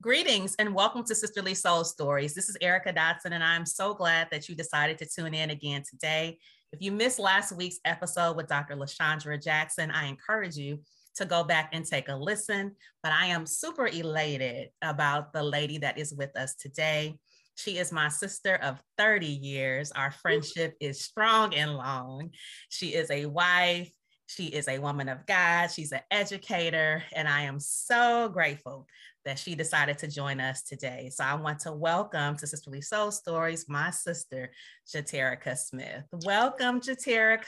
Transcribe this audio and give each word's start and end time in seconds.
Greetings 0.00 0.54
and 0.60 0.76
welcome 0.76 1.02
to 1.02 1.12
Sisterly 1.12 1.54
Soul 1.54 1.82
Stories. 1.82 2.32
This 2.32 2.48
is 2.48 2.56
Erica 2.60 2.92
Dotson, 2.92 3.32
and 3.32 3.42
I'm 3.42 3.66
so 3.66 3.94
glad 3.94 4.28
that 4.30 4.48
you 4.48 4.54
decided 4.54 4.96
to 4.98 5.08
tune 5.08 5.34
in 5.34 5.50
again 5.50 5.82
today. 5.90 6.38
If 6.72 6.80
you 6.80 6.92
missed 6.92 7.18
last 7.18 7.50
week's 7.50 7.80
episode 7.84 8.36
with 8.36 8.46
Dr. 8.46 8.76
LaShondra 8.76 9.42
Jackson, 9.42 9.90
I 9.90 10.06
encourage 10.06 10.54
you 10.54 10.82
to 11.16 11.24
go 11.24 11.42
back 11.42 11.70
and 11.72 11.84
take 11.84 12.08
a 12.08 12.14
listen. 12.14 12.76
But 13.02 13.10
I 13.10 13.26
am 13.26 13.44
super 13.44 13.88
elated 13.88 14.68
about 14.82 15.32
the 15.32 15.42
lady 15.42 15.78
that 15.78 15.98
is 15.98 16.14
with 16.14 16.30
us 16.36 16.54
today. 16.54 17.18
She 17.56 17.78
is 17.78 17.90
my 17.90 18.08
sister 18.08 18.54
of 18.54 18.80
30 18.98 19.26
years. 19.26 19.90
Our 19.90 20.12
friendship 20.12 20.76
is 20.80 21.04
strong 21.04 21.56
and 21.56 21.74
long. 21.74 22.30
She 22.68 22.94
is 22.94 23.10
a 23.10 23.26
wife. 23.26 23.90
She 24.28 24.48
is 24.48 24.68
a 24.68 24.78
woman 24.78 25.08
of 25.08 25.24
God. 25.24 25.68
She's 25.68 25.90
an 25.90 26.02
educator. 26.10 27.02
And 27.14 27.26
I 27.26 27.42
am 27.42 27.58
so 27.58 28.28
grateful 28.28 28.86
that 29.24 29.38
she 29.38 29.54
decided 29.54 29.96
to 29.98 30.06
join 30.06 30.38
us 30.38 30.62
today. 30.62 31.10
So 31.10 31.24
I 31.24 31.34
want 31.34 31.60
to 31.60 31.72
welcome 31.72 32.36
to 32.36 32.46
Sisterly 32.46 32.82
Soul 32.82 33.10
Stories 33.10 33.70
my 33.70 33.90
sister, 33.90 34.50
Jaterica 34.86 35.56
Smith. 35.56 36.04
Welcome, 36.26 36.82
Jaterica. 36.82 37.46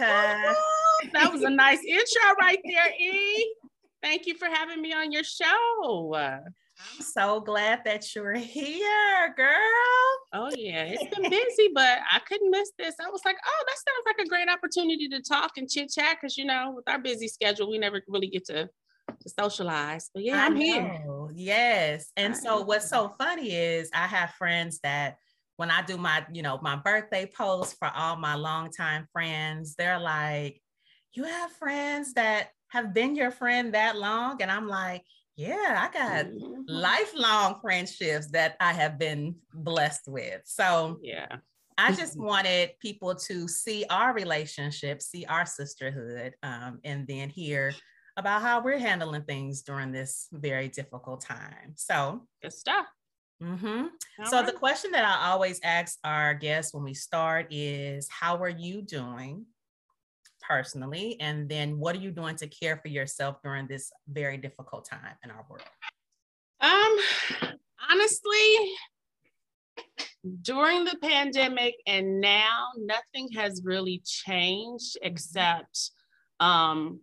that 1.13 1.31
was 1.31 1.43
a 1.43 1.51
nice 1.51 1.85
intro 1.85 2.35
right 2.41 2.61
there, 2.65 2.93
E. 2.99 3.55
Thank 4.03 4.27
you 4.27 4.35
for 4.39 4.47
having 4.47 4.81
me 4.81 4.95
on 4.95 5.13
your 5.13 5.25
show. 5.25 6.39
I'm 6.81 7.03
so 7.03 7.41
glad 7.41 7.81
that 7.85 8.15
you're 8.15 8.35
here, 8.35 9.35
girl. 9.37 10.11
Oh, 10.33 10.51
yeah, 10.57 10.85
it's 10.85 11.15
been 11.15 11.29
busy, 11.29 11.71
but 11.75 11.99
I 12.11 12.21
couldn't 12.21 12.51
miss 12.51 12.71
this. 12.79 12.95
I 13.05 13.11
was 13.11 13.23
like, 13.25 13.37
oh, 13.45 13.65
that 13.67 13.77
sounds 13.77 14.07
like 14.07 14.27
a 14.27 14.29
great 14.29 14.49
opportunity 14.49 15.09
to 15.09 15.21
talk 15.21 15.53
and 15.57 15.69
chit 15.69 15.91
chat 15.93 16.19
because, 16.21 16.37
you 16.39 16.45
know, 16.45 16.73
with 16.75 16.89
our 16.89 16.99
busy 16.99 17.29
schedule, 17.29 17.71
we 17.71 17.79
never 17.79 18.03
really 18.09 18.29
get 18.29 18.47
to 18.47 18.69
to 19.23 19.29
socialize. 19.29 20.11
But 20.15 20.25
yeah, 20.25 20.45
I'm 20.45 20.57
here. 20.57 21.03
Yes. 21.35 22.13
And 22.17 22.37
so 22.37 22.63
what's 22.63 22.89
so 22.89 23.15
funny 23.19 23.55
is 23.55 23.91
I 23.93 24.07
have 24.07 24.31
friends 24.35 24.79
that 24.83 25.17
when 25.57 25.71
I 25.71 25.83
do 25.83 25.97
my, 25.97 26.25
you 26.33 26.43
know, 26.43 26.59
my 26.63 26.77
birthday 26.77 27.27
post 27.27 27.77
for 27.79 27.89
all 27.89 28.17
my 28.17 28.35
longtime 28.35 29.09
friends, 29.13 29.75
they're 29.77 29.99
like, 29.99 30.63
you 31.13 31.25
have 31.25 31.53
friends 31.53 32.15
that 32.15 32.51
have 32.69 32.95
been 32.95 33.17
your 33.17 33.31
friend 33.31 33.75
that 33.75 33.97
long? 33.99 34.41
And 34.41 34.51
I'm 34.51 34.69
like, 34.69 35.03
yeah, 35.41 35.89
I 35.89 35.99
got 35.99 36.27
mm-hmm. 36.27 36.63
lifelong 36.67 37.61
friendships 37.63 38.31
that 38.33 38.57
I 38.61 38.75
have 38.75 38.99
been 38.99 39.37
blessed 39.55 40.07
with. 40.07 40.43
So 40.45 40.99
yeah. 41.03 41.37
I 41.79 41.93
just 41.93 42.19
wanted 42.19 42.73
people 42.79 43.15
to 43.15 43.49
see 43.49 43.87
our 43.89 44.13
relationship, 44.13 45.01
see 45.01 45.25
our 45.25 45.47
sisterhood, 45.47 46.35
um, 46.43 46.81
and 46.85 47.07
then 47.07 47.31
hear 47.31 47.73
about 48.19 48.43
how 48.43 48.63
we're 48.63 48.79
handling 48.79 49.23
things 49.23 49.63
during 49.63 49.93
this 49.93 50.29
very 50.31 50.69
difficult 50.69 51.23
time. 51.23 51.73
So, 51.77 52.27
good 52.43 52.53
stuff. 52.53 52.85
Mm-hmm. 53.43 53.87
So, 54.27 54.37
right. 54.37 54.47
the 54.47 54.53
question 54.53 54.91
that 54.91 55.07
I 55.07 55.31
always 55.31 55.59
ask 55.65 55.99
our 56.05 56.35
guests 56.35 56.75
when 56.75 56.85
we 56.85 56.93
start 56.93 57.47
is 57.51 58.07
How 58.11 58.37
are 58.43 58.51
you 58.51 58.83
doing 58.83 59.47
personally? 60.41 61.17
And 61.21 61.49
then, 61.49 61.79
what 61.79 61.95
are 61.97 62.01
you 62.01 62.11
doing 62.11 62.37
to 62.37 62.47
care 62.47 62.77
for 62.77 62.89
yourself 62.89 63.37
during 63.43 63.67
this 63.67 63.93
very 64.09 64.37
difficult 64.37 64.85
time 64.85 65.17
in 65.25 65.31
our 65.31 65.45
world? 65.49 65.63
Um, 66.61 66.97
honestly, 67.91 68.75
during 70.43 70.85
the 70.85 70.97
pandemic 71.03 71.77
and 71.87 72.21
now, 72.21 72.69
nothing 72.77 73.31
has 73.37 73.63
really 73.65 74.03
changed 74.05 74.99
except 75.03 75.91
um, 76.41 77.01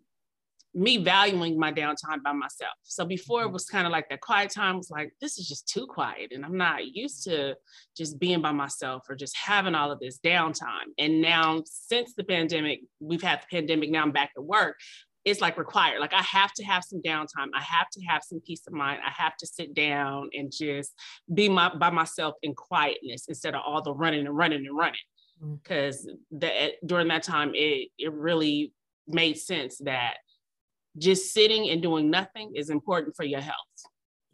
me 0.77 0.97
valuing 0.97 1.57
my 1.57 1.73
downtime 1.73 2.21
by 2.23 2.31
myself. 2.31 2.73
So 2.83 3.03
before 3.03 3.41
it 3.41 3.45
mm-hmm. 3.45 3.53
was 3.53 3.65
kind 3.65 3.87
of 3.87 3.91
like 3.91 4.07
that 4.09 4.21
quiet 4.21 4.51
time 4.51 4.77
was 4.77 4.91
like, 4.91 5.11
this 5.19 5.39
is 5.39 5.47
just 5.47 5.67
too 5.67 5.87
quiet. 5.87 6.31
And 6.31 6.45
I'm 6.45 6.55
not 6.55 6.85
used 6.85 7.23
to 7.23 7.55
just 7.97 8.19
being 8.19 8.43
by 8.43 8.51
myself 8.51 9.03
or 9.09 9.15
just 9.15 9.35
having 9.35 9.73
all 9.73 9.91
of 9.91 9.99
this 9.99 10.19
downtime. 10.19 10.89
And 10.99 11.19
now, 11.19 11.63
since 11.65 12.13
the 12.13 12.23
pandemic, 12.23 12.81
we've 12.99 13.23
had 13.23 13.41
the 13.41 13.57
pandemic, 13.57 13.89
now 13.89 14.03
I'm 14.03 14.11
back 14.11 14.31
at 14.37 14.43
work. 14.43 14.75
It's 15.25 15.41
like 15.41 15.57
required. 15.57 15.99
Like 15.99 16.13
I 16.13 16.21
have 16.21 16.53
to 16.53 16.63
have 16.63 16.83
some 16.83 17.01
downtime. 17.01 17.49
I 17.55 17.61
have 17.61 17.89
to 17.93 18.05
have 18.05 18.21
some 18.23 18.39
peace 18.45 18.61
of 18.67 18.73
mind. 18.73 18.99
I 19.03 19.11
have 19.11 19.35
to 19.37 19.47
sit 19.47 19.73
down 19.73 20.29
and 20.33 20.53
just 20.55 20.93
be 21.33 21.49
my, 21.49 21.73
by 21.73 21.89
myself 21.89 22.35
in 22.43 22.53
quietness 22.53 23.25
instead 23.27 23.55
of 23.55 23.61
all 23.65 23.81
the 23.81 23.93
running 23.93 24.27
and 24.27 24.37
running 24.37 24.65
and 24.67 24.77
running. 24.77 24.99
Because 25.41 26.07
mm. 26.31 26.71
during 26.85 27.07
that 27.07 27.23
time, 27.23 27.51
it 27.55 27.89
it 27.97 28.13
really 28.13 28.73
made 29.07 29.37
sense 29.37 29.77
that 29.79 30.17
just 30.97 31.33
sitting 31.33 31.69
and 31.69 31.81
doing 31.81 32.09
nothing 32.09 32.53
is 32.55 32.69
important 32.69 33.15
for 33.15 33.23
your 33.23 33.41
health. 33.41 33.55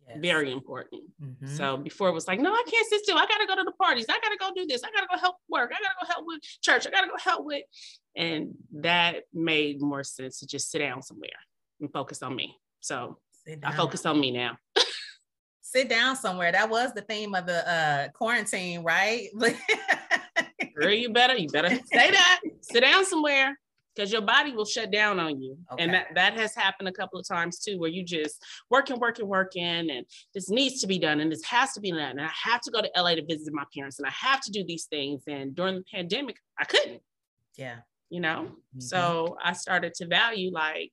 Yes. 0.08 0.18
Very 0.22 0.52
important. 0.52 1.02
Mm-hmm. 1.22 1.56
So 1.56 1.78
before 1.78 2.10
it 2.10 2.14
was 2.14 2.28
like, 2.28 2.40
no, 2.40 2.52
I 2.52 2.64
can't 2.70 2.88
sit 2.90 3.04
still. 3.04 3.18
I 3.18 3.26
gotta 3.26 3.48
go 3.48 3.56
to 3.56 3.64
the 3.64 3.72
parties. 3.72 4.06
I 4.10 4.20
gotta 4.20 4.38
go 4.38 4.52
do 4.56 4.66
this. 4.68 4.84
I 4.84 4.92
gotta 4.92 5.08
go 5.10 5.18
help 5.18 5.38
work. 5.50 5.72
I 5.74 5.82
gotta 5.82 5.96
go 6.02 6.14
help 6.14 6.26
with 6.28 6.42
church. 6.62 6.86
I 6.86 6.90
gotta 6.90 7.08
go 7.08 7.18
help 7.18 7.46
with. 7.46 7.64
And 8.16 8.56
that 8.74 9.24
made 9.34 9.82
more 9.82 10.04
sense 10.04 10.40
to 10.40 10.48
just 10.48 10.72
sit 10.72 10.80
down 10.80 11.02
somewhere 11.02 11.30
and 11.80 11.92
focus 11.92 12.22
on 12.22 12.36
me. 12.36 12.58
So 12.82 13.18
I 13.64 13.72
focus 13.72 14.06
on 14.06 14.20
me 14.20 14.32
now. 14.32 14.58
sit 15.62 15.90
down 15.90 16.16
somewhere. 16.16 16.52
That 16.52 16.70
was 16.70 16.94
the 16.94 17.02
theme 17.02 17.34
of 17.34 17.46
the 17.46 17.70
uh, 17.70 18.08
quarantine, 18.10 18.84
right? 18.84 19.30
Girl, 20.76 20.92
you 20.92 21.12
better, 21.12 21.36
you 21.36 21.50
better 21.50 21.70
say 21.86 22.12
that. 22.12 22.42
sit 22.62 22.82
down 22.82 23.06
somewhere 23.06 23.58
because 23.96 24.12
your 24.12 24.22
body 24.22 24.52
will 24.52 24.66
shut 24.66 24.92
down 24.92 25.20
on 25.20 25.42
you. 25.42 25.58
Okay. 25.72 25.84
And 25.84 25.94
that, 25.94 26.08
that 26.16 26.34
has 26.40 26.56
happened 26.56 26.88
a 26.88 26.92
couple 26.92 27.20
of 27.20 27.28
times 27.28 27.60
too, 27.60 27.80
where 27.80 27.90
you 27.90 28.04
just 28.04 28.44
working, 28.70 29.00
working, 29.00 29.28
working, 29.28 29.90
and 29.90 30.06
this 30.34 30.50
needs 30.50 30.82
to 30.82 30.88
be 30.88 31.00
done, 31.00 31.20
and 31.20 31.32
this 31.32 31.44
has 31.44 31.74
to 31.74 31.82
be 31.82 31.92
done. 31.92 32.02
And 32.02 32.22
I 32.22 32.32
have 32.44 32.62
to 32.62 32.72
go 32.72 32.82
to 32.82 32.90
LA 32.96 33.16
to 33.16 33.26
visit 33.26 33.54
my 33.54 33.66
parents, 33.76 34.00
and 34.00 34.08
I 34.08 34.12
have 34.12 34.42
to 34.42 34.52
do 34.52 34.64
these 34.64 34.86
things. 34.86 35.24
And 35.28 35.56
during 35.56 35.76
the 35.76 35.84
pandemic, 35.94 36.38
I 36.60 36.66
couldn't. 36.66 37.02
Yeah. 37.58 37.78
You 38.10 38.22
know? 38.22 38.44
Mm-hmm. 38.44 38.80
So 38.80 39.38
I 39.44 39.54
started 39.54 39.94
to 39.96 40.08
value 40.08 40.52
like 40.52 40.92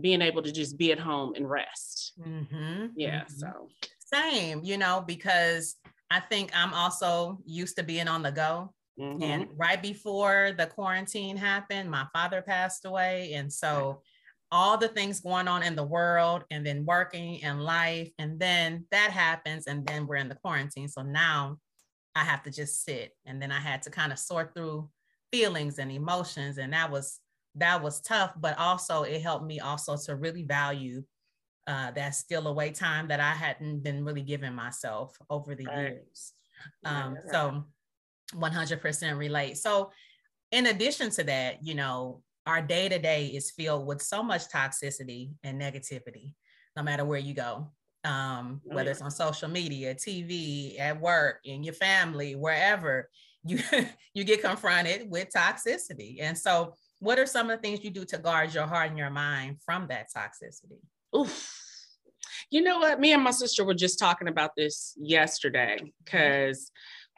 being 0.00 0.22
able 0.22 0.42
to 0.42 0.52
just 0.52 0.76
be 0.76 0.92
at 0.92 0.98
home 0.98 1.34
and 1.34 1.48
rest. 1.48 2.12
Mm-hmm. 2.20 2.86
Yeah. 2.96 3.22
Mm-hmm. 3.22 3.34
So 3.34 3.68
same, 3.98 4.60
you 4.62 4.78
know, 4.78 5.02
because 5.06 5.76
I 6.10 6.20
think 6.20 6.50
I'm 6.54 6.72
also 6.74 7.38
used 7.44 7.76
to 7.76 7.82
being 7.82 8.08
on 8.08 8.22
the 8.22 8.30
go. 8.30 8.72
Mm-hmm. 8.98 9.22
And 9.22 9.48
right 9.56 9.80
before 9.80 10.52
the 10.56 10.66
quarantine 10.66 11.36
happened, 11.36 11.90
my 11.90 12.06
father 12.12 12.42
passed 12.42 12.84
away. 12.84 13.34
And 13.34 13.52
so 13.52 14.02
all 14.50 14.78
the 14.78 14.88
things 14.88 15.20
going 15.20 15.48
on 15.48 15.62
in 15.62 15.76
the 15.76 15.84
world 15.84 16.44
and 16.50 16.64
then 16.64 16.86
working 16.86 17.42
and 17.44 17.62
life, 17.62 18.10
and 18.18 18.38
then 18.38 18.86
that 18.90 19.10
happens, 19.10 19.66
and 19.66 19.86
then 19.86 20.06
we're 20.06 20.16
in 20.16 20.28
the 20.28 20.36
quarantine. 20.36 20.88
So 20.88 21.02
now 21.02 21.58
I 22.14 22.24
have 22.24 22.42
to 22.44 22.50
just 22.50 22.84
sit. 22.84 23.12
And 23.26 23.42
then 23.42 23.52
I 23.52 23.60
had 23.60 23.82
to 23.82 23.90
kind 23.90 24.12
of 24.12 24.18
sort 24.18 24.54
through 24.54 24.88
feelings 25.32 25.78
and 25.78 25.90
emotions. 25.90 26.58
And 26.58 26.72
that 26.72 26.90
was 26.90 27.20
that 27.56 27.82
was 27.82 28.00
tough, 28.00 28.32
but 28.36 28.58
also 28.58 29.02
it 29.02 29.22
helped 29.22 29.46
me 29.46 29.60
also 29.60 29.96
to 29.96 30.16
really 30.16 30.42
value 30.42 31.02
uh, 31.66 31.90
that 31.92 32.14
still 32.14 32.46
away 32.46 32.70
time 32.70 33.08
that 33.08 33.18
I 33.18 33.32
hadn't 33.32 33.82
been 33.82 34.04
really 34.04 34.22
giving 34.22 34.54
myself 34.54 35.16
over 35.28 35.54
the 35.54 35.66
right. 35.66 35.78
years. 35.78 36.32
Um, 36.84 37.14
right. 37.14 37.22
So 37.32 37.64
100% 38.34 39.18
relate. 39.18 39.58
So, 39.58 39.90
in 40.52 40.66
addition 40.66 41.10
to 41.10 41.24
that, 41.24 41.64
you 41.64 41.74
know, 41.74 42.22
our 42.46 42.62
day 42.62 42.88
to 42.88 42.98
day 42.98 43.26
is 43.26 43.50
filled 43.50 43.86
with 43.86 44.00
so 44.00 44.22
much 44.22 44.48
toxicity 44.48 45.32
and 45.42 45.60
negativity, 45.60 46.32
no 46.76 46.82
matter 46.82 47.04
where 47.04 47.18
you 47.18 47.34
go. 47.34 47.72
Um, 48.04 48.60
oh, 48.70 48.76
whether 48.76 48.92
it's 48.92 49.02
on 49.02 49.10
social 49.10 49.48
media, 49.48 49.94
TV, 49.94 50.78
at 50.78 51.00
work, 51.00 51.40
in 51.44 51.64
your 51.64 51.74
family, 51.74 52.36
wherever 52.36 53.10
you 53.44 53.58
you 54.14 54.24
get 54.24 54.42
confronted 54.42 55.10
with 55.10 55.28
toxicity. 55.34 56.18
And 56.20 56.36
so, 56.38 56.74
what 57.00 57.18
are 57.18 57.26
some 57.26 57.50
of 57.50 57.58
the 57.58 57.62
things 57.62 57.84
you 57.84 57.90
do 57.90 58.04
to 58.06 58.18
guard 58.18 58.54
your 58.54 58.66
heart 58.66 58.90
and 58.90 58.98
your 58.98 59.10
mind 59.10 59.58
from 59.64 59.88
that 59.88 60.06
toxicity? 60.16 60.78
Oof. 61.16 61.52
You 62.50 62.62
know 62.62 62.78
what? 62.78 63.00
Me 63.00 63.12
and 63.12 63.22
my 63.22 63.32
sister 63.32 63.64
were 63.64 63.74
just 63.74 63.98
talking 63.98 64.28
about 64.28 64.52
this 64.56 64.94
yesterday 64.96 65.92
because 66.04 66.70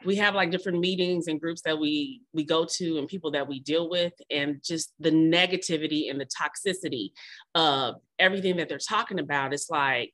we 0.05 0.15
have 0.15 0.35
like 0.35 0.51
different 0.51 0.79
meetings 0.79 1.27
and 1.27 1.41
groups 1.41 1.61
that 1.63 1.77
we 1.77 2.21
we 2.33 2.43
go 2.43 2.65
to 2.65 2.97
and 2.97 3.07
people 3.07 3.31
that 3.31 3.47
we 3.47 3.59
deal 3.59 3.89
with 3.89 4.13
and 4.31 4.61
just 4.63 4.93
the 4.99 5.11
negativity 5.11 6.09
and 6.09 6.19
the 6.19 6.27
toxicity 6.27 7.11
of 7.55 7.95
everything 8.17 8.57
that 8.57 8.69
they're 8.69 8.77
talking 8.77 9.19
about 9.19 9.53
it's 9.53 9.69
like 9.69 10.13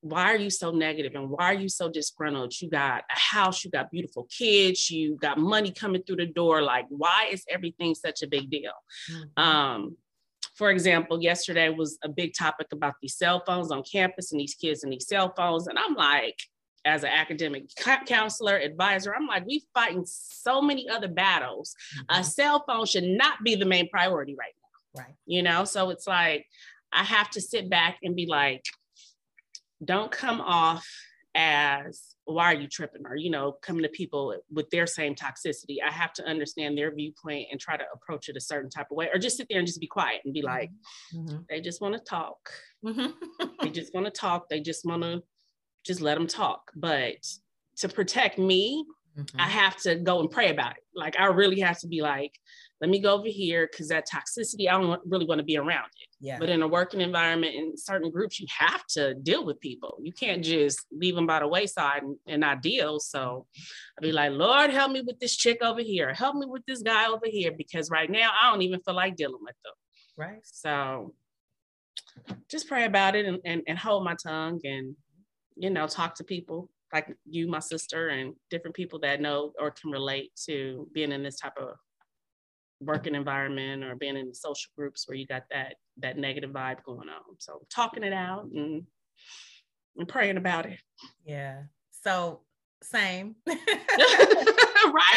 why 0.00 0.32
are 0.32 0.36
you 0.36 0.48
so 0.50 0.70
negative 0.70 1.14
and 1.16 1.28
why 1.28 1.46
are 1.46 1.58
you 1.58 1.68
so 1.68 1.88
disgruntled 1.88 2.52
you 2.60 2.70
got 2.70 3.02
a 3.10 3.18
house 3.18 3.64
you 3.64 3.70
got 3.70 3.90
beautiful 3.90 4.28
kids 4.30 4.90
you 4.90 5.16
got 5.16 5.38
money 5.38 5.72
coming 5.72 6.02
through 6.02 6.16
the 6.16 6.26
door 6.26 6.62
like 6.62 6.86
why 6.88 7.28
is 7.30 7.44
everything 7.48 7.94
such 7.94 8.22
a 8.22 8.28
big 8.28 8.48
deal 8.48 8.72
mm-hmm. 9.10 9.42
um 9.42 9.96
for 10.54 10.72
example, 10.72 11.22
yesterday 11.22 11.68
was 11.68 11.98
a 12.02 12.08
big 12.08 12.34
topic 12.34 12.66
about 12.72 12.94
these 13.00 13.16
cell 13.16 13.44
phones 13.46 13.70
on 13.70 13.84
campus 13.84 14.32
and 14.32 14.40
these 14.40 14.56
kids 14.56 14.82
and 14.82 14.92
these 14.92 15.06
cell 15.06 15.32
phones. 15.36 15.68
And 15.68 15.78
I'm 15.78 15.94
like, 15.94 16.36
as 16.84 17.02
an 17.02 17.10
academic 17.10 17.64
counselor, 18.06 18.56
advisor, 18.56 19.14
I'm 19.14 19.26
like, 19.26 19.46
we 19.46 19.64
fighting 19.74 20.04
so 20.06 20.62
many 20.62 20.88
other 20.88 21.08
battles. 21.08 21.74
Mm-hmm. 22.00 22.20
A 22.20 22.24
cell 22.24 22.64
phone 22.66 22.86
should 22.86 23.04
not 23.04 23.42
be 23.44 23.54
the 23.54 23.66
main 23.66 23.88
priority 23.88 24.36
right 24.38 24.52
now. 24.56 25.02
Right. 25.02 25.14
You 25.26 25.42
know, 25.42 25.64
so 25.64 25.90
it's 25.90 26.06
like 26.06 26.46
I 26.92 27.04
have 27.04 27.30
to 27.30 27.40
sit 27.40 27.68
back 27.68 27.98
and 28.02 28.16
be 28.16 28.26
like, 28.26 28.64
don't 29.84 30.10
come 30.10 30.40
off 30.40 30.88
as 31.34 32.16
why 32.24 32.52
are 32.52 32.56
you 32.56 32.66
tripping 32.66 33.06
or 33.06 33.16
you 33.16 33.30
know 33.30 33.52
coming 33.62 33.82
to 33.82 33.88
people 33.88 34.34
with 34.52 34.68
their 34.70 34.86
same 34.86 35.14
toxicity 35.14 35.76
i 35.86 35.90
have 35.90 36.12
to 36.12 36.24
understand 36.24 36.76
their 36.76 36.92
viewpoint 36.94 37.46
and 37.50 37.60
try 37.60 37.76
to 37.76 37.84
approach 37.94 38.28
it 38.28 38.36
a 38.36 38.40
certain 38.40 38.68
type 38.68 38.86
of 38.90 38.96
way 38.96 39.08
or 39.12 39.18
just 39.18 39.36
sit 39.36 39.46
there 39.48 39.58
and 39.58 39.66
just 39.66 39.80
be 39.80 39.86
quiet 39.86 40.20
and 40.24 40.34
be 40.34 40.42
like 40.42 40.70
mm-hmm. 41.14 41.38
they 41.48 41.60
just 41.60 41.80
want 41.80 41.94
to 41.94 42.00
talk 42.00 42.50
mm-hmm. 42.84 43.46
they 43.62 43.70
just 43.70 43.94
want 43.94 44.04
to 44.04 44.10
talk 44.10 44.48
they 44.48 44.60
just 44.60 44.84
want 44.84 45.02
to 45.02 45.22
just 45.88 46.00
let 46.00 46.16
them 46.16 46.26
talk 46.26 46.70
but 46.76 47.16
to 47.76 47.88
protect 47.88 48.38
me 48.38 48.84
mm-hmm. 49.18 49.40
i 49.40 49.48
have 49.48 49.76
to 49.76 49.96
go 49.96 50.20
and 50.20 50.30
pray 50.30 50.50
about 50.50 50.72
it 50.72 50.84
like 50.94 51.18
i 51.18 51.24
really 51.26 51.58
have 51.58 51.78
to 51.80 51.88
be 51.88 52.00
like 52.00 52.32
let 52.80 52.90
me 52.90 53.00
go 53.00 53.14
over 53.14 53.28
here 53.28 53.68
because 53.70 53.88
that 53.88 54.06
toxicity, 54.08 54.68
I 54.68 54.80
don't 54.80 55.00
really 55.04 55.26
want 55.26 55.40
to 55.40 55.44
be 55.44 55.56
around 55.56 55.90
it. 56.00 56.08
Yeah. 56.20 56.38
But 56.38 56.48
in 56.48 56.62
a 56.62 56.68
working 56.68 57.00
environment, 57.00 57.54
in 57.54 57.76
certain 57.76 58.10
groups, 58.10 58.38
you 58.38 58.46
have 58.56 58.86
to 58.90 59.14
deal 59.14 59.44
with 59.44 59.60
people. 59.60 59.98
You 60.00 60.12
can't 60.12 60.44
just 60.44 60.86
leave 60.92 61.16
them 61.16 61.26
by 61.26 61.40
the 61.40 61.48
wayside 61.48 62.02
and, 62.02 62.16
and 62.26 62.40
not 62.40 62.62
deal. 62.62 63.00
So 63.00 63.46
I'd 63.98 64.02
be 64.02 64.12
like, 64.12 64.32
Lord, 64.32 64.70
help 64.70 64.92
me 64.92 65.00
with 65.00 65.18
this 65.18 65.36
chick 65.36 65.58
over 65.62 65.80
here. 65.80 66.14
Help 66.14 66.36
me 66.36 66.46
with 66.46 66.64
this 66.66 66.82
guy 66.82 67.08
over 67.08 67.26
here 67.26 67.52
because 67.56 67.90
right 67.90 68.10
now 68.10 68.30
I 68.40 68.50
don't 68.50 68.62
even 68.62 68.80
feel 68.80 68.94
like 68.94 69.16
dealing 69.16 69.42
with 69.42 69.56
them. 69.64 69.74
Right. 70.16 70.40
So 70.44 71.14
just 72.48 72.68
pray 72.68 72.84
about 72.84 73.16
it 73.16 73.26
and, 73.26 73.38
and, 73.44 73.62
and 73.66 73.78
hold 73.78 74.04
my 74.04 74.14
tongue 74.14 74.60
and, 74.64 74.94
you 75.58 75.70
know, 75.70 75.86
talk 75.86 76.14
to 76.16 76.24
people 76.24 76.70
like 76.92 77.14
you, 77.28 77.48
my 77.48 77.58
sister, 77.58 78.08
and 78.08 78.34
different 78.50 78.74
people 78.74 78.98
that 79.00 79.20
know 79.20 79.52
or 79.58 79.70
can 79.70 79.90
relate 79.90 80.30
to 80.46 80.88
being 80.94 81.12
in 81.12 81.22
this 81.22 81.38
type 81.38 81.56
of 81.60 81.74
working 82.80 83.14
environment 83.14 83.82
or 83.84 83.96
being 83.96 84.16
in 84.16 84.32
social 84.32 84.70
groups 84.76 85.06
where 85.06 85.16
you 85.16 85.26
got 85.26 85.42
that 85.50 85.74
that 85.98 86.16
negative 86.16 86.50
vibe 86.50 86.82
going 86.84 87.08
on. 87.08 87.36
So 87.38 87.60
talking 87.74 88.04
it 88.04 88.12
out 88.12 88.44
and 88.54 88.84
and 89.96 90.08
praying 90.08 90.36
about 90.36 90.66
it. 90.66 90.80
Yeah. 91.24 91.62
So 91.90 92.42
same. 92.82 93.34
right. 93.46 93.64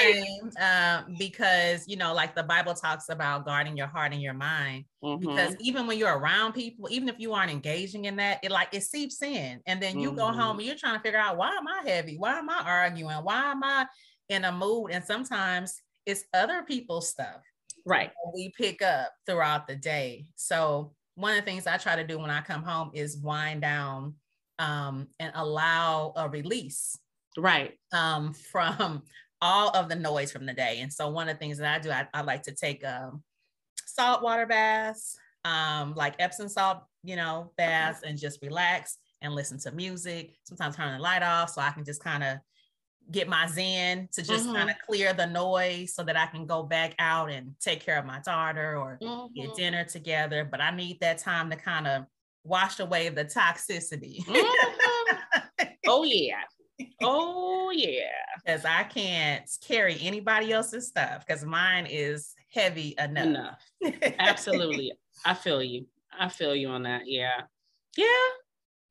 Same, 0.03 0.51
uh, 0.59 1.03
because 1.17 1.87
you 1.87 1.95
know, 1.95 2.13
like 2.13 2.35
the 2.35 2.43
Bible 2.43 2.73
talks 2.73 3.09
about 3.09 3.45
guarding 3.45 3.77
your 3.77 3.87
heart 3.87 4.13
and 4.13 4.21
your 4.21 4.33
mind. 4.33 4.85
Mm-hmm. 5.03 5.27
Because 5.27 5.55
even 5.59 5.87
when 5.87 5.97
you're 5.97 6.17
around 6.17 6.53
people, 6.53 6.87
even 6.91 7.09
if 7.09 7.19
you 7.19 7.33
aren't 7.33 7.51
engaging 7.51 8.05
in 8.05 8.15
that, 8.17 8.39
it 8.43 8.51
like 8.51 8.69
it 8.73 8.83
seeps 8.83 9.21
in, 9.21 9.61
and 9.65 9.81
then 9.81 9.99
you 9.99 10.09
mm-hmm. 10.09 10.17
go 10.17 10.27
home 10.27 10.57
and 10.57 10.67
you're 10.67 10.75
trying 10.75 10.97
to 10.97 11.01
figure 11.01 11.19
out 11.19 11.37
why 11.37 11.49
am 11.49 11.67
I 11.67 11.89
heavy? 11.89 12.17
Why 12.17 12.39
am 12.39 12.49
I 12.49 12.61
arguing? 12.65 13.17
Why 13.17 13.51
am 13.51 13.63
I 13.63 13.85
in 14.29 14.45
a 14.45 14.51
mood? 14.51 14.91
And 14.91 15.03
sometimes 15.03 15.81
it's 16.05 16.25
other 16.33 16.63
people's 16.63 17.09
stuff 17.09 17.41
right 17.85 18.11
we 18.33 18.53
pick 18.57 18.81
up 18.81 19.11
throughout 19.25 19.67
the 19.67 19.75
day 19.75 20.25
so 20.35 20.93
one 21.15 21.31
of 21.31 21.37
the 21.37 21.49
things 21.49 21.67
i 21.67 21.77
try 21.77 21.95
to 21.95 22.05
do 22.05 22.19
when 22.19 22.29
i 22.29 22.41
come 22.41 22.63
home 22.63 22.91
is 22.93 23.17
wind 23.17 23.61
down 23.61 24.13
um, 24.59 25.07
and 25.19 25.31
allow 25.33 26.13
a 26.15 26.29
release 26.29 26.95
right 27.38 27.78
um, 27.94 28.33
from 28.51 29.04
all 29.42 29.69
of 29.69 29.89
the 29.89 29.95
noise 29.95 30.31
from 30.31 30.45
the 30.45 30.54
day 30.54 30.80
and 30.81 30.92
so 30.92 31.10
one 31.10 31.28
of 31.28 31.36
the 31.36 31.39
things 31.39 31.57
that 31.57 31.74
i 31.74 31.80
do 31.80 31.92
i, 31.92 32.07
I 32.13 32.22
like 32.22 32.44
to 32.44 32.51
take 32.51 32.86
um, 32.86 33.24
salt 33.86 34.22
water 34.22 34.45
baths 34.45 35.18
um, 35.45 35.94
like 35.95 36.16
epsom 36.19 36.48
salt 36.48 36.83
you 37.04 37.16
know 37.16 37.51
baths 37.57 38.01
and 38.06 38.19
just 38.19 38.42
relax 38.42 38.98
and 39.22 39.33
listen 39.33 39.60
to 39.60 39.72
music 39.72 40.36
sometimes 40.44 40.75
turn 40.75 40.94
the 40.94 41.00
light 41.00 41.24
off 41.24 41.50
so 41.50 41.62
i 41.62 41.72
can 41.72 41.83
just 41.83 42.04
kind 42.04 42.24
of 42.24 42.38
get 43.10 43.28
my 43.28 43.48
zen 43.48 44.07
to 44.12 44.22
just 44.22 44.45
mm-hmm. 44.45 44.56
kind 44.56 44.69
of 44.69 44.75
clear 44.86 45.13
the 45.13 45.25
noise 45.25 45.94
so 45.94 46.04
that 46.04 46.16
I 46.16 46.28
can 46.28 46.45
go 46.45 46.63
back 46.63 46.95
out 47.00 47.31
and 47.31 47.54
take 47.60 47.83
care 47.83 47.98
of 47.98 48.06
my 48.06 48.19
daughter 48.19 48.78
or 48.78 49.00
mm-hmm. 49.01 49.33
get 49.33 49.56
dinner 49.56 49.83
together. 49.83 50.48
But 50.50 50.62
I 50.62 50.72
need 50.72 51.00
that 51.01 51.18
time 51.18 51.50
to 51.50 51.56
kind 51.56 51.88
of 51.88 52.06
wash 52.44 52.80
away 52.80 53.10
the 53.10 53.25
toxicity. 53.25 54.24
Mm-hmm. 54.25 55.66
oh, 55.88 56.04
yeah. 56.04 56.42
Oh, 57.04 57.72
yeah. 57.74 58.07
Because 58.44 58.66
I 58.66 58.83
can't 58.83 59.48
carry 59.62 59.98
anybody 60.01 60.51
else's 60.51 60.88
stuff 60.88 61.24
because 61.28 61.45
mine 61.45 61.86
is 61.88 62.33
heavy 62.51 62.95
enough. 62.98 63.60
Enough. 63.81 64.16
Absolutely. 64.18 64.94
I 65.24 65.36
feel 65.36 65.62
you. 65.62 65.86
I 66.18 66.28
feel 66.28 66.56
you 66.56 66.69
on 66.69 66.81
that. 66.83 67.04
Yeah. 67.06 67.42
Yeah. 67.95 68.06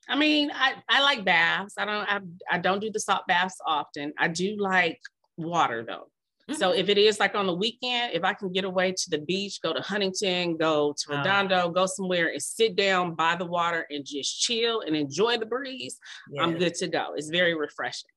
I 0.09 0.17
mean, 0.17 0.53
I, 0.55 0.75
I 0.89 1.03
like 1.03 1.25
baths. 1.25 1.75
I 1.79 1.85
don't 1.85 2.09
I, 2.09 2.21
I 2.49 2.59
don't 2.59 2.81
do 2.81 2.93
the 2.93 3.01
salt 3.01 3.27
baths 3.27 3.57
often. 3.67 4.13
I 4.19 4.29
do 4.29 4.57
like 4.57 5.01
water 5.37 5.85
though. 5.85 6.11
Mm-hmm. 6.50 6.58
So 6.58 6.73
if 6.73 6.88
it 6.88 6.99
is 6.99 7.20
like 7.20 7.35
on 7.35 7.47
the 7.47 7.55
weekend, 7.55 8.12
if 8.12 8.25
I 8.25 8.35
can 8.35 8.52
get 8.52 8.64
away 8.64 8.93
to 8.93 9.11
the 9.11 9.19
beach, 9.19 9.61
go 9.62 9.73
to 9.73 9.81
Huntington, 9.81 10.56
go 10.56 10.94
to. 10.99 11.17
Redondo, 11.17 11.70
go 11.70 11.87
somewhere 11.87 12.29
and 12.29 12.43
sit 12.43 12.76
down 12.76 13.14
by 13.14 13.37
the 13.37 13.44
water 13.44 13.87
and 13.91 14.05
just 14.05 14.41
chill 14.41 14.81
and 14.81 14.97
enjoy 14.97 15.38
the 15.38 15.47
breeze, 15.47 15.99
yes. 16.31 16.43
I'm 16.43 16.58
good 16.58 16.75
to 16.75 16.88
go. 16.88 17.12
It's 17.17 17.29
very 17.29 17.55
refreshing. 17.55 18.11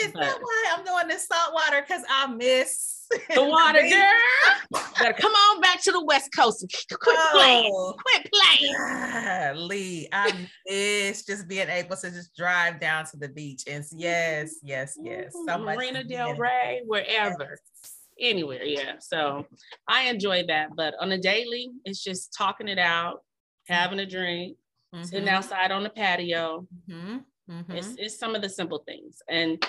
Is 0.00 0.12
but, 0.12 0.20
that 0.20 0.38
why 0.40 0.64
I'm 0.72 0.84
doing 0.84 1.08
this 1.08 1.26
salt 1.26 1.52
water? 1.52 1.84
Because 1.86 2.02
I 2.08 2.26
miss 2.26 3.06
the 3.34 3.44
water, 3.44 3.80
girl. 3.88 4.82
Better 4.98 5.12
come 5.12 5.32
on 5.32 5.60
back 5.60 5.82
to 5.82 5.92
the 5.92 6.02
West 6.04 6.30
Coast. 6.34 6.64
Quit 6.88 7.16
oh, 7.18 7.30
playing. 7.34 7.92
Quit 7.98 8.30
playing. 8.32 9.68
Lee, 9.68 10.08
I 10.12 10.48
miss 10.66 11.24
just 11.24 11.46
being 11.46 11.68
able 11.68 11.96
to 11.96 12.10
just 12.10 12.34
drive 12.34 12.80
down 12.80 13.04
to 13.06 13.18
the 13.18 13.28
beach. 13.28 13.64
And 13.66 13.84
yes, 13.92 14.56
yes, 14.62 14.96
yes. 15.00 15.34
So 15.46 15.58
Marina 15.58 16.04
Del 16.04 16.36
Rey, 16.36 16.82
wherever. 16.86 17.58
Yes. 17.82 17.92
Anywhere, 18.18 18.64
yeah. 18.64 18.94
So 19.00 19.46
I 19.88 20.04
enjoy 20.04 20.46
that. 20.46 20.70
But 20.74 20.94
on 21.00 21.12
a 21.12 21.18
daily, 21.18 21.70
it's 21.84 22.02
just 22.02 22.32
talking 22.36 22.68
it 22.68 22.78
out, 22.78 23.22
having 23.68 23.98
a 23.98 24.06
drink, 24.06 24.56
mm-hmm. 24.94 25.04
sitting 25.04 25.28
outside 25.28 25.70
on 25.70 25.82
the 25.82 25.90
patio. 25.90 26.66
Mm-hmm 26.88 27.18
Mm-hmm. 27.50 27.72
It's, 27.72 27.94
it's 27.98 28.18
some 28.18 28.34
of 28.34 28.42
the 28.42 28.48
simple 28.48 28.82
things. 28.86 29.22
And 29.28 29.64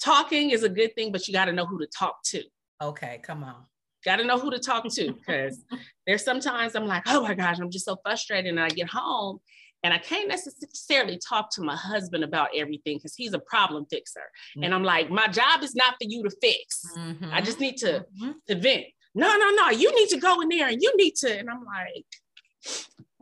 talking 0.00 0.50
is 0.50 0.62
a 0.62 0.68
good 0.68 0.94
thing, 0.94 1.12
but 1.12 1.26
you 1.28 1.34
got 1.34 1.46
to 1.46 1.52
know 1.52 1.66
who 1.66 1.78
to 1.78 1.86
talk 1.86 2.22
to. 2.26 2.42
Okay, 2.82 3.20
come 3.22 3.44
on. 3.44 3.66
Got 4.04 4.16
to 4.16 4.24
know 4.24 4.38
who 4.38 4.50
to 4.50 4.58
talk 4.58 4.88
to 4.88 5.12
because 5.12 5.62
there's 6.06 6.24
sometimes 6.24 6.74
I'm 6.74 6.86
like, 6.86 7.02
oh 7.06 7.22
my 7.22 7.34
gosh, 7.34 7.58
I'm 7.60 7.70
just 7.70 7.84
so 7.84 7.96
frustrated. 8.02 8.50
And 8.50 8.60
I 8.60 8.68
get 8.70 8.88
home 8.88 9.40
and 9.82 9.92
I 9.92 9.98
can't 9.98 10.28
necessarily 10.28 11.18
talk 11.18 11.50
to 11.52 11.62
my 11.62 11.76
husband 11.76 12.24
about 12.24 12.48
everything 12.56 12.96
because 12.98 13.14
he's 13.14 13.34
a 13.34 13.38
problem 13.38 13.86
fixer. 13.90 14.20
Mm-hmm. 14.20 14.64
And 14.64 14.74
I'm 14.74 14.84
like, 14.84 15.10
my 15.10 15.26
job 15.28 15.62
is 15.62 15.74
not 15.74 15.94
for 15.94 16.08
you 16.08 16.22
to 16.22 16.30
fix. 16.40 16.82
Mm-hmm. 16.96 17.30
I 17.32 17.40
just 17.40 17.60
need 17.60 17.76
to, 17.78 18.04
mm-hmm. 18.20 18.32
to 18.48 18.54
vent. 18.54 18.86
No, 19.14 19.36
no, 19.36 19.50
no, 19.50 19.70
you 19.70 19.94
need 19.94 20.08
to 20.10 20.18
go 20.18 20.40
in 20.40 20.48
there 20.48 20.68
and 20.68 20.80
you 20.80 20.92
need 20.96 21.16
to. 21.16 21.38
And 21.38 21.50
I'm 21.50 21.64
like, 21.64 22.06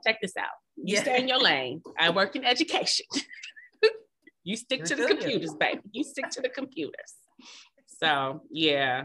check 0.04 0.18
this 0.20 0.36
out. 0.36 0.46
You 0.84 0.94
yeah. 0.94 1.02
stay 1.02 1.20
in 1.20 1.28
your 1.28 1.40
lane. 1.40 1.82
I 1.98 2.10
work 2.10 2.36
in 2.36 2.44
education. 2.44 3.06
you 4.44 4.56
stick 4.56 4.84
to 4.84 4.94
the 4.94 5.06
computers, 5.06 5.54
baby. 5.54 5.80
You 5.92 6.04
stick 6.04 6.30
to 6.30 6.40
the 6.40 6.48
computers. 6.48 7.14
So 7.86 8.42
yeah. 8.50 9.04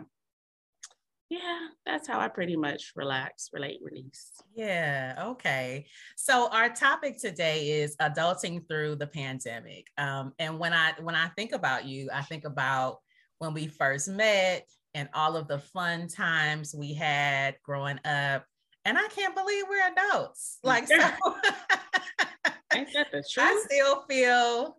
Yeah, 1.29 1.67
that's 1.83 2.07
how 2.07 2.19
I 2.19 2.27
pretty 2.27 2.55
much 2.55 2.91
relax, 2.95 3.49
relate, 3.53 3.79
release. 3.81 4.29
Yeah, 4.53 5.15
okay. 5.29 5.87
So 6.15 6.47
our 6.51 6.69
topic 6.69 7.19
today 7.19 7.81
is 7.81 7.95
adulting 7.97 8.67
through 8.67 8.97
the 8.97 9.07
pandemic. 9.07 9.87
Um, 9.97 10.33
and 10.37 10.59
when 10.59 10.73
I 10.73 10.93
when 11.01 11.15
I 11.15 11.29
think 11.29 11.53
about 11.53 11.85
you, 11.85 12.09
I 12.13 12.21
think 12.21 12.45
about 12.45 12.99
when 13.39 13.53
we 13.55 13.65
first 13.65 14.09
met 14.09 14.67
and 14.93 15.09
all 15.15 15.35
of 15.35 15.47
the 15.47 15.57
fun 15.57 16.07
times 16.07 16.75
we 16.77 16.93
had 16.93 17.55
growing 17.63 17.99
up 18.05 18.45
and 18.85 18.97
I 18.97 19.07
can't 19.07 19.35
believe 19.35 19.63
we're 19.69 19.91
adults. 19.91 20.59
Like, 20.63 20.87
so 20.87 20.95
Ain't 22.73 22.89
that 22.93 23.11
the 23.11 23.23
truth? 23.29 23.37
I 23.37 23.65
still 23.65 24.03
feel 24.09 24.77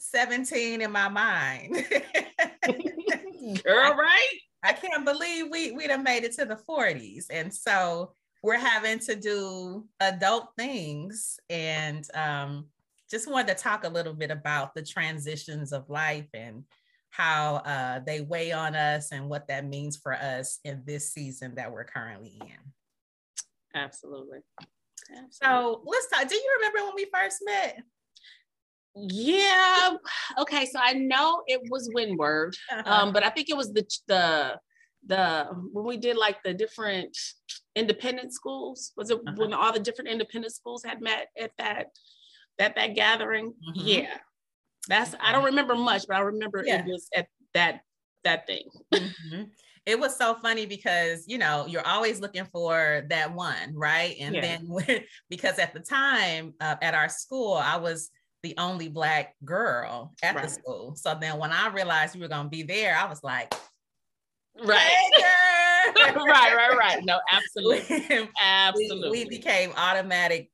17 0.00 0.80
in 0.80 0.92
my 0.92 1.08
mind. 1.08 1.74
Girl, 3.64 3.94
right? 3.94 4.38
I 4.62 4.72
can't 4.72 5.04
believe 5.04 5.46
we 5.50 5.72
we'd 5.72 5.90
have 5.90 6.02
made 6.02 6.24
it 6.24 6.32
to 6.32 6.44
the 6.44 6.58
40s. 6.68 7.26
And 7.30 7.52
so 7.52 8.12
we're 8.42 8.58
having 8.58 8.98
to 9.00 9.16
do 9.16 9.86
adult 10.00 10.50
things. 10.56 11.38
And 11.50 12.06
um, 12.14 12.66
just 13.10 13.30
wanted 13.30 13.56
to 13.56 13.62
talk 13.62 13.84
a 13.84 13.88
little 13.88 14.14
bit 14.14 14.30
about 14.30 14.74
the 14.74 14.82
transitions 14.82 15.72
of 15.72 15.90
life 15.90 16.28
and 16.32 16.64
how 17.10 17.56
uh, 17.56 18.00
they 18.00 18.22
weigh 18.22 18.52
on 18.52 18.74
us 18.74 19.12
and 19.12 19.28
what 19.28 19.48
that 19.48 19.66
means 19.66 19.96
for 19.96 20.14
us 20.14 20.58
in 20.64 20.82
this 20.84 21.12
season 21.12 21.54
that 21.56 21.70
we're 21.70 21.84
currently 21.84 22.36
in. 22.40 22.72
Absolutely. 23.74 24.38
Absolutely. 25.10 25.28
So 25.30 25.82
let's 25.84 26.08
talk. 26.08 26.28
Do 26.28 26.34
you 26.34 26.56
remember 26.58 26.84
when 26.86 26.94
we 26.96 27.06
first 27.12 27.38
met? 27.44 27.78
Yeah. 28.94 29.90
Okay. 30.38 30.66
So 30.66 30.78
I 30.80 30.92
know 30.92 31.42
it 31.46 31.60
was 31.68 31.90
Windward, 31.92 32.54
uh-huh. 32.70 32.90
um, 32.90 33.12
but 33.12 33.24
I 33.24 33.30
think 33.30 33.50
it 33.50 33.56
was 33.56 33.72
the 33.72 33.84
the 34.06 34.58
the 35.06 35.46
when 35.72 35.84
we 35.84 35.96
did 35.96 36.16
like 36.16 36.42
the 36.44 36.54
different 36.54 37.16
independent 37.74 38.32
schools. 38.32 38.92
Was 38.96 39.10
it 39.10 39.18
uh-huh. 39.18 39.34
when 39.36 39.52
all 39.52 39.72
the 39.72 39.80
different 39.80 40.10
independent 40.10 40.54
schools 40.54 40.84
had 40.84 41.00
met 41.00 41.28
at 41.38 41.50
that 41.58 41.86
that 42.58 42.76
that 42.76 42.94
gathering? 42.94 43.48
Mm-hmm. 43.48 43.86
Yeah. 43.86 44.18
That's 44.88 45.14
I 45.20 45.32
don't 45.32 45.44
remember 45.44 45.74
much, 45.74 46.04
but 46.06 46.16
I 46.16 46.20
remember 46.20 46.62
yeah. 46.64 46.80
it 46.80 46.86
was 46.86 47.08
at 47.16 47.26
that 47.54 47.80
that 48.22 48.46
thing. 48.46 48.68
Mm-hmm 48.94 49.42
it 49.86 49.98
was 49.98 50.16
so 50.16 50.34
funny 50.34 50.66
because 50.66 51.24
you 51.26 51.38
know 51.38 51.66
you're 51.68 51.86
always 51.86 52.20
looking 52.20 52.46
for 52.46 53.04
that 53.10 53.32
one 53.32 53.74
right 53.74 54.16
and 54.20 54.34
yeah. 54.34 54.40
then 54.40 55.04
because 55.30 55.58
at 55.58 55.74
the 55.74 55.80
time 55.80 56.54
uh, 56.60 56.76
at 56.80 56.94
our 56.94 57.08
school 57.08 57.54
i 57.54 57.76
was 57.76 58.10
the 58.44 58.54
only 58.58 58.88
black 58.88 59.34
girl 59.44 60.12
at 60.22 60.36
right. 60.36 60.44
the 60.44 60.50
school. 60.50 60.94
So 60.96 61.16
then 61.18 61.38
when 61.38 61.50
I 61.50 61.68
realized 61.68 62.14
we 62.14 62.20
were 62.20 62.28
going 62.28 62.44
to 62.44 62.50
be 62.50 62.62
there, 62.62 62.94
I 62.94 63.08
was 63.08 63.24
like, 63.24 63.52
right. 64.62 64.78
Hey, 64.78 65.92
right, 65.96 66.54
right, 66.54 66.76
right. 66.76 67.04
No, 67.04 67.18
absolutely. 67.32 68.28
absolutely. 68.40 69.10
We, 69.10 69.24
we, 69.24 69.28
became 69.28 69.72
automatic 69.76 70.50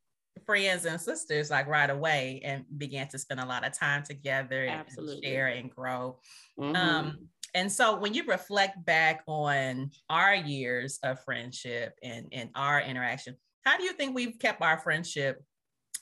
friends 0.47 0.85
and 0.85 1.01
sisters 1.01 1.51
like 1.51 1.67
right 1.67 1.91
away 1.91 2.41
and 2.45 2.65
began 2.79 3.09
to 3.09 3.19
spend 3.19 3.41
a 3.41 3.47
lot 3.47 3.67
of 3.67 3.77
time 3.77 4.05
together 4.05 4.69
absolutely. 4.69 5.15
and 5.17 5.25
share 5.25 5.47
and 5.49 5.69
grow. 5.69 6.17
Mm-hmm. 6.61 6.77
Um, 6.77 7.29
and 7.55 7.71
so 7.71 7.99
when 7.99 8.15
you 8.15 8.25
reflect 8.27 8.85
back 8.85 9.23
on 9.27 9.91
our 10.09 10.35
years 10.35 10.99
of 11.03 11.23
friendship 11.25 11.95
and, 12.03 12.27
and 12.33 12.51
our 12.55 12.81
interaction, 12.81 13.37
how 13.65 13.77
do 13.77 13.85
you 13.85 13.93
think 13.93 14.15
we've 14.15 14.39
kept 14.39 14.63
our 14.63 14.79
friendship 14.79 15.43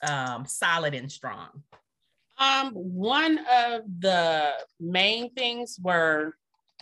um, 0.07 0.47
solid 0.47 0.95
and 0.95 1.11
strong? 1.11 1.49
Um, 2.39 2.73
one 2.73 3.39
of 3.53 3.83
the 3.99 4.53
main 4.79 5.33
things 5.35 5.79
were 5.83 6.35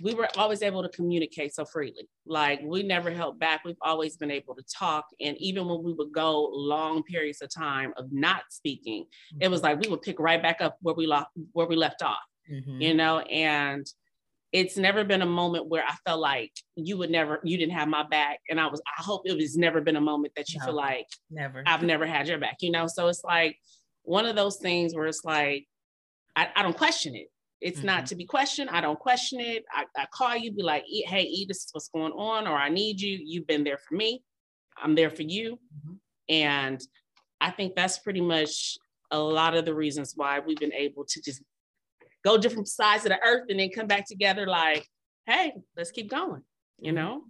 we 0.02 0.12
were 0.12 0.28
always 0.36 0.62
able 0.62 0.82
to 0.82 0.88
communicate 0.90 1.54
so 1.54 1.64
freely. 1.64 2.08
Like 2.26 2.60
we 2.62 2.82
never 2.82 3.10
held 3.10 3.38
back. 3.38 3.64
We've 3.64 3.76
always 3.80 4.16
been 4.16 4.30
able 4.30 4.54
to 4.54 4.62
talk. 4.64 5.06
And 5.20 5.36
even 5.38 5.66
when 5.66 5.82
we 5.82 5.94
would 5.94 6.12
go 6.12 6.50
long 6.52 7.02
periods 7.02 7.40
of 7.40 7.48
time 7.48 7.94
of 7.96 8.12
not 8.12 8.42
speaking, 8.50 9.04
mm-hmm. 9.04 9.42
it 9.42 9.50
was 9.50 9.62
like 9.62 9.80
we 9.80 9.88
would 9.88 10.02
pick 10.02 10.20
right 10.20 10.42
back 10.42 10.60
up 10.60 10.76
where 10.82 10.94
we 10.94 11.06
left 11.06 11.30
where 11.52 11.66
we 11.66 11.76
left 11.76 12.02
off. 12.02 12.18
Mm-hmm. 12.50 12.80
You 12.80 12.94
know, 12.94 13.20
and 13.20 13.86
it's 14.52 14.76
never 14.76 15.04
been 15.04 15.22
a 15.22 15.26
moment 15.26 15.68
where 15.68 15.84
I 15.84 15.94
felt 16.06 16.20
like 16.20 16.52
you 16.76 16.96
would 16.98 17.10
never, 17.10 17.40
you 17.42 17.58
didn't 17.58 17.74
have 17.74 17.88
my 17.88 18.04
back. 18.08 18.38
And 18.48 18.60
I 18.60 18.66
was, 18.68 18.80
I 18.86 19.02
hope 19.02 19.22
it 19.24 19.36
was 19.36 19.56
never 19.56 19.80
been 19.80 19.96
a 19.96 20.00
moment 20.00 20.34
that 20.36 20.52
you 20.52 20.60
no, 20.60 20.66
feel 20.66 20.74
like 20.74 21.06
never, 21.30 21.62
I've 21.66 21.82
never 21.82 22.06
had 22.06 22.28
your 22.28 22.38
back, 22.38 22.56
you 22.60 22.70
know? 22.70 22.86
So 22.86 23.08
it's 23.08 23.24
like 23.24 23.56
one 24.02 24.24
of 24.24 24.36
those 24.36 24.56
things 24.56 24.94
where 24.94 25.06
it's 25.06 25.24
like, 25.24 25.66
I, 26.36 26.48
I 26.54 26.62
don't 26.62 26.76
question 26.76 27.14
it. 27.16 27.28
It's 27.60 27.78
mm-hmm. 27.78 27.86
not 27.86 28.06
to 28.06 28.14
be 28.14 28.24
questioned. 28.24 28.70
I 28.70 28.80
don't 28.80 28.98
question 28.98 29.40
it. 29.40 29.64
I, 29.72 29.84
I 29.96 30.06
call 30.12 30.36
you, 30.36 30.52
be 30.52 30.62
like, 30.62 30.84
hey, 30.86 31.22
E, 31.22 31.46
this 31.48 31.58
is 31.58 31.68
what's 31.72 31.88
going 31.88 32.12
on, 32.12 32.46
or 32.46 32.56
I 32.56 32.68
need 32.68 33.00
you. 33.00 33.18
You've 33.22 33.46
been 33.46 33.64
there 33.64 33.78
for 33.78 33.94
me. 33.94 34.22
I'm 34.80 34.94
there 34.94 35.10
for 35.10 35.22
you. 35.22 35.54
Mm-hmm. 35.54 35.94
And 36.28 36.80
I 37.40 37.50
think 37.50 37.74
that's 37.74 37.98
pretty 37.98 38.20
much 38.20 38.76
a 39.10 39.18
lot 39.18 39.54
of 39.54 39.64
the 39.64 39.74
reasons 39.74 40.12
why 40.16 40.38
we've 40.40 40.58
been 40.58 40.72
able 40.72 41.04
to 41.06 41.22
just 41.22 41.42
go 42.26 42.36
different 42.36 42.68
sides 42.68 43.04
of 43.04 43.10
the 43.10 43.22
earth 43.22 43.44
and 43.48 43.60
then 43.60 43.70
come 43.70 43.86
back 43.86 44.06
together 44.06 44.46
like, 44.46 44.86
hey, 45.26 45.52
let's 45.76 45.92
keep 45.92 46.10
going, 46.10 46.42
you 46.78 46.92
mm-hmm. 46.92 46.96
know? 46.96 47.22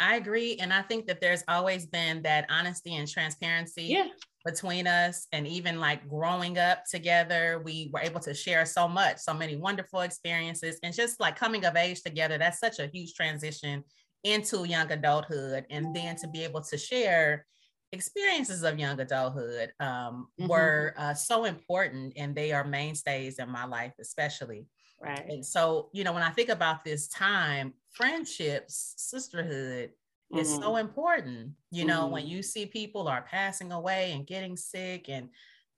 I 0.00 0.16
agree. 0.16 0.56
And 0.56 0.72
I 0.72 0.82
think 0.82 1.06
that 1.06 1.20
there's 1.20 1.44
always 1.46 1.86
been 1.86 2.22
that 2.22 2.46
honesty 2.50 2.96
and 2.96 3.08
transparency 3.08 3.84
yeah. 3.84 4.08
between 4.44 4.88
us. 4.88 5.28
And 5.30 5.46
even 5.46 5.78
like 5.78 6.08
growing 6.08 6.58
up 6.58 6.84
together, 6.90 7.62
we 7.64 7.88
were 7.92 8.00
able 8.00 8.18
to 8.20 8.34
share 8.34 8.66
so 8.66 8.88
much, 8.88 9.18
so 9.18 9.32
many 9.32 9.54
wonderful 9.54 10.00
experiences. 10.00 10.80
And 10.82 10.92
just 10.92 11.20
like 11.20 11.36
coming 11.36 11.64
of 11.64 11.76
age 11.76 12.02
together, 12.02 12.36
that's 12.36 12.58
such 12.58 12.80
a 12.80 12.90
huge 12.92 13.14
transition 13.14 13.84
into 14.24 14.64
young 14.64 14.90
adulthood. 14.90 15.66
And 15.70 15.94
then 15.94 16.16
to 16.16 16.26
be 16.26 16.42
able 16.42 16.62
to 16.62 16.76
share 16.76 17.46
experiences 17.92 18.62
of 18.62 18.78
young 18.78 18.98
adulthood 19.00 19.72
um, 19.80 20.28
mm-hmm. 20.40 20.46
were 20.46 20.94
uh, 20.96 21.14
so 21.14 21.44
important 21.44 22.14
and 22.16 22.34
they 22.34 22.52
are 22.52 22.64
mainstays 22.64 23.38
in 23.38 23.50
my 23.50 23.64
life 23.64 23.92
especially 24.00 24.66
right 25.00 25.26
and 25.28 25.44
so 25.44 25.90
you 25.92 26.02
know 26.02 26.12
when 26.12 26.22
i 26.22 26.30
think 26.30 26.48
about 26.48 26.84
this 26.84 27.08
time 27.08 27.74
friendships 27.92 28.94
sisterhood 28.96 29.90
mm-hmm. 29.90 30.38
is 30.38 30.54
so 30.54 30.76
important 30.76 31.50
you 31.70 31.84
know 31.84 32.04
mm-hmm. 32.04 32.12
when 32.12 32.26
you 32.26 32.42
see 32.42 32.64
people 32.64 33.08
are 33.08 33.26
passing 33.30 33.72
away 33.72 34.12
and 34.12 34.26
getting 34.26 34.56
sick 34.56 35.08
and 35.08 35.28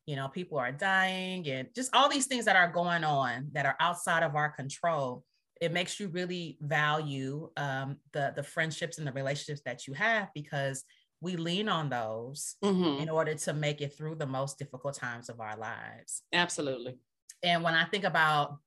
you 0.06 0.14
know 0.14 0.28
people 0.28 0.58
are 0.58 0.72
dying 0.72 1.48
and 1.48 1.68
just 1.74 1.94
all 1.94 2.08
these 2.08 2.26
things 2.26 2.44
that 2.44 2.56
are 2.56 2.70
going 2.70 3.02
on 3.02 3.48
that 3.52 3.66
are 3.66 3.76
outside 3.80 4.22
of 4.22 4.36
our 4.36 4.50
control 4.50 5.24
it 5.60 5.72
makes 5.72 5.98
you 5.98 6.08
really 6.08 6.58
value 6.60 7.48
um, 7.56 7.96
the 8.12 8.32
the 8.36 8.42
friendships 8.42 8.98
and 8.98 9.06
the 9.06 9.12
relationships 9.12 9.62
that 9.64 9.86
you 9.86 9.94
have 9.94 10.28
because 10.34 10.84
we 11.24 11.36
lean 11.36 11.68
on 11.68 11.88
those 11.88 12.56
mm-hmm. 12.62 13.02
in 13.02 13.08
order 13.08 13.34
to 13.34 13.52
make 13.54 13.80
it 13.80 13.96
through 13.96 14.16
the 14.16 14.26
most 14.26 14.58
difficult 14.58 14.94
times 14.94 15.28
of 15.28 15.40
our 15.40 15.56
lives. 15.56 16.22
Absolutely. 16.32 16.98
And 17.42 17.64
when 17.64 17.74
I 17.74 17.84
think 17.86 18.04
about 18.04 18.58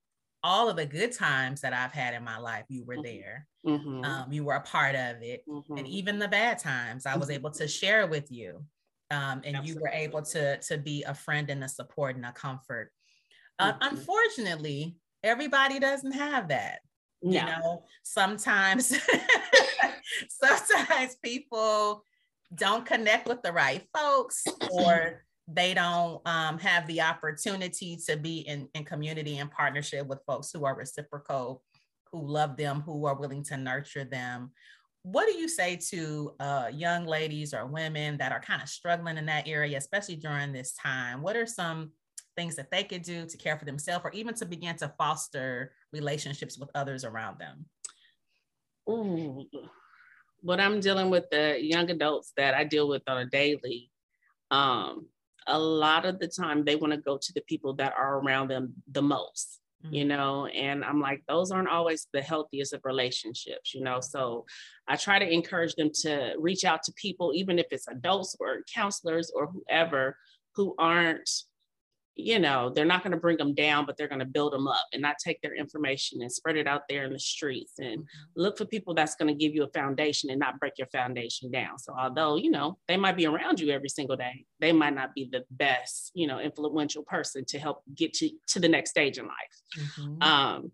all 0.43 0.69
of 0.69 0.75
the 0.75 0.85
good 0.85 1.11
times 1.11 1.61
that 1.61 1.73
I've 1.73 1.91
had 1.91 2.15
in 2.15 2.23
my 2.23 2.37
life, 2.39 2.65
you 2.67 2.83
were 2.83 2.95
mm-hmm. 2.95 3.03
there. 3.03 3.47
Mm-hmm. 3.65 4.03
Um, 4.03 4.31
you 4.31 4.43
were 4.43 4.55
a 4.55 4.61
part 4.61 4.95
of 4.95 5.21
it. 5.21 5.43
Mm-hmm. 5.47 5.77
And 5.77 5.87
even 5.87 6.19
the 6.19 6.27
bad 6.27 6.57
times, 6.57 7.05
I 7.05 7.15
was 7.15 7.29
able 7.29 7.51
to 7.51 7.63
mm-hmm. 7.63 7.69
share 7.69 8.07
with 8.07 8.31
you. 8.31 8.63
Um, 9.09 9.41
and 9.45 9.55
Absolutely. 9.55 9.69
you 9.69 9.79
were 9.79 9.89
able 9.89 10.21
to, 10.23 10.59
to 10.59 10.77
be 10.77 11.03
a 11.03 11.13
friend 11.13 11.49
and 11.49 11.63
a 11.63 11.69
support 11.69 12.15
and 12.15 12.25
a 12.25 12.31
comfort. 12.31 12.91
Uh, 13.59 13.73
mm-hmm. 13.73 13.95
unfortunately, 13.95 14.97
everybody 15.23 15.79
doesn't 15.79 16.11
have 16.11 16.47
that. 16.49 16.79
No. 17.21 17.39
You 17.39 17.45
know, 17.45 17.83
sometimes, 18.03 18.97
sometimes 20.29 21.15
people 21.23 22.03
don't 22.53 22.85
connect 22.85 23.27
with 23.27 23.41
the 23.41 23.51
right 23.51 23.83
folks 23.93 24.43
or 24.71 25.23
they 25.47 25.73
don't 25.73 26.21
um, 26.27 26.59
have 26.59 26.85
the 26.87 27.01
opportunity 27.01 27.97
to 28.07 28.17
be 28.17 28.39
in, 28.39 28.67
in 28.73 28.83
community 28.83 29.37
and 29.37 29.49
partnership 29.49 30.05
with 30.07 30.19
folks 30.27 30.51
who 30.51 30.65
are 30.65 30.75
reciprocal, 30.75 31.63
who 32.11 32.25
love 32.25 32.57
them, 32.57 32.81
who 32.81 33.05
are 33.05 33.15
willing 33.15 33.43
to 33.43 33.57
nurture 33.57 34.03
them. 34.03 34.51
What 35.03 35.27
do 35.27 35.37
you 35.37 35.47
say 35.47 35.77
to 35.91 36.33
uh, 36.39 36.69
young 36.73 37.05
ladies 37.05 37.53
or 37.53 37.65
women 37.65 38.17
that 38.17 38.33
are 38.33 38.41
kind 38.41 38.61
of 38.61 38.67
struggling 38.67 39.17
in 39.17 39.25
that 39.27 39.47
area, 39.47 39.77
especially 39.77 40.17
during 40.17 40.51
this 40.51 40.73
time? 40.73 41.21
What 41.21 41.37
are 41.37 41.45
some 41.45 41.91
things 42.35 42.55
that 42.57 42.69
they 42.69 42.83
could 42.83 43.03
do 43.03 43.25
to 43.25 43.37
care 43.37 43.57
for 43.57 43.65
themselves 43.65 44.03
or 44.03 44.11
even 44.11 44.33
to 44.35 44.45
begin 44.45 44.75
to 44.77 44.93
foster 44.97 45.71
relationships 45.93 46.57
with 46.57 46.69
others 46.75 47.05
around 47.05 47.39
them? 47.39 47.65
Ooh, 48.89 49.45
what 50.41 50.59
I'm 50.59 50.79
dealing 50.79 51.09
with 51.09 51.29
the 51.29 51.57
young 51.59 51.89
adults 51.89 52.33
that 52.37 52.53
I 52.53 52.63
deal 52.63 52.87
with 52.87 53.03
on 53.07 53.17
a 53.17 53.25
daily, 53.25 53.91
um, 54.51 55.07
a 55.47 55.57
lot 55.57 56.05
of 56.05 56.19
the 56.19 56.27
time 56.27 56.63
they 56.63 56.75
want 56.75 56.93
to 56.93 56.99
go 56.99 57.17
to 57.17 57.33
the 57.33 57.41
people 57.41 57.73
that 57.75 57.93
are 57.97 58.19
around 58.19 58.49
them 58.49 58.73
the 58.91 59.01
most, 59.01 59.59
mm-hmm. 59.83 59.95
you 59.95 60.05
know, 60.05 60.45
and 60.47 60.83
I'm 60.83 60.99
like, 60.99 61.23
those 61.27 61.51
aren't 61.51 61.69
always 61.69 62.07
the 62.13 62.21
healthiest 62.21 62.73
of 62.73 62.81
relationships, 62.83 63.73
you 63.73 63.81
know. 63.81 63.99
So 64.01 64.45
I 64.87 64.95
try 64.97 65.19
to 65.19 65.29
encourage 65.29 65.75
them 65.75 65.91
to 66.01 66.33
reach 66.37 66.65
out 66.65 66.83
to 66.83 66.93
people, 66.93 67.31
even 67.33 67.59
if 67.59 67.67
it's 67.71 67.87
adults 67.87 68.35
or 68.39 68.63
counselors 68.73 69.31
or 69.33 69.47
whoever 69.47 70.17
who 70.55 70.75
aren't 70.77 71.29
you 72.17 72.39
know, 72.39 72.71
they're 72.73 72.85
not 72.85 73.03
going 73.03 73.11
to 73.11 73.17
bring 73.17 73.37
them 73.37 73.53
down, 73.53 73.85
but 73.85 73.95
they're 73.95 74.07
going 74.07 74.19
to 74.19 74.25
build 74.25 74.53
them 74.53 74.67
up 74.67 74.85
and 74.91 75.01
not 75.01 75.17
take 75.23 75.41
their 75.41 75.55
information 75.55 76.21
and 76.21 76.31
spread 76.31 76.57
it 76.57 76.67
out 76.67 76.83
there 76.89 77.05
in 77.05 77.13
the 77.13 77.19
streets 77.19 77.73
and 77.79 77.99
mm-hmm. 77.99 78.41
look 78.41 78.57
for 78.57 78.65
people 78.65 78.93
that's 78.93 79.15
going 79.15 79.27
to 79.27 79.33
give 79.33 79.53
you 79.53 79.63
a 79.63 79.69
foundation 79.69 80.29
and 80.29 80.39
not 80.39 80.59
break 80.59 80.73
your 80.77 80.87
foundation 80.87 81.51
down. 81.51 81.77
So, 81.77 81.93
although, 81.97 82.35
you 82.35 82.49
know, 82.49 82.77
they 82.87 82.97
might 82.97 83.17
be 83.17 83.27
around 83.27 83.59
you 83.59 83.71
every 83.71 83.89
single 83.89 84.15
day, 84.15 84.45
they 84.59 84.71
might 84.71 84.95
not 84.95 85.13
be 85.13 85.29
the 85.31 85.43
best, 85.51 86.11
you 86.13 86.27
know, 86.27 86.39
influential 86.39 87.03
person 87.03 87.45
to 87.45 87.59
help 87.59 87.83
get 87.93 88.13
to, 88.15 88.29
to 88.47 88.59
the 88.59 88.69
next 88.69 88.89
stage 88.89 89.17
in 89.17 89.25
life. 89.25 89.33
Mm-hmm. 89.79 90.21
Um, 90.23 90.71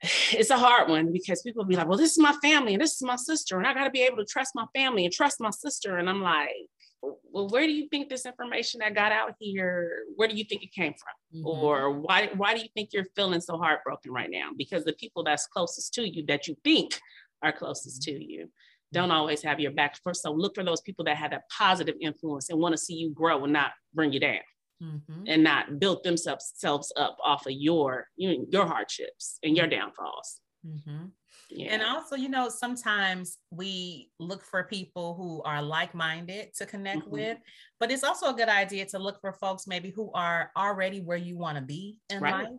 it's 0.32 0.50
a 0.50 0.58
hard 0.58 0.88
one 0.88 1.12
because 1.12 1.42
people 1.42 1.64
be 1.64 1.76
like, 1.76 1.88
well, 1.88 1.98
this 1.98 2.12
is 2.12 2.18
my 2.18 2.34
family 2.42 2.74
and 2.74 2.82
this 2.82 2.94
is 2.94 3.02
my 3.02 3.16
sister, 3.16 3.58
and 3.58 3.66
I 3.66 3.74
got 3.74 3.84
to 3.84 3.90
be 3.90 4.02
able 4.02 4.18
to 4.18 4.26
trust 4.26 4.52
my 4.54 4.66
family 4.74 5.04
and 5.04 5.12
trust 5.12 5.40
my 5.40 5.50
sister. 5.50 5.96
And 5.96 6.08
I'm 6.08 6.22
like, 6.22 6.68
well, 7.02 7.48
where 7.48 7.66
do 7.66 7.72
you 7.72 7.88
think 7.88 8.08
this 8.08 8.26
information 8.26 8.80
that 8.80 8.94
got 8.94 9.12
out 9.12 9.34
here, 9.38 10.04
where 10.16 10.28
do 10.28 10.34
you 10.34 10.44
think 10.44 10.62
it 10.62 10.72
came 10.72 10.94
from? 10.94 11.40
Mm-hmm. 11.40 11.46
Or 11.46 11.90
why, 11.92 12.30
why 12.36 12.54
do 12.54 12.60
you 12.60 12.68
think 12.74 12.90
you're 12.92 13.06
feeling 13.14 13.40
so 13.40 13.58
heartbroken 13.58 14.12
right 14.12 14.30
now? 14.30 14.50
Because 14.56 14.84
the 14.84 14.94
people 14.94 15.22
that's 15.22 15.46
closest 15.46 15.94
to 15.94 16.08
you 16.08 16.24
that 16.26 16.48
you 16.48 16.56
think 16.64 16.98
are 17.42 17.52
closest 17.52 18.02
mm-hmm. 18.02 18.18
to 18.18 18.24
you 18.24 18.50
don't 18.92 19.10
always 19.10 19.42
have 19.42 19.60
your 19.60 19.72
back 19.72 19.96
first. 20.02 20.22
So 20.22 20.32
look 20.32 20.54
for 20.54 20.64
those 20.64 20.80
people 20.80 21.04
that 21.06 21.16
have 21.16 21.32
a 21.32 21.42
positive 21.56 21.96
influence 22.00 22.48
and 22.48 22.58
want 22.58 22.72
to 22.72 22.78
see 22.78 22.94
you 22.94 23.10
grow 23.10 23.44
and 23.44 23.52
not 23.52 23.72
bring 23.94 24.12
you 24.12 24.20
down. 24.20 24.40
Mm-hmm. 24.82 25.22
And 25.26 25.42
not 25.42 25.78
build 25.78 26.04
themselves 26.04 26.92
up 26.98 27.16
off 27.24 27.46
of 27.46 27.52
your 27.52 28.08
you 28.16 28.46
your 28.50 28.66
hardships 28.66 29.38
and 29.42 29.56
your 29.56 29.66
downfalls. 29.66 30.42
Mm-hmm. 30.66 31.06
Yeah. 31.48 31.72
And 31.72 31.82
also, 31.82 32.16
you 32.16 32.28
know, 32.28 32.48
sometimes 32.48 33.38
we 33.50 34.10
look 34.18 34.42
for 34.42 34.64
people 34.64 35.14
who 35.14 35.42
are 35.42 35.62
like 35.62 35.94
minded 35.94 36.54
to 36.56 36.66
connect 36.66 37.02
mm-hmm. 37.02 37.10
with, 37.10 37.38
but 37.78 37.90
it's 37.90 38.04
also 38.04 38.30
a 38.30 38.34
good 38.34 38.48
idea 38.48 38.84
to 38.86 38.98
look 38.98 39.20
for 39.20 39.32
folks 39.32 39.66
maybe 39.66 39.90
who 39.90 40.10
are 40.12 40.50
already 40.56 41.00
where 41.00 41.16
you 41.16 41.38
want 41.38 41.56
to 41.56 41.62
be 41.62 41.98
in 42.10 42.20
right. 42.20 42.44
life 42.44 42.58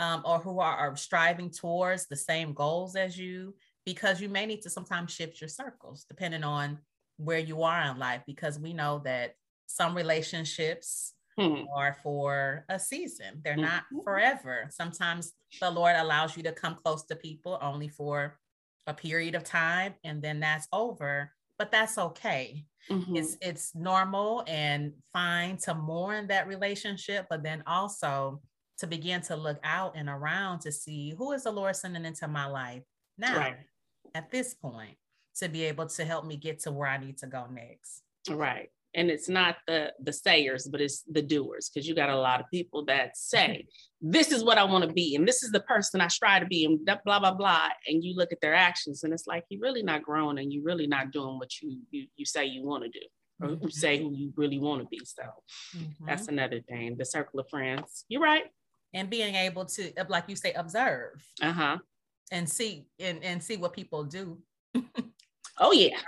um, 0.00 0.22
or 0.24 0.38
who 0.38 0.60
are, 0.60 0.76
are 0.76 0.96
striving 0.96 1.50
towards 1.50 2.06
the 2.06 2.16
same 2.16 2.52
goals 2.52 2.96
as 2.96 3.16
you, 3.16 3.54
because 3.86 4.20
you 4.20 4.28
may 4.28 4.44
need 4.44 4.60
to 4.62 4.70
sometimes 4.70 5.12
shift 5.12 5.40
your 5.40 5.48
circles 5.48 6.04
depending 6.08 6.44
on 6.44 6.78
where 7.16 7.38
you 7.38 7.62
are 7.62 7.90
in 7.90 7.98
life, 7.98 8.22
because 8.26 8.58
we 8.58 8.72
know 8.72 9.00
that 9.04 9.34
some 9.66 9.96
relationships 9.96 11.14
hmm. 11.38 11.64
are 11.74 11.96
for 12.02 12.64
a 12.68 12.78
season. 12.78 13.40
They're 13.44 13.54
mm-hmm. 13.54 13.62
not 13.62 13.84
forever. 14.04 14.68
Sometimes 14.70 15.32
the 15.60 15.70
Lord 15.70 15.96
allows 15.96 16.36
you 16.36 16.42
to 16.44 16.52
come 16.52 16.76
close 16.82 17.04
to 17.04 17.16
people 17.16 17.58
only 17.62 17.88
for 17.88 18.38
a 18.86 18.94
period 18.94 19.34
of 19.34 19.44
time 19.44 19.94
and 20.04 20.22
then 20.22 20.40
that's 20.40 20.66
over, 20.72 21.32
but 21.58 21.70
that's 21.70 21.98
okay. 21.98 22.64
mm-hmm. 22.90 23.16
it's 23.16 23.36
it's 23.40 23.74
normal 23.74 24.44
and 24.46 24.92
fine 25.12 25.56
to 25.58 25.74
mourn 25.74 26.26
that 26.28 26.46
relationship 26.46 27.26
but 27.28 27.42
then 27.42 27.62
also 27.66 28.40
to 28.78 28.86
begin 28.86 29.20
to 29.20 29.36
look 29.36 29.58
out 29.64 29.94
and 29.96 30.08
around 30.08 30.60
to 30.60 30.72
see 30.72 31.14
who 31.16 31.32
is 31.32 31.44
the 31.44 31.50
lord 31.50 31.76
sending 31.76 32.04
into 32.04 32.26
my 32.28 32.46
life 32.46 32.82
now 33.16 33.36
right. 33.36 33.56
at 34.14 34.30
this 34.30 34.54
point 34.54 34.96
to 35.36 35.48
be 35.48 35.64
able 35.64 35.86
to 35.86 36.04
help 36.04 36.24
me 36.26 36.36
get 36.36 36.60
to 36.60 36.70
where 36.70 36.88
i 36.88 36.96
need 36.96 37.18
to 37.18 37.26
go 37.26 37.46
next 37.52 38.02
right 38.30 38.70
and 38.94 39.10
it's 39.10 39.28
not 39.28 39.56
the 39.66 39.92
the 40.02 40.12
sayers 40.12 40.66
but 40.66 40.80
it's 40.80 41.02
the 41.10 41.22
doers 41.22 41.70
because 41.72 41.86
you 41.86 41.94
got 41.94 42.10
a 42.10 42.18
lot 42.18 42.40
of 42.40 42.46
people 42.50 42.84
that 42.84 43.16
say 43.16 43.66
this 44.00 44.32
is 44.32 44.42
what 44.42 44.58
i 44.58 44.64
want 44.64 44.84
to 44.84 44.92
be 44.92 45.14
and 45.14 45.28
this 45.28 45.42
is 45.42 45.50
the 45.50 45.60
person 45.60 46.00
i 46.00 46.08
strive 46.08 46.42
to 46.42 46.48
be 46.48 46.64
and 46.64 46.84
blah 47.04 47.18
blah 47.18 47.32
blah 47.32 47.68
and 47.86 48.02
you 48.02 48.14
look 48.16 48.32
at 48.32 48.40
their 48.40 48.54
actions 48.54 49.04
and 49.04 49.12
it's 49.12 49.26
like 49.26 49.44
you're 49.48 49.60
really 49.60 49.82
not 49.82 50.02
growing 50.02 50.38
and 50.38 50.52
you're 50.52 50.64
really 50.64 50.86
not 50.86 51.10
doing 51.10 51.38
what 51.38 51.60
you 51.60 51.80
you, 51.90 52.06
you 52.16 52.24
say 52.24 52.44
you 52.46 52.64
want 52.64 52.82
to 52.82 52.90
do 52.90 53.06
or 53.40 53.48
mm-hmm. 53.50 53.68
say 53.68 53.98
who 53.98 54.12
you 54.12 54.32
really 54.36 54.58
want 54.58 54.80
to 54.82 54.88
be 54.88 55.00
so 55.04 55.22
mm-hmm. 55.76 56.06
that's 56.06 56.28
another 56.28 56.60
thing 56.60 56.96
the 56.96 57.04
circle 57.04 57.40
of 57.40 57.48
friends. 57.48 58.04
You're 58.08 58.22
right. 58.22 58.44
And 58.94 59.10
being 59.10 59.34
able 59.34 59.66
to 59.66 59.92
like 60.08 60.24
you 60.28 60.36
say 60.36 60.52
observe. 60.52 61.22
Uh-huh. 61.42 61.78
And 62.30 62.48
see 62.48 62.86
and, 62.98 63.22
and 63.22 63.42
see 63.42 63.56
what 63.56 63.72
people 63.72 64.04
do. 64.04 64.38
Oh 65.60 65.72
yeah 65.72 65.98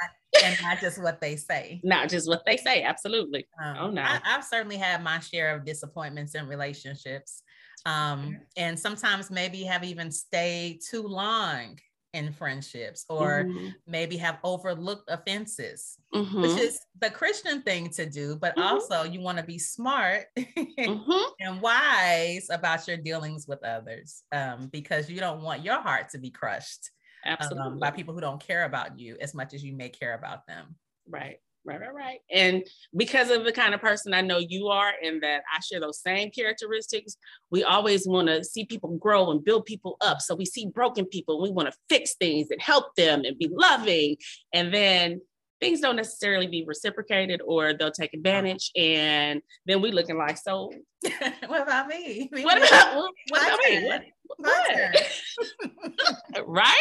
and 0.45 0.57
not 0.63 0.81
just 0.81 1.01
what 1.03 1.21
they 1.21 1.37
say. 1.37 1.81
Not 1.85 2.09
just 2.09 2.29
what 2.29 2.45
they 2.47 2.57
say. 2.57 2.83
Absolutely. 2.83 3.47
Um, 3.63 3.77
oh 3.79 3.91
no. 3.91 4.03
I, 4.03 4.21
have 4.25 4.45
certainly 4.45 4.77
had 4.77 5.03
my 5.03 5.19
share 5.21 5.55
of 5.55 5.65
disappointments 5.65 6.35
in 6.35 6.47
relationships. 6.47 7.43
Um, 7.87 8.39
and 8.57 8.79
sometimes 8.79 9.31
maybe 9.31 9.63
have 9.65 9.85
even 9.85 10.11
stayed 10.11 10.81
too 10.89 11.03
long 11.03 11.79
in 12.13 12.33
friendships 12.33 13.05
or 13.09 13.45
mm-hmm. 13.45 13.69
maybe 13.87 14.17
have 14.17 14.39
overlooked 14.43 15.09
offenses, 15.09 15.97
mm-hmm. 16.15 16.43
which 16.43 16.59
is 16.61 16.81
the 17.01 17.11
Christian 17.11 17.63
thing 17.63 17.89
to 17.91 18.05
do, 18.05 18.37
but 18.37 18.57
mm-hmm. 18.57 18.67
also 18.67 19.05
you 19.05 19.21
want 19.21 19.39
to 19.39 19.45
be 19.45 19.59
smart 19.59 20.25
mm-hmm. 20.39 21.31
and 21.39 21.63
wise 21.63 22.49
about 22.51 22.87
your 22.89 22.97
dealings 22.97 23.47
with 23.47 23.63
others 23.65 24.25
um, 24.33 24.69
because 24.73 25.09
you 25.09 25.21
don't 25.21 25.43
want 25.43 25.65
your 25.65 25.81
heart 25.81 26.09
to 26.11 26.19
be 26.19 26.31
crushed 26.31 26.91
Absolutely. 27.25 27.73
Um, 27.73 27.79
by 27.79 27.91
people 27.91 28.15
who 28.15 28.21
don't 28.21 28.41
care 28.41 28.65
about 28.65 28.99
you 28.99 29.17
as 29.21 29.35
much 29.35 29.55
as 29.55 29.63
you 29.63 29.75
may 29.75 29.89
care 29.89 30.15
about 30.15 30.47
them. 30.47 30.77
Right. 31.09 31.39
Right, 31.63 31.79
right, 31.79 31.95
right. 31.95 32.21
And 32.33 32.65
because 32.97 33.31
of 33.31 33.45
the 33.45 33.53
kind 33.53 33.75
of 33.75 33.83
person 33.83 34.15
I 34.15 34.23
know 34.23 34.39
you 34.39 34.69
are, 34.69 34.93
and 35.05 35.23
that 35.23 35.43
I 35.55 35.61
share 35.61 35.79
those 35.79 36.01
same 36.01 36.31
characteristics, 36.31 37.17
we 37.51 37.65
always 37.65 38.09
want 38.09 38.29
to 38.29 38.43
see 38.43 38.65
people 38.65 38.97
grow 38.97 39.31
and 39.31 39.45
build 39.45 39.67
people 39.67 39.99
up. 40.01 40.23
So 40.23 40.35
we 40.35 40.47
see 40.47 40.67
broken 40.67 41.05
people, 41.05 41.43
we 41.43 41.51
want 41.51 41.71
to 41.71 41.77
fix 41.91 42.15
things 42.15 42.49
and 42.51 42.63
help 42.63 42.95
them 42.97 43.25
and 43.27 43.37
be 43.37 43.51
loving. 43.53 44.17
And 44.55 44.73
then 44.73 45.21
things 45.61 45.81
don't 45.81 45.97
necessarily 45.97 46.47
be 46.47 46.65
reciprocated 46.65 47.41
or 47.45 47.75
they'll 47.75 47.93
take 47.93 48.15
advantage. 48.15 48.71
And 48.77 49.43
then 49.67 49.81
we 49.81 49.93
looking 49.93 50.17
like, 50.17 50.39
so 50.39 50.73
what 51.47 51.63
about 51.63 51.89
me? 51.89 52.31
What 52.33 52.59
about, 52.59 52.97
what, 52.97 53.13
what 53.29 53.47
about 53.47 53.59
me? 53.69 53.87
What, 53.87 54.03
what? 54.39 56.47
right? 56.47 56.77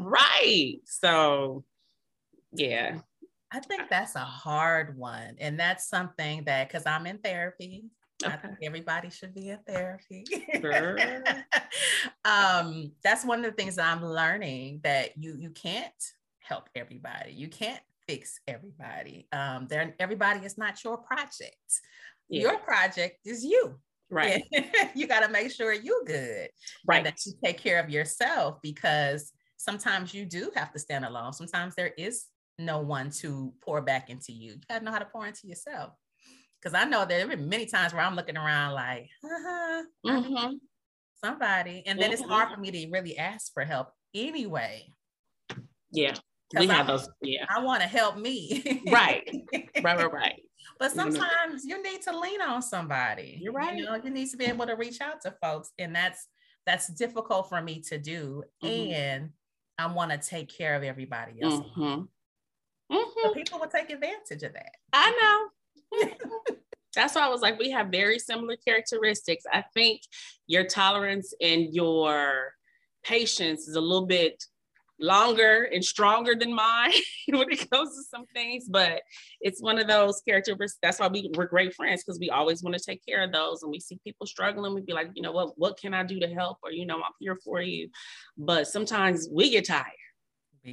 right. 0.00 0.76
So 0.84 1.64
yeah. 2.52 2.98
I 3.52 3.60
think 3.60 3.82
that's 3.88 4.16
a 4.16 4.20
hard 4.20 4.98
one. 4.98 5.36
And 5.38 5.58
that's 5.58 5.88
something 5.88 6.44
that 6.44 6.68
because 6.68 6.86
I'm 6.86 7.06
in 7.06 7.18
therapy. 7.18 7.84
Okay. 8.22 8.32
I 8.32 8.36
think 8.36 8.58
everybody 8.62 9.10
should 9.10 9.34
be 9.34 9.50
in 9.50 9.58
therapy. 9.66 10.24
Sure. 10.60 10.96
um, 12.24 12.92
that's 13.02 13.24
one 13.24 13.40
of 13.40 13.44
the 13.44 13.52
things 13.52 13.76
that 13.76 13.96
I'm 13.96 14.04
learning 14.04 14.80
that 14.82 15.16
you 15.16 15.36
you 15.36 15.50
can't 15.50 15.92
help 16.44 16.68
everybody. 16.74 17.32
You 17.32 17.48
can't 17.48 17.80
fix 18.06 18.38
everybody. 18.46 19.26
Um, 19.32 19.66
there 19.68 19.94
everybody 19.98 20.44
is 20.44 20.58
not 20.58 20.82
your 20.84 20.98
project. 20.98 21.56
Yeah. 22.28 22.42
Your 22.42 22.58
project 22.58 23.18
is 23.24 23.44
you. 23.44 23.78
Right. 24.10 24.44
you 24.94 25.06
got 25.06 25.20
to 25.20 25.28
make 25.28 25.50
sure 25.50 25.72
you're 25.72 26.04
good. 26.04 26.48
Right. 26.86 27.04
that 27.04 27.24
you 27.26 27.32
take 27.42 27.58
care 27.58 27.80
of 27.80 27.90
yourself 27.90 28.58
because 28.62 29.32
sometimes 29.56 30.14
you 30.14 30.26
do 30.26 30.50
have 30.54 30.72
to 30.72 30.78
stand 30.78 31.04
alone. 31.04 31.32
Sometimes 31.32 31.74
there 31.74 31.92
is 31.98 32.26
no 32.58 32.80
one 32.80 33.10
to 33.10 33.52
pour 33.62 33.80
back 33.82 34.10
into 34.10 34.32
you. 34.32 34.52
You 34.52 34.60
got 34.68 34.78
to 34.78 34.84
know 34.84 34.92
how 34.92 34.98
to 34.98 35.06
pour 35.06 35.26
into 35.26 35.46
yourself. 35.46 35.92
Because 36.60 36.74
I 36.74 36.84
know 36.84 37.04
there 37.04 37.20
have 37.20 37.28
been 37.28 37.48
many 37.48 37.66
times 37.66 37.92
where 37.92 38.02
I'm 38.02 38.16
looking 38.16 38.38
around 38.38 38.72
like, 38.72 39.08
uh-huh, 39.22 39.82
mm-hmm. 40.06 40.54
somebody. 41.22 41.82
And 41.86 41.98
then 41.98 42.10
mm-hmm. 42.10 42.22
it's 42.22 42.22
hard 42.22 42.54
for 42.54 42.58
me 42.58 42.70
to 42.70 42.90
really 42.90 43.18
ask 43.18 43.52
for 43.52 43.64
help 43.64 43.88
anyway. 44.14 44.86
Yeah. 45.90 46.14
We 46.58 46.66
have 46.68 46.88
I, 46.88 46.92
those. 46.92 47.08
Yeah. 47.22 47.46
I 47.48 47.62
want 47.62 47.82
to 47.82 47.88
help 47.88 48.16
me. 48.16 48.82
right. 48.90 49.28
Right, 49.52 49.96
right, 49.98 50.12
right. 50.12 50.40
But 50.78 50.90
sometimes 50.90 51.64
you 51.64 51.80
need 51.82 52.02
to 52.02 52.18
lean 52.18 52.40
on 52.40 52.60
somebody. 52.60 53.38
You're 53.40 53.52
right. 53.52 53.76
You 53.76 53.84
know, 53.84 53.94
you 54.02 54.10
need 54.10 54.28
to 54.30 54.36
be 54.36 54.46
able 54.46 54.66
to 54.66 54.74
reach 54.74 55.00
out 55.00 55.20
to 55.20 55.32
folks. 55.40 55.70
And 55.78 55.94
that's 55.94 56.26
that's 56.66 56.88
difficult 56.88 57.48
for 57.48 57.62
me 57.62 57.80
to 57.88 57.98
do. 57.98 58.42
Mm-hmm. 58.62 58.92
And 58.92 59.30
I 59.78 59.86
want 59.92 60.10
to 60.10 60.18
take 60.18 60.48
care 60.48 60.74
of 60.74 60.82
everybody 60.82 61.40
else. 61.42 61.54
Mm-hmm. 61.54 61.82
Mm-hmm. 62.92 63.20
So 63.22 63.34
people 63.34 63.58
will 63.60 63.68
take 63.68 63.90
advantage 63.90 64.42
of 64.42 64.52
that. 64.52 64.72
I 64.92 65.48
know. 65.92 66.08
That's 66.94 67.14
why 67.14 67.22
I 67.22 67.28
was 67.28 67.40
like, 67.40 67.58
we 67.58 67.70
have 67.70 67.88
very 67.88 68.18
similar 68.18 68.56
characteristics. 68.56 69.44
I 69.52 69.64
think 69.74 70.00
your 70.46 70.64
tolerance 70.64 71.34
and 71.40 71.74
your 71.74 72.52
patience 73.04 73.66
is 73.66 73.76
a 73.76 73.80
little 73.80 74.06
bit 74.06 74.44
longer 75.00 75.64
and 75.72 75.84
stronger 75.84 76.34
than 76.34 76.54
mine 76.54 76.92
when 77.28 77.50
it 77.50 77.70
comes 77.70 77.96
to 77.96 78.02
some 78.04 78.26
things, 78.34 78.66
but 78.68 79.02
it's 79.40 79.62
one 79.62 79.78
of 79.78 79.88
those 79.88 80.22
characteristics. 80.26 80.78
That's 80.82 81.00
why 81.00 81.08
we, 81.08 81.30
we're 81.34 81.46
great 81.46 81.74
friends 81.74 82.02
because 82.04 82.18
we 82.18 82.30
always 82.30 82.62
want 82.62 82.76
to 82.76 82.82
take 82.82 83.04
care 83.06 83.22
of 83.22 83.32
those. 83.32 83.62
And 83.62 83.70
we 83.70 83.80
see 83.80 83.98
people 84.04 84.26
struggling, 84.26 84.74
we'd 84.74 84.86
be 84.86 84.92
like, 84.92 85.10
you 85.14 85.22
know 85.22 85.32
what, 85.32 85.58
what 85.58 85.78
can 85.78 85.94
I 85.94 86.02
do 86.02 86.20
to 86.20 86.28
help? 86.28 86.58
Or, 86.62 86.70
you 86.70 86.86
know, 86.86 86.96
I'm 86.96 87.12
here 87.20 87.38
for 87.44 87.60
you. 87.60 87.88
But 88.36 88.68
sometimes 88.68 89.28
we 89.30 89.50
get 89.50 89.66
tired. 89.66 89.92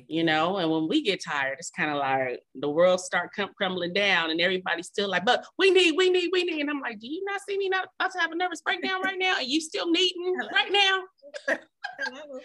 You 0.08 0.24
know, 0.24 0.56
and 0.56 0.72
when 0.72 0.88
we 0.88 1.02
get 1.04 1.22
tired, 1.22 1.58
it's 1.60 1.70
kind 1.70 1.92
of 1.92 1.98
like 1.98 2.40
the 2.56 2.70
world 2.70 3.02
start 3.02 3.32
crumbling 3.58 3.92
down, 3.92 4.32
and 4.32 4.40
everybody's 4.40 4.88
still 4.88 5.10
like, 5.10 5.26
"But 5.26 5.44
we 5.58 5.70
need, 5.70 5.98
we 5.98 6.10
need, 6.10 6.30
we 6.32 6.46
need." 6.46 6.62
And 6.62 6.70
I'm 6.70 6.80
like, 6.80 7.00
"Do 7.00 7.08
you 7.08 7.22
not 7.26 7.42
see 7.42 7.58
me 7.58 7.68
not 7.68 7.90
about 8.00 8.14
to 8.14 8.20
have 8.20 8.32
a 8.32 8.36
nervous 8.36 8.62
breakdown 8.62 9.02
right 9.02 9.20
now? 9.20 9.36
And 9.40 9.50
you 9.50 9.60
still 9.60 9.92
needing 9.92 10.34
right 10.54 10.72
now?" 10.72 11.58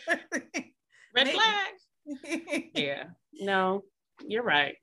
Red 1.17 1.29
flag. 1.29 2.71
yeah. 2.75 3.05
No, 3.33 3.83
you're 4.27 4.43
right. 4.43 4.75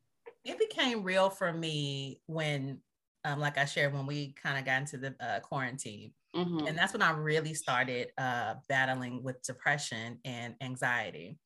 It 0.43 0.59
became 0.59 1.03
real 1.03 1.29
for 1.29 1.53
me 1.53 2.21
when, 2.25 2.79
um, 3.23 3.39
like 3.39 3.57
I 3.57 3.65
shared, 3.65 3.93
when 3.93 4.05
we 4.05 4.33
kind 4.41 4.57
of 4.57 4.65
got 4.65 4.81
into 4.81 4.97
the 4.97 5.15
uh, 5.19 5.39
quarantine. 5.39 6.11
Mm-hmm. 6.35 6.67
And 6.67 6.77
that's 6.77 6.93
when 6.93 7.01
I 7.01 7.11
really 7.11 7.53
started 7.53 8.07
uh, 8.17 8.55
battling 8.67 9.23
with 9.23 9.41
depression 9.43 10.19
and 10.25 10.55
anxiety, 10.61 11.37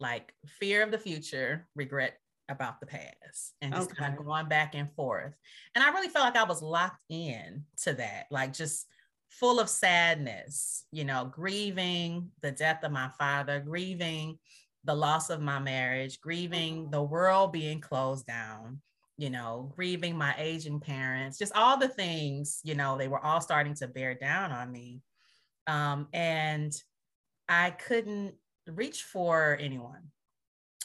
like 0.00 0.32
fear 0.46 0.82
of 0.82 0.90
the 0.90 0.98
future, 0.98 1.68
regret 1.76 2.14
about 2.48 2.80
the 2.80 2.86
past, 2.86 3.54
and 3.60 3.72
just 3.72 3.90
okay. 3.90 3.98
kind 3.98 4.18
of 4.18 4.24
going 4.24 4.48
back 4.48 4.74
and 4.74 4.90
forth. 4.90 5.34
And 5.74 5.84
I 5.84 5.90
really 5.90 6.08
felt 6.08 6.24
like 6.24 6.36
I 6.36 6.48
was 6.48 6.62
locked 6.62 7.04
in 7.10 7.64
to 7.82 7.92
that, 7.94 8.26
like 8.30 8.52
just 8.52 8.86
full 9.30 9.60
of 9.60 9.68
sadness, 9.68 10.84
you 10.92 11.04
know, 11.04 11.24
grieving 11.24 12.30
the 12.42 12.50
death 12.50 12.82
of 12.82 12.92
my 12.92 13.08
father, 13.18 13.60
grieving 13.60 14.38
the 14.84 14.94
loss 14.94 15.30
of 15.30 15.40
my 15.40 15.58
marriage, 15.58 16.20
grieving 16.20 16.90
the 16.90 17.02
world 17.02 17.52
being 17.52 17.80
closed 17.80 18.26
down, 18.26 18.80
you 19.16 19.30
know, 19.30 19.72
grieving 19.76 20.16
my 20.16 20.34
aging 20.36 20.80
parents, 20.80 21.38
just 21.38 21.54
all 21.54 21.76
the 21.76 21.88
things, 21.88 22.60
you 22.64 22.74
know, 22.74 22.98
they 22.98 23.08
were 23.08 23.24
all 23.24 23.40
starting 23.40 23.74
to 23.74 23.88
bear 23.88 24.14
down 24.14 24.50
on 24.50 24.70
me. 24.70 25.00
Um, 25.66 26.08
and 26.12 26.72
I 27.48 27.70
couldn't 27.70 28.34
reach 28.66 29.04
for 29.04 29.56
anyone 29.60 30.10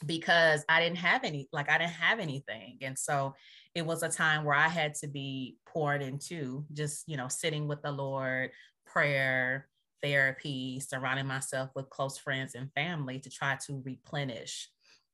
because 0.06 0.66
I 0.68 0.82
didn't 0.82 0.98
have 0.98 1.24
any, 1.24 1.48
like, 1.54 1.70
I 1.70 1.78
didn't 1.78 1.92
have 1.92 2.20
anything. 2.20 2.78
And 2.82 2.98
so 2.98 3.34
it 3.74 3.86
was 3.86 4.04
a 4.04 4.10
time 4.10 4.44
where 4.44 4.56
I 4.56 4.68
had 4.68 4.94
to 4.96 5.08
be 5.08 5.58
poured 5.66 6.02
into, 6.02 6.66
just, 6.74 7.08
you 7.08 7.18
know, 7.18 7.28
sitting 7.28 7.68
with 7.68 7.82
the 7.82 7.92
Lord, 7.92 8.52
prayer, 8.86 9.68
therapy, 10.04 10.80
surrounding 10.80 11.28
myself 11.28 11.70
with 11.76 11.90
close 11.90 12.18
friends 12.18 12.56
and 12.56 12.72
family 12.74 13.20
to 13.20 13.30
try 13.30 13.58
to 13.68 13.82
replenish. 13.86 14.70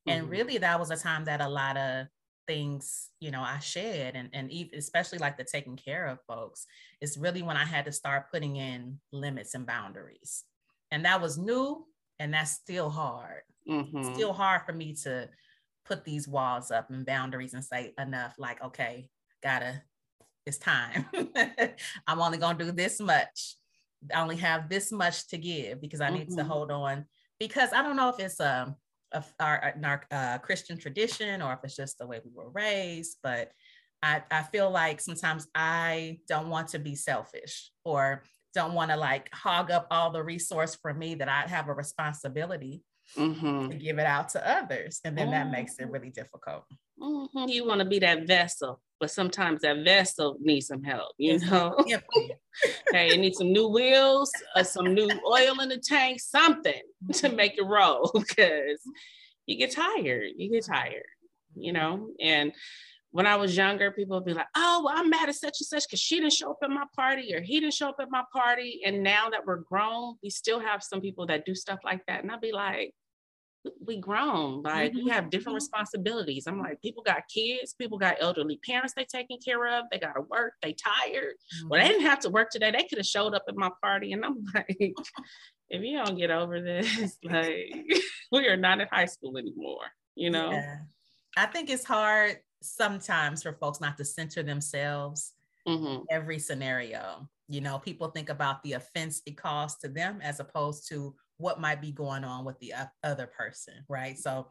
Mm-hmm. 0.08 0.20
And 0.20 0.30
really, 0.30 0.58
that 0.58 0.80
was 0.80 0.90
a 0.90 0.98
time 0.98 1.26
that 1.26 1.42
a 1.42 1.48
lot 1.48 1.78
of 1.78 2.08
things, 2.48 3.10
you 3.20 3.30
know, 3.30 3.42
I 3.42 3.60
shared, 3.60 4.16
and, 4.16 4.30
and 4.34 4.52
especially 4.76 5.20
like 5.20 5.38
the 5.38 5.44
taking 5.44 5.78
care 5.78 6.08
of 6.08 6.18
folks, 6.28 6.66
is 7.00 7.18
really 7.18 7.44
when 7.44 7.56
I 7.56 7.66
had 7.66 7.86
to 7.86 7.92
start 7.92 8.32
putting 8.32 8.56
in 8.56 9.00
limits 9.12 9.54
and 9.54 9.66
boundaries. 9.66 10.44
And 10.90 11.06
that 11.06 11.22
was 11.22 11.38
new, 11.38 11.86
and 12.20 12.34
that's 12.34 12.52
still 12.52 12.90
hard. 12.90 13.44
Mm-hmm. 13.70 14.14
Still 14.14 14.34
hard 14.34 14.64
for 14.66 14.74
me 14.74 14.96
to 15.04 15.30
put 15.86 16.04
these 16.04 16.28
walls 16.28 16.72
up 16.72 16.90
and 16.90 17.06
boundaries 17.06 17.54
and 17.54 17.64
say 17.64 17.94
enough 17.98 18.36
like 18.38 18.64
okay 18.64 19.10
gotta 19.42 19.82
it's 20.46 20.60
time 20.60 21.06
i'm 22.08 22.22
only 22.22 22.38
gonna 22.38 22.58
do 22.58 22.72
this 22.72 23.00
much 23.00 23.56
i 24.14 24.22
only 24.22 24.36
have 24.36 24.70
this 24.70 24.92
much 24.92 25.28
to 25.28 25.38
give 25.38 25.82
because 25.82 26.00
i 26.00 26.10
need 26.10 26.28
mm-hmm. 26.28 26.38
to 26.38 26.44
hold 26.44 26.70
on 26.72 27.04
because 27.40 27.74
i 27.74 27.82
don't 27.82 27.96
know 27.96 28.10
if 28.10 28.20
it's 28.20 28.40
a 28.40 28.76
of 29.12 29.32
our, 29.40 29.74
our 29.84 30.04
uh, 30.12 30.38
Christian 30.40 30.78
tradition 30.78 31.42
or 31.42 31.54
if 31.54 31.60
it's 31.64 31.76
just 31.76 31.98
the 31.98 32.08
way 32.08 32.22
we 32.24 32.32
were 32.34 32.50
raised. 32.50 33.18
But 33.22 33.52
I, 34.02 34.24
I 34.32 34.44
feel 34.44 34.70
like 34.70 35.02
sometimes 35.02 35.48
I 35.54 36.20
don't 36.28 36.50
want 36.50 36.70
to 36.70 36.80
be 36.80 36.96
selfish 36.96 37.72
or 37.84 38.24
don't 38.54 38.74
want 38.74 38.92
to 38.92 38.98
like 38.98 39.34
hog 39.34 39.72
up 39.72 39.88
all 39.92 40.12
the 40.12 40.24
resource 40.24 40.76
for 40.76 40.94
me 40.94 41.16
that 41.16 41.30
I 41.30 41.42
have 41.48 41.68
a 41.68 41.74
responsibility 41.74 42.84
mm-hmm. 43.18 43.70
to 43.70 43.76
give 43.76 44.00
it 44.00 44.06
out 44.06 44.30
to 44.30 44.50
others. 44.50 45.00
And 45.04 45.18
then 45.18 45.28
mm-hmm. 45.28 45.50
that 45.50 45.52
makes 45.52 45.78
it 45.80 45.90
really 45.90 46.10
difficult. 46.10 46.64
Mm-hmm. 47.00 47.50
You 47.50 47.66
want 47.66 47.80
to 47.80 47.86
be 47.86 48.00
that 48.00 48.28
vessel, 48.28 48.82
but 49.00 49.12
sometimes 49.12 49.62
that 49.62 49.84
vessel 49.84 50.38
needs 50.40 50.68
some 50.68 50.84
help, 50.84 51.14
you 51.18 51.40
know? 51.40 51.76
hey, 52.92 53.10
you 53.10 53.18
need 53.18 53.36
some 53.36 53.52
new 53.52 53.68
wheels, 53.68 54.32
or 54.56 54.64
some 54.64 54.94
new 54.94 55.10
oil 55.28 55.60
in 55.62 55.70
the 55.70 55.78
tank, 55.78 56.20
something 56.20 56.82
to 57.14 57.28
mm-hmm. 57.28 57.36
make 57.36 57.58
it 57.58 57.66
roll 57.66 58.12
because 58.14 58.82
you 59.46 59.58
get 59.58 59.72
tired. 59.72 60.32
You 60.38 60.52
get 60.52 60.66
tired, 60.66 61.04
you 61.56 61.74
know? 61.74 62.10
And 62.22 62.54
when 63.12 63.28
I 63.28 63.36
was 63.36 63.58
younger, 63.58 63.92
people 63.92 64.18
would 64.18 64.26
be 64.26 64.34
like, 64.34 64.48
oh, 64.56 64.84
well, 64.86 64.94
I'm 64.96 65.10
mad 65.10 65.28
at 65.28 65.36
such 65.36 65.58
and 65.60 65.68
such 65.68 65.84
because 65.88 66.00
she 66.00 66.20
didn't 66.20 66.34
show 66.34 66.52
up 66.52 66.60
at 66.64 66.70
my 66.70 66.86
party 66.96 67.34
or 67.36 67.42
he 67.42 67.60
didn't 67.60 67.74
show 67.74 67.90
up 67.90 67.98
at 68.00 68.10
my 68.10 68.24
party. 68.32 68.82
And 68.86 69.04
now 69.04 69.30
that 69.30 69.46
we're 69.46 69.58
grown, 69.58 70.16
we 70.24 70.30
still 70.30 70.62
have 70.62 70.82
some 70.82 71.02
people 71.02 71.26
that 71.28 71.46
do 71.46 71.54
stuff 71.54 71.80
like 71.84 72.06
that. 72.08 72.24
And 72.24 72.32
I'd 72.32 72.40
be 72.40 72.54
like, 72.54 72.94
we 73.86 73.98
grown, 73.98 74.62
like 74.64 74.92
mm-hmm. 74.92 75.06
we 75.06 75.10
have 75.12 75.30
different 75.30 75.50
mm-hmm. 75.50 75.64
responsibilities. 75.64 76.48
I'm 76.48 76.60
like, 76.60 76.82
people 76.82 77.04
got 77.04 77.24
kids, 77.34 77.74
people 77.74 77.98
got 77.98 78.18
elderly 78.20 78.60
parents 78.66 78.94
they 78.96 79.06
taking 79.06 79.40
care 79.40 79.68
of, 79.68 79.86
they 79.92 80.00
gotta 80.00 80.22
work, 80.22 80.54
they 80.62 80.74
tired. 80.74 81.36
Mm-hmm. 81.36 81.70
Well, 81.70 81.82
they 81.82 81.88
didn't 81.88 82.06
have 82.06 82.20
to 82.22 82.30
work 82.30 82.50
today. 82.50 82.72
They 82.72 82.88
could 82.88 82.98
have 82.98 83.06
showed 83.06 83.34
up 83.34 83.44
at 83.48 83.56
my 83.56 83.70
party. 83.82 84.14
And 84.14 84.26
I'm 84.26 84.44
like, 84.56 84.96
if 85.70 85.82
you 85.82 86.04
don't 86.04 86.18
get 86.18 86.32
over 86.32 86.62
this, 86.62 87.18
like 87.24 87.74
we 88.32 88.48
are 88.48 88.58
not 88.58 88.82
in 88.82 88.88
high 88.92 89.06
school 89.06 89.38
anymore, 89.38 89.86
you 90.16 90.30
know? 90.30 90.52
Yeah. 90.52 90.78
I 91.38 91.46
think 91.46 91.70
it's 91.70 91.86
hard 91.86 92.38
sometimes 92.62 93.44
for 93.44 93.54
folks 93.54 93.80
not 93.80 93.98
to 93.98 94.06
center 94.06 94.44
themselves 94.44 95.34
mm-hmm. 95.68 96.04
every 96.10 96.40
scenario. 96.40 97.28
You 97.48 97.62
know, 97.62 97.80
people 97.80 98.10
think 98.10 98.30
about 98.30 98.64
the 98.64 98.74
offense 98.74 99.22
it 99.26 99.38
caused 99.38 99.82
to 99.82 99.88
them 99.88 100.20
as 100.22 100.40
opposed 100.40 100.88
to 100.90 101.14
what 101.42 101.60
might 101.60 101.82
be 101.82 101.92
going 101.92 102.24
on 102.24 102.46
with 102.46 102.60
the 102.60 102.74
other 103.04 103.28
person, 103.28 103.74
right? 103.90 104.18
So 104.18 104.48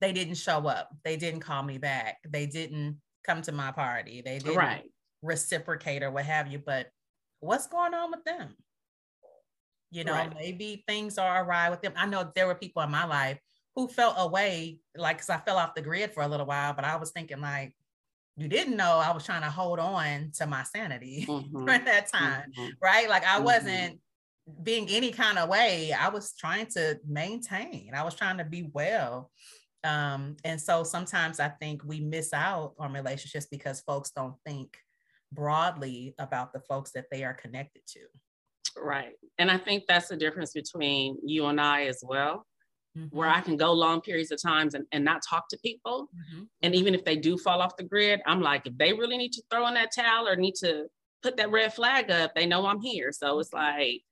they 0.00 0.12
didn't 0.12 0.34
show 0.34 0.66
up, 0.66 0.90
they 1.04 1.16
didn't 1.16 1.40
call 1.40 1.62
me 1.62 1.78
back, 1.78 2.18
they 2.28 2.46
didn't 2.46 2.98
come 3.24 3.42
to 3.42 3.52
my 3.52 3.70
party, 3.70 4.20
they 4.20 4.38
didn't 4.38 4.56
right. 4.56 4.90
reciprocate 5.22 6.02
or 6.02 6.10
what 6.10 6.24
have 6.24 6.48
you. 6.50 6.58
But 6.58 6.88
what's 7.40 7.66
going 7.66 7.94
on 7.94 8.10
with 8.10 8.24
them? 8.24 8.56
You 9.90 10.04
know, 10.04 10.12
right. 10.12 10.34
maybe 10.34 10.84
things 10.88 11.18
are 11.18 11.44
awry 11.44 11.70
with 11.70 11.82
them. 11.82 11.92
I 11.96 12.06
know 12.06 12.30
there 12.34 12.46
were 12.46 12.54
people 12.54 12.82
in 12.82 12.90
my 12.90 13.04
life 13.04 13.38
who 13.76 13.88
felt 13.88 14.16
away, 14.18 14.78
like, 14.96 15.16
because 15.16 15.30
I 15.30 15.38
fell 15.38 15.58
off 15.58 15.74
the 15.74 15.82
grid 15.82 16.12
for 16.12 16.22
a 16.22 16.28
little 16.28 16.46
while, 16.46 16.74
but 16.74 16.84
I 16.84 16.96
was 16.96 17.10
thinking, 17.10 17.40
like, 17.40 17.74
you 18.36 18.48
didn't 18.48 18.76
know 18.76 18.96
I 18.96 19.12
was 19.12 19.24
trying 19.24 19.42
to 19.42 19.50
hold 19.50 19.78
on 19.78 20.30
to 20.36 20.46
my 20.46 20.62
sanity 20.62 21.26
mm-hmm. 21.28 21.66
during 21.66 21.84
that 21.84 22.10
time, 22.10 22.52
mm-hmm. 22.58 22.70
right? 22.82 23.08
Like, 23.08 23.24
I 23.24 23.36
mm-hmm. 23.36 23.44
wasn't 23.44 24.00
being 24.62 24.88
any 24.88 25.12
kind 25.12 25.38
of 25.38 25.48
way. 25.48 25.92
I 25.92 26.08
was 26.08 26.34
trying 26.38 26.66
to 26.74 26.98
maintain, 27.06 27.92
I 27.94 28.02
was 28.02 28.14
trying 28.14 28.38
to 28.38 28.44
be 28.44 28.70
well. 28.72 29.30
Um, 29.84 30.36
and 30.44 30.60
so 30.60 30.84
sometimes 30.84 31.40
I 31.40 31.48
think 31.48 31.82
we 31.84 32.00
miss 32.00 32.32
out 32.32 32.74
on 32.78 32.92
relationships 32.92 33.46
because 33.50 33.80
folks 33.80 34.10
don't 34.10 34.36
think 34.46 34.76
broadly 35.32 36.14
about 36.18 36.52
the 36.52 36.60
folks 36.60 36.92
that 36.92 37.06
they 37.10 37.24
are 37.24 37.34
connected 37.34 37.82
to. 37.88 38.00
Right. 38.76 39.14
And 39.38 39.50
I 39.50 39.58
think 39.58 39.84
that's 39.88 40.08
the 40.08 40.16
difference 40.16 40.52
between 40.52 41.18
you 41.24 41.46
and 41.46 41.60
I 41.60 41.86
as 41.86 42.02
well 42.02 42.46
mm-hmm. 42.96 43.16
where 43.16 43.28
I 43.28 43.40
can 43.40 43.56
go 43.56 43.72
long 43.72 44.00
periods 44.00 44.30
of 44.30 44.40
times 44.40 44.74
and, 44.74 44.86
and 44.92 45.04
not 45.04 45.22
talk 45.28 45.48
to 45.48 45.58
people. 45.58 46.08
Mm-hmm. 46.14 46.44
And 46.62 46.74
even 46.74 46.94
if 46.94 47.04
they 47.04 47.16
do 47.16 47.36
fall 47.36 47.60
off 47.60 47.76
the 47.76 47.84
grid, 47.84 48.20
I'm 48.26 48.40
like, 48.40 48.66
if 48.66 48.76
they 48.78 48.92
really 48.92 49.16
need 49.16 49.32
to 49.32 49.42
throw 49.50 49.66
in 49.68 49.74
that 49.74 49.94
towel 49.94 50.28
or 50.28 50.36
need 50.36 50.54
to 50.56 50.86
put 51.22 51.36
that 51.36 51.50
red 51.50 51.74
flag 51.74 52.10
up, 52.10 52.34
they 52.34 52.46
know 52.46 52.66
I'm 52.66 52.80
here. 52.80 53.12
So 53.12 53.38
it's 53.38 53.52
like, 53.52 54.02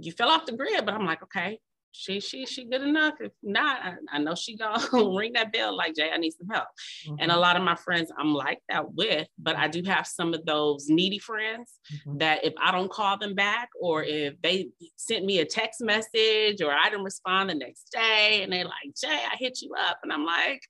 you 0.00 0.12
fell 0.12 0.30
off 0.30 0.46
the 0.46 0.56
grid, 0.56 0.84
but 0.84 0.94
I'm 0.94 1.06
like, 1.06 1.22
okay, 1.24 1.58
she 1.92 2.20
she 2.20 2.46
she 2.46 2.64
good 2.64 2.82
enough. 2.82 3.14
If 3.20 3.32
not, 3.42 3.80
I, 3.82 3.94
I 4.12 4.18
know 4.18 4.34
she 4.34 4.56
gonna 4.56 4.80
ring 5.16 5.32
that 5.34 5.52
bell 5.52 5.76
like 5.76 5.94
Jay, 5.94 6.10
I 6.12 6.18
need 6.18 6.32
some 6.32 6.48
help. 6.48 6.68
Mm-hmm. 7.06 7.16
And 7.20 7.32
a 7.32 7.36
lot 7.36 7.56
of 7.56 7.62
my 7.62 7.74
friends 7.74 8.12
I'm 8.16 8.32
like 8.34 8.60
that 8.68 8.92
with, 8.94 9.26
but 9.38 9.56
I 9.56 9.68
do 9.68 9.82
have 9.84 10.06
some 10.06 10.34
of 10.34 10.44
those 10.44 10.86
needy 10.88 11.18
friends 11.18 11.74
mm-hmm. 11.92 12.18
that 12.18 12.44
if 12.44 12.54
I 12.62 12.72
don't 12.72 12.90
call 12.90 13.18
them 13.18 13.34
back 13.34 13.68
or 13.80 14.04
if 14.04 14.40
they 14.42 14.68
sent 14.96 15.24
me 15.24 15.40
a 15.40 15.44
text 15.44 15.80
message 15.80 16.60
or 16.62 16.72
I 16.72 16.88
didn't 16.90 17.04
respond 17.04 17.50
the 17.50 17.54
next 17.54 17.90
day 17.90 18.42
and 18.42 18.52
they're 18.52 18.64
like, 18.64 18.94
Jay, 19.00 19.08
I 19.08 19.36
hit 19.36 19.60
you 19.62 19.72
up. 19.74 19.98
And 20.02 20.12
I'm 20.12 20.24
like, 20.24 20.60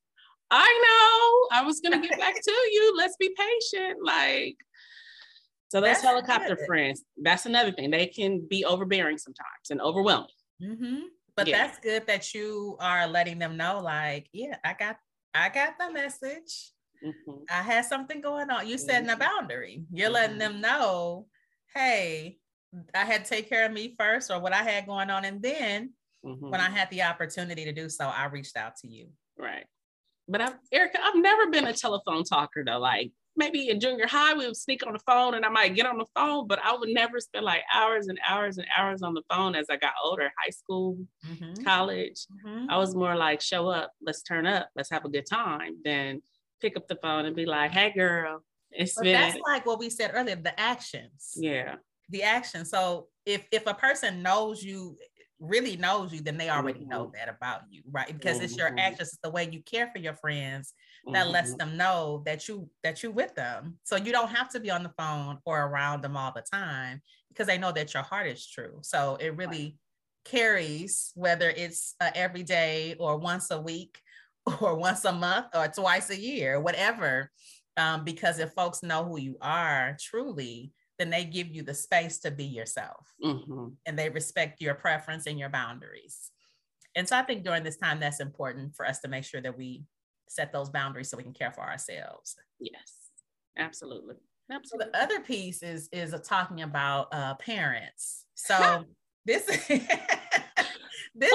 I 0.50 1.48
know 1.50 1.58
I 1.58 1.62
was 1.62 1.80
gonna 1.80 2.00
get 2.00 2.18
back 2.18 2.34
to 2.42 2.50
you. 2.50 2.94
Let's 2.96 3.16
be 3.16 3.34
patient. 3.36 3.98
Like 4.02 4.56
so 5.68 5.80
those 5.80 5.90
that's 5.90 6.02
helicopter 6.02 6.56
good. 6.56 6.66
friends, 6.66 7.04
that's 7.22 7.46
another 7.46 7.72
thing. 7.72 7.90
They 7.90 8.06
can 8.06 8.46
be 8.48 8.64
overbearing 8.64 9.18
sometimes 9.18 9.70
and 9.70 9.80
overwhelming. 9.80 10.28
Mm-hmm. 10.62 11.00
But 11.36 11.46
yeah. 11.46 11.66
that's 11.66 11.78
good 11.78 12.06
that 12.06 12.34
you 12.34 12.76
are 12.80 13.06
letting 13.06 13.38
them 13.38 13.56
know, 13.56 13.80
like, 13.80 14.28
yeah, 14.32 14.56
I 14.64 14.74
got, 14.74 14.96
I 15.34 15.48
got 15.48 15.78
the 15.78 15.92
message. 15.92 16.72
Mm-hmm. 17.04 17.44
I 17.48 17.62
had 17.62 17.84
something 17.84 18.20
going 18.20 18.50
on. 18.50 18.66
You 18.66 18.76
setting 18.76 19.08
mm-hmm. 19.08 19.22
a 19.22 19.24
boundary. 19.24 19.84
You're 19.92 20.10
letting 20.10 20.38
mm-hmm. 20.38 20.54
them 20.54 20.60
know, 20.60 21.26
hey, 21.74 22.38
I 22.94 23.04
had 23.04 23.24
to 23.24 23.30
take 23.30 23.48
care 23.48 23.64
of 23.64 23.72
me 23.72 23.94
first, 23.98 24.30
or 24.30 24.40
what 24.40 24.52
I 24.52 24.62
had 24.62 24.86
going 24.86 25.10
on, 25.10 25.24
and 25.24 25.40
then 25.40 25.92
when 26.20 26.60
I 26.60 26.66
mm-hmm. 26.66 26.74
had 26.74 26.90
the 26.90 27.02
opportunity 27.02 27.64
to 27.64 27.72
do 27.72 27.88
so, 27.88 28.06
I 28.06 28.26
reached 28.26 28.56
out 28.56 28.76
to 28.82 28.88
you. 28.88 29.08
Right. 29.38 29.64
But 30.28 30.40
I've, 30.42 30.54
Erica, 30.72 30.98
I've 31.02 31.16
never 31.16 31.48
been 31.50 31.66
a 31.66 31.72
telephone 31.72 32.24
talker 32.24 32.64
though. 32.66 32.78
Like 32.78 33.12
maybe 33.38 33.70
in 33.70 33.80
junior 33.80 34.06
high, 34.06 34.34
we 34.34 34.46
would 34.46 34.56
sneak 34.56 34.86
on 34.86 34.92
the 34.92 34.98
phone 34.98 35.34
and 35.34 35.44
I 35.44 35.48
might 35.48 35.74
get 35.74 35.86
on 35.86 35.96
the 35.96 36.04
phone, 36.14 36.46
but 36.46 36.58
I 36.62 36.76
would 36.76 36.88
never 36.88 37.20
spend 37.20 37.44
like 37.44 37.62
hours 37.72 38.08
and 38.08 38.18
hours 38.28 38.58
and 38.58 38.66
hours 38.76 39.00
on 39.02 39.14
the 39.14 39.22
phone 39.30 39.54
as 39.54 39.66
I 39.70 39.76
got 39.76 39.92
older, 40.04 40.30
high 40.36 40.50
school, 40.50 40.98
mm-hmm. 41.26 41.62
college. 41.62 42.26
Mm-hmm. 42.44 42.68
I 42.68 42.76
was 42.76 42.94
more 42.94 43.16
like, 43.16 43.40
show 43.40 43.68
up, 43.68 43.92
let's 44.02 44.22
turn 44.22 44.46
up, 44.46 44.68
let's 44.74 44.90
have 44.90 45.04
a 45.04 45.08
good 45.08 45.26
time, 45.26 45.76
than 45.84 46.20
pick 46.60 46.76
up 46.76 46.88
the 46.88 46.96
phone 46.96 47.24
and 47.24 47.36
be 47.36 47.46
like, 47.46 47.70
hey, 47.70 47.92
girl, 47.92 48.42
it's 48.72 48.94
but 48.94 49.04
been. 49.04 49.12
That's 49.12 49.38
like 49.46 49.64
what 49.64 49.78
we 49.78 49.88
said 49.88 50.10
earlier 50.12 50.36
the 50.36 50.58
actions. 50.58 51.32
Yeah. 51.36 51.76
The 52.10 52.24
action. 52.24 52.64
So 52.64 53.06
if 53.24 53.46
if 53.52 53.66
a 53.66 53.74
person 53.74 54.22
knows 54.22 54.62
you 54.62 54.96
really 55.38 55.76
knows 55.76 56.12
you, 56.12 56.20
then 56.20 56.36
they 56.36 56.50
already 56.50 56.80
mm-hmm. 56.80 56.88
know 56.88 57.12
that 57.14 57.28
about 57.28 57.60
you, 57.70 57.82
right? 57.90 58.08
Because 58.08 58.40
it's 58.40 58.56
your 58.56 58.68
mm-hmm. 58.68 58.80
actions, 58.80 59.10
it's 59.10 59.18
the 59.22 59.30
way 59.30 59.48
you 59.50 59.62
care 59.62 59.88
for 59.92 60.00
your 60.00 60.14
friends 60.14 60.74
that 61.12 61.24
mm-hmm. 61.24 61.32
lets 61.32 61.54
them 61.54 61.76
know 61.76 62.22
that 62.26 62.48
you 62.48 62.68
that 62.82 63.02
you 63.02 63.10
with 63.10 63.34
them. 63.34 63.78
So 63.84 63.96
you 63.96 64.12
don't 64.12 64.30
have 64.30 64.48
to 64.50 64.60
be 64.60 64.70
on 64.70 64.82
the 64.82 64.92
phone 64.98 65.38
or 65.44 65.66
around 65.66 66.02
them 66.02 66.16
all 66.16 66.32
the 66.34 66.42
time 66.42 67.02
because 67.28 67.46
they 67.46 67.58
know 67.58 67.72
that 67.72 67.94
your 67.94 68.02
heart 68.02 68.26
is 68.26 68.46
true. 68.46 68.78
So 68.82 69.16
it 69.20 69.36
really 69.36 69.76
carries 70.24 71.12
whether 71.14 71.50
it's 71.50 71.94
uh, 72.00 72.10
every 72.14 72.42
day 72.42 72.96
or 72.98 73.16
once 73.16 73.50
a 73.50 73.60
week 73.60 73.98
or 74.60 74.74
once 74.74 75.04
a 75.04 75.12
month 75.12 75.46
or 75.54 75.68
twice 75.68 76.10
a 76.10 76.18
year, 76.18 76.60
whatever. 76.60 77.30
Um, 77.76 78.04
because 78.04 78.40
if 78.40 78.52
folks 78.52 78.82
know 78.82 79.04
who 79.04 79.18
you 79.18 79.36
are 79.40 79.96
truly, 80.00 80.72
then 80.98 81.10
they 81.10 81.24
give 81.24 81.54
you 81.54 81.62
the 81.62 81.74
space 81.74 82.18
to 82.18 82.30
be 82.32 82.44
yourself 82.44 83.14
mm-hmm. 83.24 83.68
and 83.86 83.98
they 83.98 84.10
respect 84.10 84.60
your 84.60 84.74
preference 84.74 85.26
and 85.26 85.38
your 85.38 85.48
boundaries. 85.48 86.32
And 86.96 87.08
so 87.08 87.16
I 87.16 87.22
think 87.22 87.44
during 87.44 87.62
this 87.62 87.76
time, 87.76 88.00
that's 88.00 88.18
important 88.18 88.74
for 88.74 88.84
us 88.84 88.98
to 89.00 89.08
make 89.08 89.24
sure 89.24 89.40
that 89.40 89.56
we 89.56 89.84
set 90.30 90.52
those 90.52 90.70
boundaries 90.70 91.10
so 91.10 91.16
we 91.16 91.22
can 91.22 91.32
care 91.32 91.52
for 91.52 91.62
ourselves. 91.62 92.36
Yes, 92.60 93.10
absolutely. 93.56 94.16
Absolutely. 94.50 94.86
So 94.86 94.90
the 94.90 95.02
other 95.02 95.20
piece 95.20 95.62
is 95.62 95.88
is 95.92 96.14
talking 96.26 96.62
about 96.62 97.08
uh, 97.12 97.34
parents. 97.34 98.24
So 98.34 98.84
this 99.26 99.44
this 101.14 101.32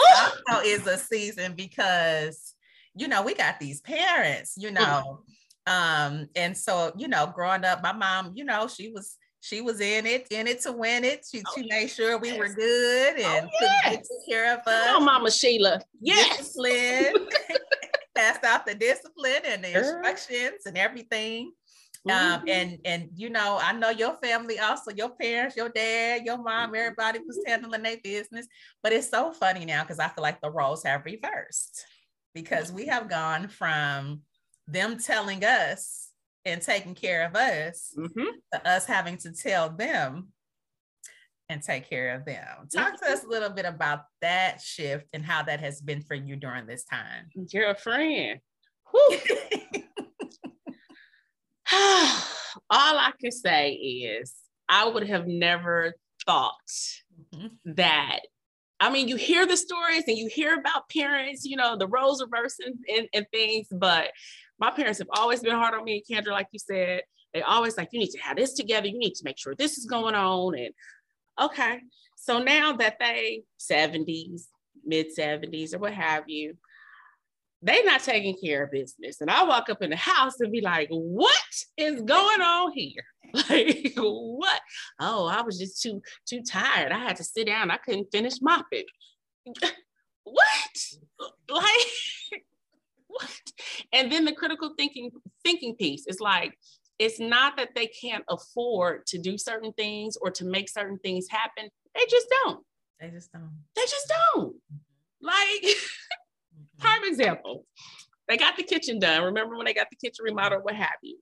also 0.49 0.63
is 0.65 0.87
a 0.87 0.97
season 0.97 1.53
because 1.55 2.55
you 2.95 3.07
know 3.07 3.21
we 3.21 3.35
got 3.35 3.59
these 3.59 3.81
parents, 3.81 4.55
you 4.57 4.71
know, 4.71 5.21
um, 5.67 6.27
and 6.35 6.57
so 6.57 6.91
you 6.97 7.07
know, 7.07 7.31
growing 7.33 7.65
up, 7.65 7.83
my 7.83 7.93
mom, 7.93 8.31
you 8.35 8.45
know, 8.45 8.67
she 8.67 8.89
was 8.89 9.17
she 9.43 9.59
was 9.59 9.81
in 9.81 10.05
it, 10.05 10.27
in 10.31 10.47
it 10.47 10.61
to 10.61 10.71
win 10.71 11.03
it. 11.03 11.27
She, 11.29 11.43
oh, 11.45 11.51
she 11.53 11.67
made 11.67 11.89
sure 11.89 12.17
we 12.17 12.29
yes. 12.29 12.39
were 12.39 12.47
good 12.47 13.15
oh, 13.19 13.37
and 13.37 13.45
oh, 13.45 13.67
yes. 13.83 14.07
took 14.07 14.25
care 14.27 14.53
of 14.53 14.59
us. 14.65 14.87
Oh, 14.91 15.01
Mama 15.01 15.29
Sheila. 15.29 15.81
Yes. 15.99 16.55
Passed 18.23 18.43
out 18.45 18.65
the 18.65 18.75
discipline 18.75 19.41
and 19.45 19.63
the 19.63 19.77
instructions 19.77 20.65
and 20.65 20.77
everything. 20.77 21.51
Um, 22.09 22.11
mm-hmm. 22.11 22.33
Um, 22.33 22.43
and 22.47 22.79
and 22.85 23.09
you 23.15 23.29
know, 23.29 23.59
I 23.61 23.73
know 23.73 23.89
your 23.89 24.15
family 24.15 24.59
also, 24.59 24.91
your 24.91 25.09
parents, 25.09 25.55
your 25.55 25.69
dad, 25.69 26.23
your 26.25 26.37
mom, 26.37 26.67
mm-hmm. 26.67 26.75
everybody 26.75 27.19
was 27.19 27.39
handling 27.45 27.83
their 27.83 27.97
business. 28.03 28.47
But 28.81 28.93
it's 28.93 29.09
so 29.09 29.31
funny 29.31 29.65
now 29.65 29.83
because 29.83 29.99
I 29.99 30.07
feel 30.09 30.21
like 30.21 30.41
the 30.41 30.51
roles 30.51 30.83
have 30.83 31.05
reversed 31.05 31.85
because 32.33 32.71
we 32.71 32.87
have 32.87 33.09
gone 33.09 33.47
from 33.47 34.21
them 34.67 34.97
telling 34.97 35.43
us 35.43 36.09
and 36.45 36.61
taking 36.61 36.95
care 36.95 37.25
of 37.25 37.35
us 37.35 37.93
mm-hmm. 37.97 38.23
to 38.53 38.67
us 38.67 38.85
having 38.85 39.17
to 39.17 39.31
tell 39.31 39.69
them. 39.69 40.29
And 41.53 41.61
take 41.63 41.87
care 41.89 42.15
of 42.15 42.25
them. 42.25 42.43
Talk 42.73 42.99
to 42.99 43.11
us 43.11 43.23
a 43.23 43.27
little 43.27 43.51
bit 43.51 43.65
about 43.65 44.01
that 44.21 44.59
shift 44.59 45.05
and 45.13 45.23
how 45.23 45.43
that 45.43 45.59
has 45.59 45.79
been 45.79 46.01
for 46.01 46.15
you 46.15 46.35
during 46.35 46.65
this 46.65 46.83
time. 46.83 47.27
You're 47.53 47.69
a 47.69 47.75
friend. 47.75 48.39
All 51.71 52.97
I 52.97 53.11
can 53.21 53.31
say 53.31 53.73
is 53.73 54.33
I 54.67 54.87
would 54.87 55.07
have 55.07 55.27
never 55.27 55.93
thought 56.25 56.53
mm-hmm. 57.33 57.47
that. 57.75 58.19
I 58.79 58.89
mean, 58.89 59.07
you 59.07 59.15
hear 59.15 59.45
the 59.45 59.55
stories 59.55 60.03
and 60.07 60.17
you 60.17 60.27
hear 60.27 60.55
about 60.55 60.89
parents, 60.89 61.45
you 61.45 61.55
know, 61.55 61.77
the 61.77 61.87
roles 61.87 62.21
reversing 62.21 62.73
and, 62.93 63.07
and 63.13 63.25
things, 63.31 63.67
but 63.71 64.11
my 64.59 64.71
parents 64.71 64.99
have 64.99 65.07
always 65.11 65.41
been 65.41 65.55
hard 65.55 65.73
on 65.73 65.83
me 65.83 66.03
and 66.09 66.25
Kendra, 66.25 66.31
like 66.31 66.47
you 66.51 66.59
said. 66.59 67.03
They 67.33 67.41
always 67.41 67.77
like, 67.77 67.89
you 67.91 67.99
need 67.99 68.11
to 68.11 68.19
have 68.19 68.37
this 68.37 68.53
together. 68.53 68.87
You 68.87 68.99
need 68.99 69.15
to 69.15 69.23
make 69.23 69.39
sure 69.39 69.55
this 69.55 69.77
is 69.77 69.85
going 69.85 70.15
on. 70.15 70.57
And 70.57 70.73
okay. 71.41 71.79
So 72.15 72.39
now 72.39 72.73
that 72.73 72.97
they 72.99 73.43
70s, 73.59 74.47
mid 74.85 75.07
70s, 75.17 75.73
or 75.73 75.79
what 75.79 75.93
have 75.93 76.23
you, 76.27 76.55
they 77.61 77.81
not 77.83 78.01
taking 78.01 78.35
care 78.37 78.63
of 78.63 78.71
business. 78.71 79.21
And 79.21 79.31
I 79.31 79.43
walk 79.43 79.69
up 79.69 79.81
in 79.81 79.89
the 79.89 79.95
house 79.95 80.39
and 80.39 80.51
be 80.51 80.61
like, 80.61 80.89
what 80.89 81.31
is 81.77 82.01
going 82.01 82.41
on 82.41 82.71
here? 82.73 83.03
Like, 83.49 83.93
what? 83.95 84.61
Oh, 84.99 85.25
I 85.25 85.41
was 85.41 85.57
just 85.57 85.81
too 85.81 86.03
too 86.29 86.43
tired. 86.43 86.91
I 86.91 86.99
had 86.99 87.15
to 87.15 87.23
sit 87.23 87.47
down. 87.47 87.71
I 87.71 87.77
couldn't 87.77 88.11
finish 88.11 88.35
mopping. 88.41 88.85
what? 90.23 90.77
Like 91.49 92.43
what? 93.07 93.41
And 93.91 94.11
then 94.11 94.25
the 94.25 94.33
critical 94.33 94.73
thinking 94.77 95.09
thinking 95.43 95.75
piece 95.75 96.05
is 96.05 96.19
like, 96.19 96.55
it's 96.99 97.19
not 97.19 97.57
that 97.57 97.69
they 97.75 97.87
can't 97.87 98.23
afford 98.29 99.05
to 99.07 99.17
do 99.17 99.37
certain 99.37 99.73
things 99.73 100.17
or 100.21 100.31
to 100.31 100.45
make 100.45 100.69
certain 100.69 100.99
things 100.99 101.27
happen. 101.29 101.69
They 101.95 102.05
just 102.09 102.27
don't. 102.43 102.63
They 102.99 103.09
just 103.09 103.31
don't. 103.31 103.63
They 103.75 103.81
just 103.81 104.13
don't. 104.33 104.55
Mm-hmm. 104.55 105.25
Like 105.25 105.63
mm-hmm. 105.63 106.79
Prime 106.79 107.03
example, 107.05 107.65
they 108.27 108.37
got 108.37 108.57
the 108.57 108.63
kitchen 108.63 108.99
done. 108.99 109.23
Remember 109.23 109.55
when 109.55 109.65
they 109.65 109.73
got 109.73 109.87
the 109.89 109.95
kitchen 109.95 110.23
remodeled, 110.23 110.63
what 110.63 110.75
have 110.75 110.97
you? 111.01 111.17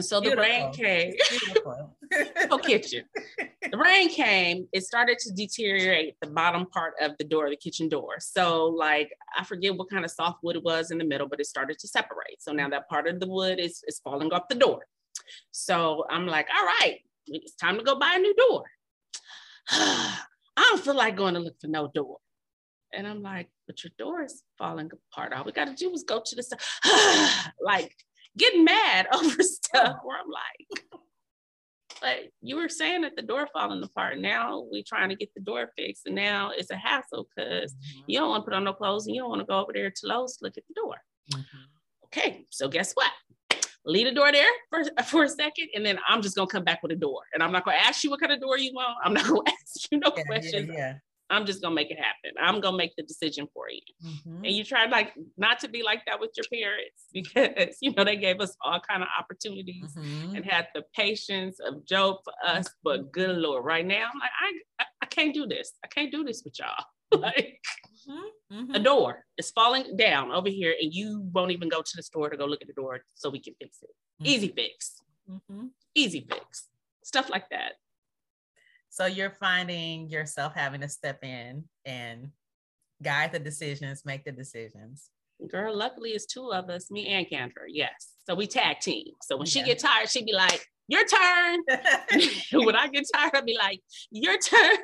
So 0.00 0.20
the 0.20 0.30
Beautiful. 0.30 0.44
rain 0.44 0.72
came. 0.72 1.14
Beautiful. 1.30 1.96
kitchen. 2.58 3.04
The 3.70 3.76
rain 3.76 4.08
came. 4.08 4.68
It 4.72 4.84
started 4.84 5.18
to 5.20 5.32
deteriorate 5.32 6.14
the 6.20 6.28
bottom 6.28 6.66
part 6.66 6.94
of 7.00 7.12
the 7.18 7.24
door, 7.24 7.50
the 7.50 7.56
kitchen 7.56 7.88
door. 7.88 8.16
So, 8.20 8.66
like, 8.66 9.12
I 9.36 9.44
forget 9.44 9.76
what 9.76 9.90
kind 9.90 10.04
of 10.04 10.10
soft 10.10 10.38
wood 10.42 10.56
it 10.56 10.62
was 10.62 10.90
in 10.90 10.98
the 10.98 11.04
middle, 11.04 11.28
but 11.28 11.40
it 11.40 11.46
started 11.46 11.78
to 11.80 11.88
separate. 11.88 12.40
So 12.40 12.52
now 12.52 12.68
that 12.68 12.88
part 12.88 13.08
of 13.08 13.18
the 13.18 13.26
wood 13.26 13.58
is, 13.58 13.82
is 13.88 14.00
falling 14.00 14.32
off 14.32 14.48
the 14.48 14.54
door. 14.54 14.86
So 15.50 16.04
I'm 16.10 16.26
like, 16.26 16.48
all 16.56 16.64
right, 16.64 16.98
it's 17.26 17.54
time 17.54 17.76
to 17.78 17.84
go 17.84 17.98
buy 17.98 18.14
a 18.16 18.20
new 18.20 18.34
door. 18.34 18.64
I 19.70 20.18
don't 20.56 20.84
feel 20.84 20.96
like 20.96 21.16
going 21.16 21.34
to 21.34 21.40
look 21.40 21.60
for 21.60 21.68
no 21.68 21.88
door. 21.88 22.18
And 22.92 23.06
I'm 23.06 23.22
like, 23.22 23.48
but 23.66 23.82
your 23.82 23.92
door 23.98 24.22
is 24.22 24.42
falling 24.58 24.90
apart. 25.12 25.32
All 25.32 25.44
we 25.44 25.52
got 25.52 25.66
to 25.66 25.74
do 25.74 25.90
is 25.92 26.04
go 26.04 26.22
to 26.24 26.36
the 26.36 26.42
side. 26.42 26.60
like 27.60 27.96
getting 28.36 28.64
mad 28.64 29.06
over 29.14 29.42
stuff 29.42 29.98
where 30.02 30.18
I'm 30.18 30.30
like, 30.30 30.84
but 32.00 32.18
you 32.40 32.56
were 32.56 32.68
saying 32.68 33.02
that 33.02 33.16
the 33.16 33.22
door 33.22 33.48
falling 33.52 33.82
apart. 33.82 34.18
Now 34.18 34.66
we 34.70 34.82
trying 34.82 35.08
to 35.08 35.16
get 35.16 35.32
the 35.34 35.40
door 35.40 35.70
fixed, 35.76 36.06
and 36.06 36.14
now 36.14 36.50
it's 36.54 36.70
a 36.70 36.76
hassle 36.76 37.28
because 37.34 37.74
mm-hmm. 37.74 38.02
you 38.06 38.18
don't 38.18 38.30
want 38.30 38.44
to 38.44 38.50
put 38.50 38.54
on 38.54 38.64
no 38.64 38.72
clothes 38.72 39.06
and 39.06 39.14
you 39.14 39.22
don't 39.22 39.30
want 39.30 39.40
to 39.40 39.46
go 39.46 39.60
over 39.60 39.72
there 39.72 39.90
to 39.90 40.06
Lowe's 40.06 40.38
look 40.42 40.56
at 40.56 40.64
the 40.68 40.74
door. 40.74 40.96
Mm-hmm. 41.32 41.58
Okay, 42.06 42.44
so 42.50 42.68
guess 42.68 42.92
what? 42.92 43.10
Leave 43.84 44.06
the 44.06 44.14
door 44.14 44.30
there 44.30 44.50
for, 44.70 44.82
for 45.04 45.24
a 45.24 45.28
second, 45.28 45.68
and 45.74 45.84
then 45.84 45.98
I'm 46.06 46.22
just 46.22 46.36
gonna 46.36 46.46
come 46.46 46.64
back 46.64 46.82
with 46.82 46.92
a 46.92 46.96
door. 46.96 47.22
And 47.34 47.42
I'm 47.42 47.52
not 47.52 47.64
gonna 47.64 47.78
ask 47.78 48.04
you 48.04 48.10
what 48.10 48.20
kind 48.20 48.32
of 48.32 48.40
door 48.40 48.58
you 48.58 48.72
want. 48.74 48.96
I'm 49.04 49.14
not 49.14 49.26
gonna 49.26 49.42
ask 49.46 49.90
you 49.90 49.98
no 49.98 50.12
yeah, 50.16 50.22
questions. 50.24 50.68
Yeah, 50.68 50.76
yeah. 50.76 50.94
I'm 51.32 51.46
just 51.46 51.62
gonna 51.62 51.74
make 51.74 51.90
it 51.90 51.98
happen. 51.98 52.32
I'm 52.38 52.60
gonna 52.60 52.76
make 52.76 52.94
the 52.96 53.02
decision 53.02 53.48
for 53.54 53.64
you. 53.70 53.80
Mm-hmm. 54.06 54.44
And 54.44 54.54
you 54.54 54.64
try 54.64 54.84
like 54.86 55.14
not 55.38 55.58
to 55.60 55.68
be 55.68 55.82
like 55.82 56.04
that 56.06 56.20
with 56.20 56.30
your 56.36 56.44
parents 56.52 57.06
because 57.12 57.76
you 57.80 57.92
know 57.92 58.04
they 58.04 58.16
gave 58.16 58.40
us 58.40 58.54
all 58.60 58.80
kind 58.80 59.02
of 59.02 59.08
opportunities 59.18 59.94
mm-hmm. 59.96 60.36
and 60.36 60.44
had 60.44 60.68
the 60.74 60.82
patience 60.94 61.58
of 61.66 61.84
Job 61.86 62.16
for 62.22 62.34
us. 62.46 62.68
But 62.84 63.00
mm-hmm. 63.00 63.10
good 63.10 63.36
Lord, 63.38 63.64
right 63.64 63.86
now 63.86 64.10
I'm 64.12 64.20
like 64.20 64.30
I 64.80 64.84
I, 65.00 65.06
can't 65.06 65.34
do 65.34 65.46
this. 65.46 65.72
I 65.84 65.88
can't 65.88 66.10
do 66.10 66.24
this 66.24 66.42
with 66.44 66.58
y'all. 66.58 66.84
like 67.20 67.60
mm-hmm. 68.08 68.54
mm-hmm. 68.54 68.74
a 68.74 68.78
door 68.78 69.24
is 69.38 69.50
falling 69.50 69.96
down 69.96 70.30
over 70.32 70.48
here, 70.48 70.74
and 70.80 70.92
you 70.92 71.28
won't 71.32 71.50
even 71.50 71.68
go 71.68 71.82
to 71.82 71.92
the 71.96 72.02
store 72.02 72.30
to 72.30 72.36
go 72.36 72.46
look 72.46 72.62
at 72.62 72.68
the 72.68 72.74
door 72.74 73.00
so 73.14 73.30
we 73.30 73.40
can 73.40 73.54
fix 73.60 73.78
it. 73.82 73.90
Easy 74.22 74.48
mm-hmm. 74.48 74.56
fix. 74.56 75.02
Easy 75.94 76.26
fix. 76.28 76.68
Stuff 77.04 77.28
like 77.30 77.48
that. 77.50 77.72
So 78.92 79.06
you're 79.06 79.30
finding 79.30 80.10
yourself 80.10 80.52
having 80.54 80.82
to 80.82 80.88
step 80.88 81.24
in 81.24 81.64
and 81.86 82.28
guide 83.02 83.32
the 83.32 83.38
decisions, 83.38 84.04
make 84.04 84.22
the 84.22 84.32
decisions. 84.32 85.08
Girl, 85.50 85.74
luckily 85.74 86.10
it's 86.10 86.26
two 86.26 86.52
of 86.52 86.68
us, 86.68 86.90
me 86.90 87.06
and 87.06 87.26
Kendra. 87.26 87.64
Yes. 87.68 88.10
So 88.26 88.34
we 88.34 88.46
tag 88.46 88.80
team. 88.80 89.14
So 89.22 89.38
when 89.38 89.46
yeah. 89.46 89.50
she 89.50 89.62
get 89.62 89.78
tired, 89.78 90.10
she'd 90.10 90.26
be 90.26 90.34
like, 90.34 90.66
your 90.88 91.06
turn. 91.06 91.60
when 92.66 92.76
I 92.76 92.88
get 92.88 93.04
tired, 93.14 93.30
I'll 93.34 93.42
be 93.42 93.56
like, 93.56 93.80
your 94.10 94.36
turn. 94.38 94.76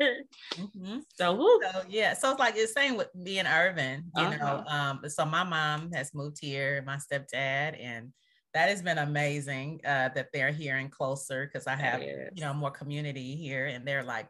Mm-hmm. 0.00 1.00
So, 1.12 1.60
so, 1.62 1.82
yeah, 1.86 2.14
so 2.14 2.30
it's 2.30 2.40
like 2.40 2.54
it's 2.56 2.72
same 2.72 2.96
with 2.96 3.14
me 3.14 3.40
and 3.40 3.46
Irvin, 3.46 4.04
you 4.16 4.22
uh-huh. 4.22 4.36
know. 4.38 4.64
Um, 4.66 5.00
so 5.06 5.26
my 5.26 5.44
mom 5.44 5.92
has 5.92 6.14
moved 6.14 6.38
here, 6.40 6.82
my 6.86 6.96
stepdad, 6.96 7.78
and 7.78 8.10
that 8.54 8.68
has 8.68 8.82
been 8.82 8.98
amazing 8.98 9.80
uh, 9.84 10.10
that 10.14 10.28
they're 10.32 10.50
here 10.50 10.76
and 10.76 10.90
closer 10.90 11.46
because 11.46 11.66
I 11.66 11.76
have 11.76 12.02
you 12.02 12.28
know 12.40 12.52
more 12.52 12.70
community 12.70 13.36
here 13.36 13.66
and 13.66 13.86
they're 13.86 14.02
like 14.02 14.28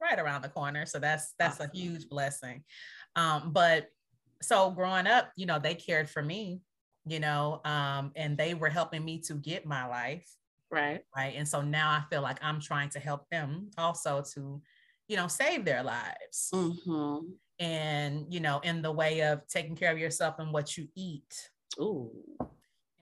right 0.00 0.18
around 0.18 0.42
the 0.42 0.48
corner. 0.48 0.86
So 0.86 0.98
that's 0.98 1.34
that's 1.38 1.60
awesome. 1.60 1.70
a 1.72 1.76
huge 1.76 2.08
blessing. 2.08 2.64
Um, 3.16 3.52
but 3.52 3.88
so 4.42 4.70
growing 4.70 5.06
up, 5.06 5.30
you 5.36 5.46
know, 5.46 5.58
they 5.58 5.74
cared 5.74 6.08
for 6.08 6.22
me, 6.22 6.60
you 7.06 7.20
know, 7.20 7.60
um, 7.64 8.12
and 8.16 8.36
they 8.36 8.54
were 8.54 8.70
helping 8.70 9.04
me 9.04 9.20
to 9.20 9.34
get 9.34 9.66
my 9.66 9.86
life. 9.86 10.26
Right. 10.70 11.02
Right. 11.16 11.34
And 11.36 11.46
so 11.46 11.60
now 11.62 11.90
I 11.90 12.02
feel 12.10 12.22
like 12.22 12.38
I'm 12.42 12.60
trying 12.60 12.88
to 12.90 13.00
help 13.00 13.28
them 13.30 13.70
also 13.76 14.22
to, 14.34 14.62
you 15.08 15.16
know, 15.16 15.28
save 15.28 15.64
their 15.64 15.82
lives. 15.82 16.50
Mm-hmm. 16.54 17.32
And, 17.58 18.32
you 18.32 18.40
know, 18.40 18.60
in 18.60 18.80
the 18.80 18.92
way 18.92 19.20
of 19.20 19.46
taking 19.48 19.76
care 19.76 19.92
of 19.92 19.98
yourself 19.98 20.36
and 20.38 20.52
what 20.52 20.78
you 20.78 20.88
eat. 20.96 21.50
Ooh 21.78 22.10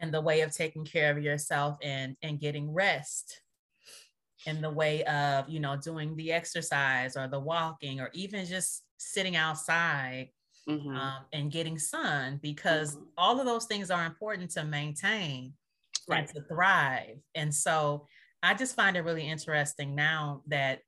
and 0.01 0.13
the 0.13 0.21
way 0.21 0.41
of 0.43 0.55
taking 0.55 0.85
care 0.85 1.11
of 1.11 1.23
yourself 1.23 1.79
and 1.83 2.17
and 2.23 2.41
getting 2.41 2.73
rest 2.73 3.41
in 4.47 4.61
the 4.61 4.71
way 4.71 5.05
of 5.05 5.49
you 5.49 5.61
know 5.61 5.77
doing 5.77 6.15
the 6.17 6.33
exercise 6.33 7.17
or 7.17 7.29
the 7.29 7.39
walking 7.39 8.01
or 8.01 8.11
even 8.13 8.47
just 8.47 8.85
sitting 8.99 9.37
outside 9.37 10.29
mm-hmm. 10.69 10.97
um, 10.97 11.25
and 11.33 11.51
getting 11.51 11.79
sun 11.79 12.39
because 12.43 12.95
mm-hmm. 12.95 13.05
all 13.17 13.41
of 13.41 13.47
those 13.47 13.67
things 13.67 13.91
are 13.91 14.07
important 14.07 14.51
to 14.51 14.65
maintain 14.65 15.53
right. 16.09 16.21
and 16.21 16.29
to 16.29 16.41
thrive 16.43 17.17
and 17.35 17.53
so 17.53 18.07
i 18.43 18.55
just 18.55 18.77
find 18.77 18.97
it 18.97 19.05
really 19.05 19.29
interesting 19.29 19.95
now 19.95 20.43
that 20.47 20.81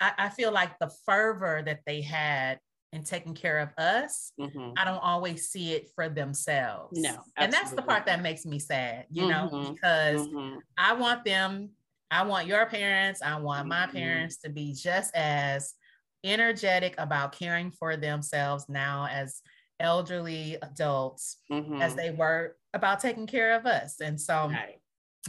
I, 0.00 0.12
I 0.18 0.28
feel 0.28 0.52
like 0.52 0.78
the 0.78 0.90
fervor 1.04 1.62
that 1.64 1.80
they 1.86 2.02
had 2.02 2.60
and 2.96 3.04
taking 3.04 3.34
care 3.34 3.58
of 3.58 3.68
us, 3.76 4.32
mm-hmm. 4.40 4.70
I 4.76 4.84
don't 4.86 5.02
always 5.02 5.48
see 5.48 5.74
it 5.74 5.90
for 5.94 6.08
themselves. 6.08 6.98
No. 6.98 7.10
Absolutely. 7.10 7.32
And 7.36 7.52
that's 7.52 7.72
the 7.72 7.82
part 7.82 8.06
that 8.06 8.22
makes 8.22 8.46
me 8.46 8.58
sad, 8.58 9.04
you 9.10 9.24
mm-hmm. 9.24 9.54
know, 9.54 9.72
because 9.72 10.26
mm-hmm. 10.26 10.58
I 10.78 10.94
want 10.94 11.24
them, 11.24 11.70
I 12.10 12.24
want 12.24 12.46
your 12.46 12.64
parents, 12.64 13.20
I 13.20 13.38
want 13.38 13.68
my 13.68 13.82
mm-hmm. 13.82 13.96
parents 13.96 14.38
to 14.38 14.48
be 14.48 14.72
just 14.72 15.14
as 15.14 15.74
energetic 16.24 16.94
about 16.96 17.32
caring 17.32 17.70
for 17.70 17.98
themselves 17.98 18.64
now 18.66 19.06
as 19.10 19.42
elderly 19.78 20.56
adults 20.62 21.36
as 21.50 21.58
mm-hmm. 21.58 21.96
they 21.96 22.10
were 22.10 22.56
about 22.72 23.00
taking 23.00 23.26
care 23.26 23.58
of 23.58 23.66
us. 23.66 24.00
And 24.00 24.18
so 24.18 24.50
right. 24.50 24.80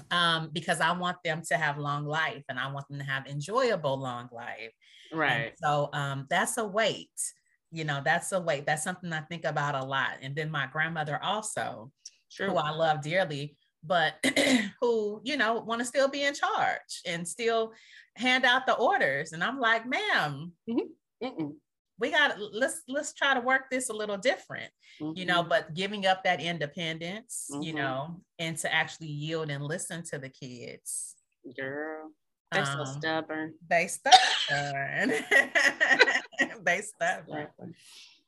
um, 0.10 0.51
because 0.53 0.80
I 0.80 0.93
want 0.93 1.17
them 1.25 1.41
to 1.49 1.58
have 1.58 1.77
long 1.77 2.06
life 2.06 2.45
and 2.47 2.58
I 2.58 2.71
want 2.71 2.88
them 2.88 2.99
to 2.99 3.06
have 3.06 3.27
enjoyable 3.27 3.99
long 3.99 4.30
life. 4.32 4.71
Right. 5.12 5.32
And 5.32 5.51
so 5.62 5.89
um, 5.91 6.27
that's 6.30 6.58
a 6.58 6.65
weight 6.65 7.10
you 7.71 7.84
know 7.84 8.01
that's 8.03 8.32
a 8.32 8.39
way 8.39 8.63
that's 8.65 8.84
something 8.84 9.12
i 9.13 9.19
think 9.21 9.45
about 9.45 9.75
a 9.75 9.84
lot 9.84 10.13
and 10.21 10.36
then 10.36 10.49
my 10.49 10.67
grandmother 10.67 11.19
also 11.23 11.91
True. 12.32 12.49
who 12.49 12.56
i 12.58 12.71
love 12.71 13.01
dearly 13.01 13.58
but 13.84 14.13
who 14.82 15.21
you 15.23 15.38
know 15.38 15.60
want 15.60 15.80
to 15.80 15.86
still 15.86 16.08
be 16.08 16.23
in 16.23 16.34
charge 16.34 17.01
and 17.06 17.27
still 17.27 17.73
hand 18.15 18.45
out 18.45 18.65
the 18.65 18.75
orders 18.75 19.34
and 19.34 19.43
i'm 19.43 19.60
like 19.60 19.88
ma'am 19.88 20.51
mm-hmm. 20.69 21.47
we 21.99 22.12
got 22.12 22.38
let's 22.39 22.82
let's 22.88 23.13
try 23.13 23.34
to 23.34 23.41
work 23.41 23.63
this 23.69 23.89
a 23.89 23.93
little 23.93 24.17
different 24.17 24.71
mm-hmm. 25.01 25.17
you 25.17 25.25
know 25.25 25.41
mm-hmm. 25.41 25.49
but 25.49 25.73
giving 25.73 26.06
up 26.06 26.23
that 26.23 26.41
independence 26.41 27.47
mm-hmm. 27.51 27.62
you 27.62 27.73
know 27.73 28.21
and 28.39 28.58
to 28.58 28.73
actually 28.73 29.08
yield 29.08 29.49
and 29.49 29.63
listen 29.63 30.03
to 30.03 30.17
the 30.17 30.30
kids 30.30 31.15
girl 31.58 32.12
they're 32.51 32.65
um, 32.65 32.86
so 32.86 32.99
stubborn. 32.99 33.53
They 33.69 33.88
stubborn. 33.88 35.12
they 36.63 36.81
stubborn. 36.81 37.47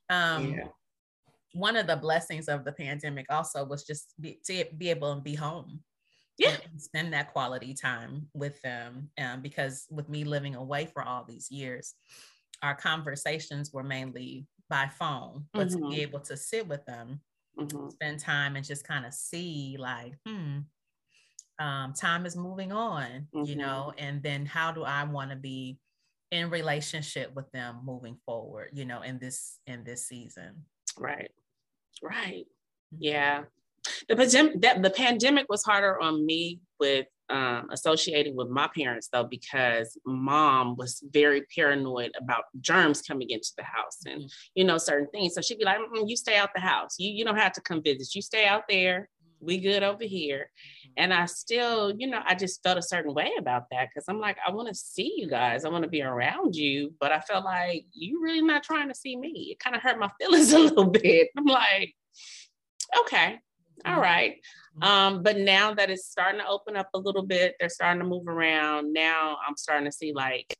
Um, 0.09 0.53
yeah. 0.53 0.67
One 1.53 1.75
of 1.75 1.87
the 1.87 1.95
blessings 1.95 2.47
of 2.47 2.63
the 2.65 2.71
pandemic 2.71 3.25
also 3.29 3.65
was 3.65 3.83
just 3.83 4.13
be, 4.19 4.39
to 4.45 4.65
be 4.77 4.89
able 4.89 5.15
to 5.15 5.21
be 5.21 5.35
home. 5.35 5.81
yeah 6.37 6.55
spend 6.77 7.11
that 7.13 7.33
quality 7.33 7.73
time 7.73 8.27
with 8.33 8.61
them 8.61 9.09
um, 9.19 9.41
because 9.41 9.87
with 9.91 10.07
me 10.07 10.23
living 10.23 10.55
away 10.55 10.85
for 10.85 11.03
all 11.03 11.25
these 11.27 11.51
years 11.51 11.95
our 12.63 12.75
conversations 12.75 13.73
were 13.73 13.83
mainly 13.83 14.47
by 14.69 14.87
phone 14.87 15.45
but 15.53 15.67
mm-hmm. 15.67 15.75
to 15.75 15.89
be 15.89 15.95
mm-hmm. 15.95 16.01
able 16.01 16.19
to 16.19 16.37
sit 16.37 16.65
with 16.65 16.85
them 16.85 17.19
mm-hmm. 17.59 17.89
spend 17.89 18.19
time 18.19 18.55
and 18.55 18.65
just 18.65 18.87
kind 18.87 19.05
of 19.05 19.13
see 19.13 19.75
like 19.77 20.13
hmm 20.25 20.59
um, 21.59 21.93
time 21.93 22.25
is 22.25 22.35
moving 22.35 22.71
on 22.71 23.27
mm-hmm. 23.35 23.43
you 23.43 23.55
know 23.55 23.93
and 23.97 24.23
then 24.23 24.45
how 24.45 24.71
do 24.71 24.83
i 24.83 25.03
want 25.03 25.29
to 25.29 25.35
be 25.35 25.77
in 26.31 26.49
relationship 26.49 27.33
with 27.35 27.51
them 27.51 27.79
moving 27.83 28.17
forward 28.25 28.69
you 28.73 28.85
know 28.85 29.01
in 29.01 29.19
this 29.19 29.59
in 29.67 29.83
this 29.83 30.07
season? 30.07 30.65
Right. 30.97 31.31
Right. 32.01 32.45
Mm-hmm. 32.93 32.97
yeah. 32.99 33.43
The 34.07 34.15
pandemic 34.15 34.61
that 34.61 34.81
the 34.83 34.89
pandemic 34.89 35.45
was 35.49 35.63
harder 35.63 35.99
on 35.99 36.25
me 36.25 36.59
with 36.79 37.07
um, 37.29 37.67
associating 37.71 38.35
with 38.35 38.49
my 38.49 38.67
parents 38.75 39.07
though 39.11 39.23
because 39.23 39.97
mom 40.05 40.75
was 40.75 41.03
very 41.11 41.43
paranoid 41.55 42.11
about 42.19 42.45
germs 42.59 43.03
coming 43.03 43.29
into 43.29 43.51
the 43.55 43.63
house 43.63 43.99
and 44.05 44.21
mm-hmm. 44.21 44.27
you 44.55 44.63
know 44.65 44.77
certain 44.77 45.07
things. 45.11 45.33
So 45.33 45.41
she'd 45.41 45.57
be 45.57 45.65
like 45.65 45.79
you 46.05 46.17
stay 46.17 46.37
out 46.37 46.49
the 46.53 46.61
house. 46.61 46.95
You, 46.99 47.09
you 47.09 47.25
don't 47.25 47.37
have 47.37 47.53
to 47.53 47.61
come 47.61 47.81
visit. 47.81 48.13
You 48.13 48.21
stay 48.21 48.45
out 48.45 48.63
there 48.69 49.09
we 49.41 49.57
good 49.57 49.83
over 49.83 50.03
here 50.03 50.49
mm-hmm. 50.49 50.91
and 50.97 51.13
i 51.13 51.25
still 51.25 51.93
you 51.97 52.07
know 52.07 52.21
i 52.25 52.35
just 52.35 52.61
felt 52.63 52.77
a 52.77 52.81
certain 52.81 53.13
way 53.13 53.31
about 53.37 53.63
that 53.71 53.89
because 53.89 54.05
i'm 54.07 54.19
like 54.19 54.37
i 54.45 54.51
want 54.51 54.67
to 54.67 54.75
see 54.75 55.15
you 55.17 55.27
guys 55.27 55.65
i 55.65 55.69
want 55.69 55.83
to 55.83 55.89
be 55.89 56.01
around 56.01 56.55
you 56.55 56.93
but 56.99 57.11
i 57.11 57.19
felt 57.21 57.45
like 57.45 57.85
you 57.93 58.21
really 58.21 58.41
not 58.41 58.63
trying 58.63 58.87
to 58.87 58.95
see 58.95 59.15
me 59.15 59.49
it 59.51 59.59
kind 59.59 59.75
of 59.75 59.81
hurt 59.81 59.99
my 59.99 60.09
feelings 60.19 60.53
a 60.53 60.59
little 60.59 60.85
bit 60.85 61.29
i'm 61.37 61.45
like 61.45 61.93
okay 62.99 63.39
all 63.85 63.93
mm-hmm. 63.93 64.01
right. 64.01 64.35
Mm-hmm. 64.81 64.83
Um, 64.83 65.23
but 65.23 65.37
now 65.37 65.73
that 65.73 65.89
it's 65.89 66.05
starting 66.05 66.41
to 66.41 66.47
open 66.47 66.75
up 66.75 66.89
a 66.93 66.99
little 66.99 67.23
bit, 67.23 67.55
they're 67.59 67.69
starting 67.69 68.01
to 68.01 68.07
move 68.07 68.27
around. 68.27 68.93
Now 68.93 69.37
I'm 69.45 69.57
starting 69.57 69.85
to 69.85 69.91
see 69.91 70.13
like, 70.13 70.55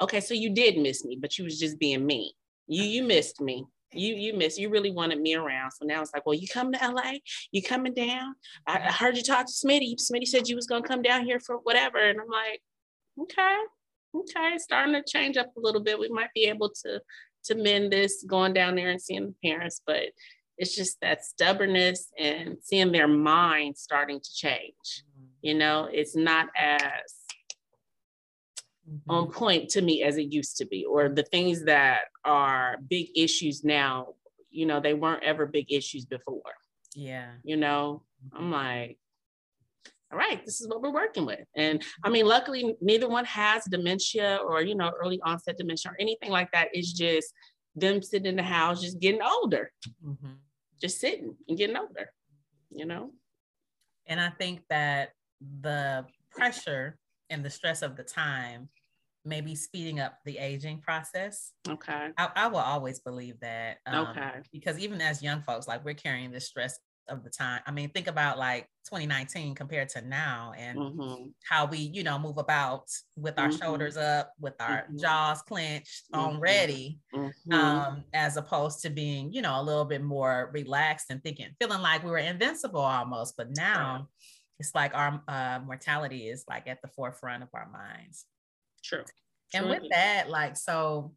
okay, 0.00 0.20
so 0.20 0.34
you 0.34 0.50
did 0.50 0.78
miss 0.78 1.04
me, 1.04 1.16
but 1.20 1.38
you 1.38 1.44
was 1.44 1.58
just 1.58 1.78
being 1.78 2.04
mean. 2.06 2.30
You 2.66 2.82
you 2.84 3.02
missed 3.02 3.40
me. 3.40 3.66
You 3.96 4.14
you 4.14 4.34
missed. 4.34 4.58
You 4.58 4.68
really 4.68 4.90
wanted 4.90 5.20
me 5.20 5.34
around. 5.34 5.72
So 5.72 5.84
now 5.84 6.02
it's 6.02 6.12
like, 6.12 6.26
well, 6.26 6.34
you 6.34 6.48
coming 6.48 6.78
to 6.78 6.88
LA? 6.88 7.14
You 7.52 7.62
coming 7.62 7.94
down? 7.94 8.34
I, 8.66 8.78
I 8.78 8.92
heard 8.92 9.16
you 9.16 9.22
talk 9.22 9.46
to 9.46 9.52
Smitty. 9.52 9.96
Smitty 9.96 10.26
said 10.26 10.48
you 10.48 10.56
was 10.56 10.66
gonna 10.66 10.86
come 10.86 11.02
down 11.02 11.24
here 11.24 11.40
for 11.40 11.56
whatever, 11.56 11.98
and 11.98 12.20
I'm 12.20 12.28
like, 12.28 12.60
okay, 13.20 13.56
okay, 14.14 14.58
starting 14.58 14.94
to 14.94 15.02
change 15.06 15.36
up 15.36 15.52
a 15.56 15.60
little 15.60 15.82
bit. 15.82 15.98
We 15.98 16.08
might 16.08 16.32
be 16.34 16.44
able 16.44 16.70
to 16.84 17.00
to 17.44 17.54
mend 17.54 17.92
this 17.92 18.24
going 18.26 18.54
down 18.54 18.74
there 18.74 18.90
and 18.90 19.00
seeing 19.00 19.26
the 19.26 19.48
parents, 19.48 19.80
but 19.86 20.04
it's 20.56 20.74
just 20.74 20.98
that 21.02 21.24
stubbornness 21.24 22.10
and 22.18 22.56
seeing 22.62 22.92
their 22.92 23.08
mind 23.08 23.76
starting 23.76 24.20
to 24.20 24.34
change. 24.34 25.02
Mm-hmm. 25.18 25.26
You 25.42 25.54
know, 25.54 25.88
it's 25.92 26.16
not 26.16 26.48
as 26.56 27.23
mm-hmm. 28.88 29.10
on 29.10 29.30
point 29.30 29.70
to 29.70 29.82
me 29.82 30.02
as 30.02 30.16
it 30.16 30.32
used 30.32 30.56
to 30.58 30.66
be, 30.66 30.84
or 30.84 31.08
the 31.08 31.22
things 31.22 31.64
that 31.64 32.02
are 32.24 32.78
big 32.88 33.08
issues 33.16 33.64
now, 33.64 34.14
you 34.50 34.66
know, 34.66 34.80
they 34.80 34.94
weren't 34.94 35.24
ever 35.24 35.46
big 35.46 35.72
issues 35.72 36.04
before. 36.04 36.42
Yeah. 36.94 37.30
You 37.42 37.56
know, 37.56 38.02
I'm 38.32 38.50
like, 38.50 38.98
all 40.12 40.18
right, 40.18 40.44
this 40.44 40.60
is 40.60 40.68
what 40.68 40.80
we're 40.80 40.92
working 40.92 41.26
with. 41.26 41.44
And 41.56 41.82
I 42.04 42.08
mean, 42.08 42.26
luckily, 42.26 42.76
neither 42.80 43.08
one 43.08 43.24
has 43.24 43.64
dementia 43.64 44.38
or, 44.46 44.62
you 44.62 44.76
know, 44.76 44.92
early 45.02 45.20
onset 45.24 45.58
dementia 45.58 45.90
or 45.90 45.96
anything 45.98 46.30
like 46.30 46.52
that. 46.52 46.68
It's 46.72 46.92
just 46.92 47.32
them 47.74 48.00
sitting 48.00 48.26
in 48.26 48.36
the 48.36 48.42
house, 48.44 48.80
just 48.80 49.00
getting 49.00 49.22
older. 49.22 49.72
Mm-hmm 50.06 50.34
just 50.84 51.00
sitting 51.00 51.34
and 51.48 51.56
getting 51.56 51.76
older, 51.76 52.10
you 52.70 52.84
know? 52.84 53.10
And 54.06 54.20
I 54.20 54.28
think 54.28 54.60
that 54.68 55.10
the 55.62 56.04
pressure 56.30 56.98
and 57.30 57.44
the 57.44 57.50
stress 57.50 57.82
of 57.82 57.96
the 57.96 58.04
time 58.04 58.68
maybe 59.24 59.54
speeding 59.54 60.00
up 60.00 60.18
the 60.24 60.38
aging 60.38 60.80
process. 60.80 61.52
Okay. 61.68 62.08
I, 62.18 62.28
I 62.36 62.46
will 62.48 62.58
always 62.58 63.00
believe 63.00 63.40
that. 63.40 63.78
Um, 63.86 64.08
okay. 64.08 64.32
Because 64.52 64.78
even 64.78 65.00
as 65.00 65.22
young 65.22 65.42
folks, 65.42 65.66
like 65.66 65.84
we're 65.84 65.94
carrying 65.94 66.30
this 66.30 66.46
stress 66.46 66.78
of 67.08 67.22
the 67.22 67.30
time. 67.30 67.60
I 67.66 67.70
mean, 67.70 67.90
think 67.90 68.06
about 68.06 68.38
like 68.38 68.66
2019 68.86 69.54
compared 69.54 69.90
to 69.90 70.00
now 70.00 70.52
and 70.56 70.78
mm-hmm. 70.78 71.24
how 71.46 71.66
we, 71.66 71.78
you 71.78 72.02
know, 72.02 72.18
move 72.18 72.38
about 72.38 72.84
with 73.16 73.38
our 73.38 73.48
mm-hmm. 73.48 73.58
shoulders 73.58 73.96
up, 73.96 74.32
with 74.40 74.54
our 74.60 74.82
mm-hmm. 74.82 74.98
jaws 74.98 75.42
clenched 75.42 76.04
on 76.12 76.32
mm-hmm. 76.32 76.40
ready, 76.40 76.98
mm-hmm. 77.14 77.52
um, 77.52 78.04
as 78.14 78.36
opposed 78.36 78.80
to 78.82 78.90
being, 78.90 79.32
you 79.32 79.42
know, 79.42 79.60
a 79.60 79.62
little 79.62 79.84
bit 79.84 80.02
more 80.02 80.50
relaxed 80.54 81.06
and 81.10 81.22
thinking, 81.22 81.48
feeling 81.60 81.82
like 81.82 82.02
we 82.02 82.10
were 82.10 82.18
invincible 82.18 82.80
almost. 82.80 83.36
But 83.36 83.54
now 83.54 84.08
it's 84.58 84.74
like 84.74 84.94
our 84.94 85.22
uh, 85.28 85.60
mortality 85.64 86.28
is 86.28 86.44
like 86.48 86.68
at 86.68 86.80
the 86.82 86.88
forefront 86.88 87.42
of 87.42 87.48
our 87.54 87.68
minds. 87.70 88.24
True. 88.82 89.04
And 89.52 89.64
True. 89.64 89.74
with 89.74 89.90
that, 89.90 90.28
like, 90.28 90.56
so, 90.56 91.12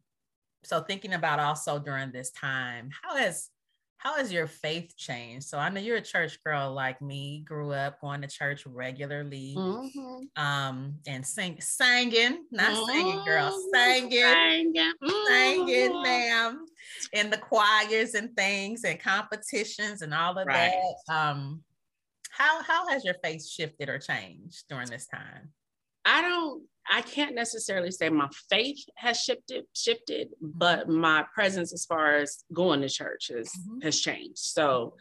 so 0.64 0.80
thinking 0.80 1.12
about 1.12 1.38
also 1.38 1.78
during 1.78 2.12
this 2.12 2.30
time, 2.30 2.90
how 3.02 3.16
has 3.16 3.50
how 3.98 4.14
has 4.14 4.32
your 4.32 4.46
faith 4.46 4.96
changed? 4.96 5.46
So 5.46 5.58
I 5.58 5.68
know 5.68 5.80
you're 5.80 5.96
a 5.96 6.00
church 6.00 6.38
girl 6.44 6.72
like 6.72 7.02
me, 7.02 7.42
grew 7.44 7.72
up 7.72 8.00
going 8.00 8.22
to 8.22 8.28
church 8.28 8.64
regularly, 8.64 9.56
mm-hmm. 9.58 10.42
um, 10.42 10.94
and 11.08 11.26
sing, 11.26 11.56
singing, 11.60 12.44
not 12.52 12.70
mm-hmm. 12.70 12.84
singing, 12.86 13.24
girl, 13.24 13.60
singing, 13.74 14.10
singing, 14.12 14.72
mm-hmm. 15.02 15.26
singing, 15.26 16.02
ma'am, 16.02 16.64
in 17.12 17.28
the 17.28 17.38
choirs 17.38 18.14
and 18.14 18.36
things 18.36 18.84
and 18.84 19.00
competitions 19.00 20.02
and 20.02 20.14
all 20.14 20.38
of 20.38 20.46
right. 20.46 20.76
that. 21.08 21.14
Um, 21.14 21.62
how 22.38 22.62
how 22.62 22.88
has 22.88 23.04
your 23.04 23.16
faith 23.22 23.46
shifted 23.46 23.88
or 23.88 23.98
changed 23.98 24.64
during 24.68 24.88
this 24.88 25.06
time? 25.06 25.50
I 26.04 26.22
don't 26.22 26.62
I 26.90 27.02
can't 27.02 27.34
necessarily 27.34 27.90
say 27.90 28.08
my 28.08 28.28
faith 28.48 28.78
has 28.96 29.20
shifted, 29.20 29.64
shifted, 29.74 30.28
but 30.40 30.88
my 30.88 31.24
presence 31.34 31.72
as 31.72 31.84
far 31.84 32.14
as 32.14 32.44
going 32.52 32.80
to 32.80 32.88
church 32.88 33.30
has, 33.34 33.48
mm-hmm. 33.48 33.80
has 33.82 34.00
changed. 34.00 34.38
So 34.38 34.94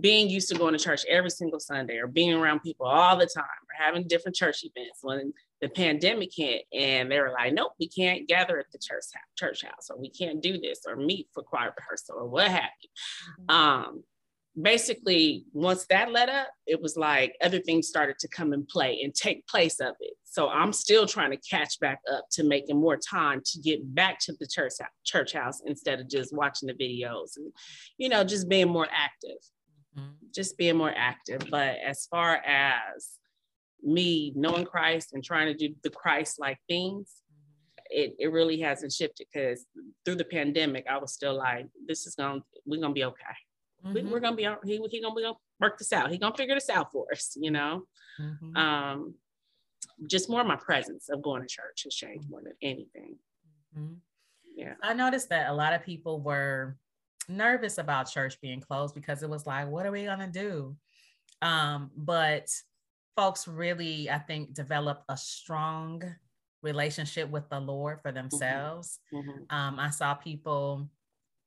being 0.00 0.30
used 0.30 0.48
to 0.48 0.54
going 0.54 0.72
to 0.72 0.82
church 0.82 1.04
every 1.08 1.30
single 1.30 1.58
Sunday 1.60 1.96
or 1.96 2.06
being 2.06 2.32
around 2.32 2.60
people 2.60 2.86
all 2.86 3.16
the 3.16 3.26
time 3.26 3.44
or 3.44 3.84
having 3.84 4.06
different 4.06 4.36
church 4.36 4.62
events 4.62 5.00
when 5.02 5.32
the 5.60 5.68
pandemic 5.68 6.30
hit 6.34 6.62
and 6.72 7.10
they 7.10 7.18
were 7.18 7.32
like, 7.32 7.52
nope, 7.52 7.72
we 7.78 7.88
can't 7.88 8.28
gather 8.28 8.58
at 8.58 8.70
the 8.72 8.78
church 8.78 9.04
church 9.36 9.64
house 9.64 9.90
or 9.90 9.98
we 9.98 10.08
can't 10.08 10.42
do 10.42 10.58
this 10.58 10.80
or 10.86 10.96
meet 10.96 11.26
for 11.34 11.42
choir 11.42 11.74
rehearsal 11.76 12.16
or 12.16 12.26
what 12.28 12.48
have 12.48 12.70
you. 12.80 12.88
Mm-hmm. 13.40 13.54
Um, 13.54 14.04
basically 14.60 15.44
once 15.52 15.86
that 15.88 16.10
let 16.10 16.28
up 16.28 16.48
it 16.66 16.80
was 16.82 16.96
like 16.96 17.36
other 17.40 17.60
things 17.60 17.86
started 17.86 18.18
to 18.18 18.26
come 18.28 18.52
and 18.52 18.66
play 18.66 19.00
and 19.02 19.14
take 19.14 19.46
place 19.46 19.78
of 19.78 19.94
it 20.00 20.14
so 20.24 20.48
i'm 20.48 20.72
still 20.72 21.06
trying 21.06 21.30
to 21.30 21.36
catch 21.48 21.78
back 21.78 22.00
up 22.12 22.24
to 22.32 22.42
making 22.42 22.78
more 22.78 22.96
time 22.96 23.40
to 23.44 23.60
get 23.60 23.78
back 23.94 24.18
to 24.18 24.32
the 24.40 24.46
church 24.46 24.72
church 25.04 25.34
house 25.34 25.60
instead 25.66 26.00
of 26.00 26.08
just 26.08 26.34
watching 26.34 26.66
the 26.66 26.74
videos 26.74 27.36
and 27.36 27.52
you 27.96 28.08
know 28.08 28.24
just 28.24 28.48
being 28.48 28.68
more 28.68 28.88
active 28.90 29.38
mm-hmm. 29.96 30.10
just 30.34 30.58
being 30.58 30.76
more 30.76 30.92
active 30.96 31.42
but 31.48 31.76
as 31.86 32.06
far 32.06 32.36
as 32.44 33.10
me 33.84 34.32
knowing 34.34 34.64
christ 34.64 35.12
and 35.12 35.22
trying 35.22 35.46
to 35.46 35.54
do 35.54 35.72
the 35.84 35.90
christ 35.90 36.40
like 36.40 36.58
things 36.68 37.22
it, 37.92 38.14
it 38.18 38.32
really 38.32 38.60
hasn't 38.60 38.92
shifted 38.92 39.26
because 39.32 39.64
through 40.04 40.16
the 40.16 40.24
pandemic 40.24 40.86
i 40.90 40.98
was 40.98 41.12
still 41.12 41.36
like 41.36 41.66
this 41.86 42.04
is 42.04 42.16
gonna 42.16 42.40
we're 42.66 42.80
gonna 42.80 42.92
be 42.92 43.04
okay 43.04 43.24
Mm-hmm. 43.24 43.49
We, 43.84 44.00
are 44.00 44.20
gonna 44.20 44.36
be 44.36 44.48
he 44.64 44.80
he 44.90 45.00
gonna 45.00 45.14
be 45.14 45.22
gonna 45.22 45.34
work 45.58 45.78
this 45.78 45.92
out. 45.92 46.10
He 46.10 46.18
gonna 46.18 46.36
figure 46.36 46.54
this 46.54 46.68
out 46.68 46.92
for 46.92 47.06
us, 47.12 47.36
you 47.40 47.50
know. 47.50 47.84
Mm-hmm. 48.20 48.56
Um, 48.56 49.14
just 50.06 50.28
more 50.28 50.44
my 50.44 50.56
presence 50.56 51.08
of 51.08 51.22
going 51.22 51.42
to 51.42 51.48
church 51.48 51.84
has 51.84 51.94
changed 51.94 52.28
more 52.28 52.42
than 52.42 52.54
anything. 52.62 53.16
Mm-hmm. 53.76 53.94
Yeah, 54.54 54.74
I 54.82 54.92
noticed 54.92 55.30
that 55.30 55.50
a 55.50 55.54
lot 55.54 55.72
of 55.72 55.82
people 55.82 56.20
were 56.20 56.76
nervous 57.28 57.78
about 57.78 58.10
church 58.10 58.40
being 58.40 58.60
closed 58.60 58.94
because 58.94 59.22
it 59.22 59.30
was 59.30 59.46
like, 59.46 59.68
what 59.68 59.86
are 59.86 59.92
we 59.92 60.04
gonna 60.04 60.30
do? 60.30 60.76
Um, 61.42 61.90
but 61.96 62.48
folks 63.16 63.48
really, 63.48 64.10
I 64.10 64.18
think, 64.18 64.54
developed 64.54 65.04
a 65.08 65.16
strong 65.16 66.02
relationship 66.62 67.30
with 67.30 67.48
the 67.48 67.60
Lord 67.60 68.00
for 68.02 68.10
mm-hmm. 68.10 68.28
themselves. 68.28 69.00
Mm-hmm. 69.12 69.54
Um, 69.54 69.78
I 69.78 69.90
saw 69.90 70.14
people 70.14 70.90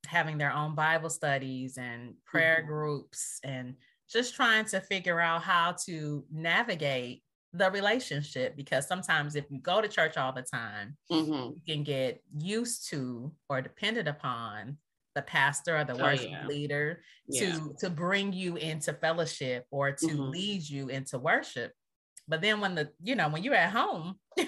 having 0.06 0.38
their 0.38 0.52
own 0.52 0.74
Bible 0.74 1.10
studies 1.10 1.78
and 1.78 2.14
prayer 2.24 2.58
mm-hmm. 2.58 2.68
groups 2.68 3.40
and 3.44 3.74
just 4.10 4.34
trying 4.34 4.64
to 4.66 4.80
figure 4.80 5.20
out 5.20 5.42
how 5.42 5.74
to 5.86 6.24
navigate 6.32 7.22
the 7.52 7.70
relationship 7.70 8.56
because 8.56 8.86
sometimes 8.88 9.36
if 9.36 9.44
you 9.48 9.60
go 9.60 9.80
to 9.80 9.86
church 9.86 10.16
all 10.16 10.32
the 10.32 10.42
time 10.42 10.96
mm-hmm. 11.10 11.54
you 11.54 11.60
can 11.66 11.84
get 11.84 12.20
used 12.36 12.88
to 12.88 13.32
or 13.48 13.62
dependent 13.62 14.08
upon 14.08 14.76
the 15.14 15.22
pastor 15.22 15.78
or 15.78 15.84
the 15.84 15.92
oh, 15.92 16.02
worship 16.02 16.26
oh, 16.26 16.30
yeah. 16.30 16.46
leader 16.48 17.00
yeah. 17.28 17.52
to 17.52 17.74
to 17.78 17.88
bring 17.88 18.32
you 18.32 18.56
into 18.56 18.92
fellowship 18.94 19.66
or 19.70 19.92
to 19.92 20.06
mm-hmm. 20.06 20.30
lead 20.30 20.68
you 20.68 20.88
into 20.88 21.16
worship 21.16 21.72
but 22.26 22.40
then 22.40 22.60
when 22.60 22.74
the, 22.74 22.90
you 23.02 23.14
know, 23.14 23.28
when 23.28 23.42
you're 23.42 23.54
at 23.54 23.72
home 23.72 24.16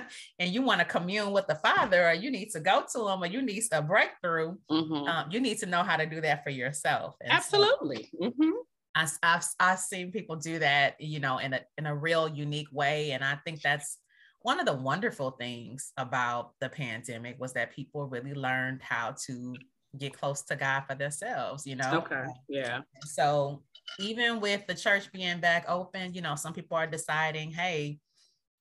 and 0.38 0.50
you 0.52 0.62
want 0.62 0.80
to 0.80 0.84
commune 0.84 1.32
with 1.32 1.46
the 1.46 1.54
Father, 1.56 2.08
or 2.08 2.14
you 2.14 2.30
need 2.30 2.50
to 2.50 2.60
go 2.60 2.84
to 2.92 3.08
Him, 3.08 3.22
or 3.22 3.26
you 3.26 3.42
need 3.42 3.62
a 3.72 3.82
breakthrough, 3.82 4.56
mm-hmm. 4.70 5.08
um, 5.08 5.28
you 5.30 5.40
need 5.40 5.58
to 5.58 5.66
know 5.66 5.82
how 5.82 5.96
to 5.96 6.06
do 6.06 6.20
that 6.20 6.44
for 6.44 6.50
yourself. 6.50 7.16
And 7.20 7.32
Absolutely. 7.32 8.08
So, 8.20 8.30
mm-hmm. 8.30 8.50
I, 8.94 9.06
I've, 9.22 9.44
I've 9.60 9.78
seen 9.78 10.10
people 10.10 10.36
do 10.36 10.58
that, 10.58 11.00
you 11.00 11.20
know, 11.20 11.38
in 11.38 11.52
a, 11.52 11.60
in 11.76 11.86
a 11.86 11.94
real 11.94 12.28
unique 12.28 12.68
way. 12.72 13.10
And 13.10 13.22
I 13.22 13.36
think 13.44 13.60
that's 13.60 13.98
one 14.40 14.58
of 14.58 14.66
the 14.66 14.72
wonderful 14.72 15.32
things 15.32 15.92
about 15.98 16.52
the 16.60 16.68
pandemic 16.68 17.38
was 17.38 17.52
that 17.54 17.74
people 17.74 18.06
really 18.06 18.32
learned 18.32 18.80
how 18.80 19.14
to 19.26 19.54
get 19.98 20.12
close 20.12 20.42
to 20.42 20.56
God 20.56 20.84
for 20.88 20.94
themselves, 20.94 21.66
you 21.66 21.76
know? 21.76 21.98
Okay. 21.98 22.24
Yeah. 22.48 22.80
So 23.04 23.62
even 23.98 24.40
with 24.40 24.66
the 24.66 24.74
church 24.74 25.10
being 25.12 25.40
back 25.40 25.64
open, 25.68 26.14
you 26.14 26.20
know, 26.20 26.34
some 26.36 26.52
people 26.52 26.76
are 26.76 26.86
deciding, 26.86 27.50
hey, 27.50 27.98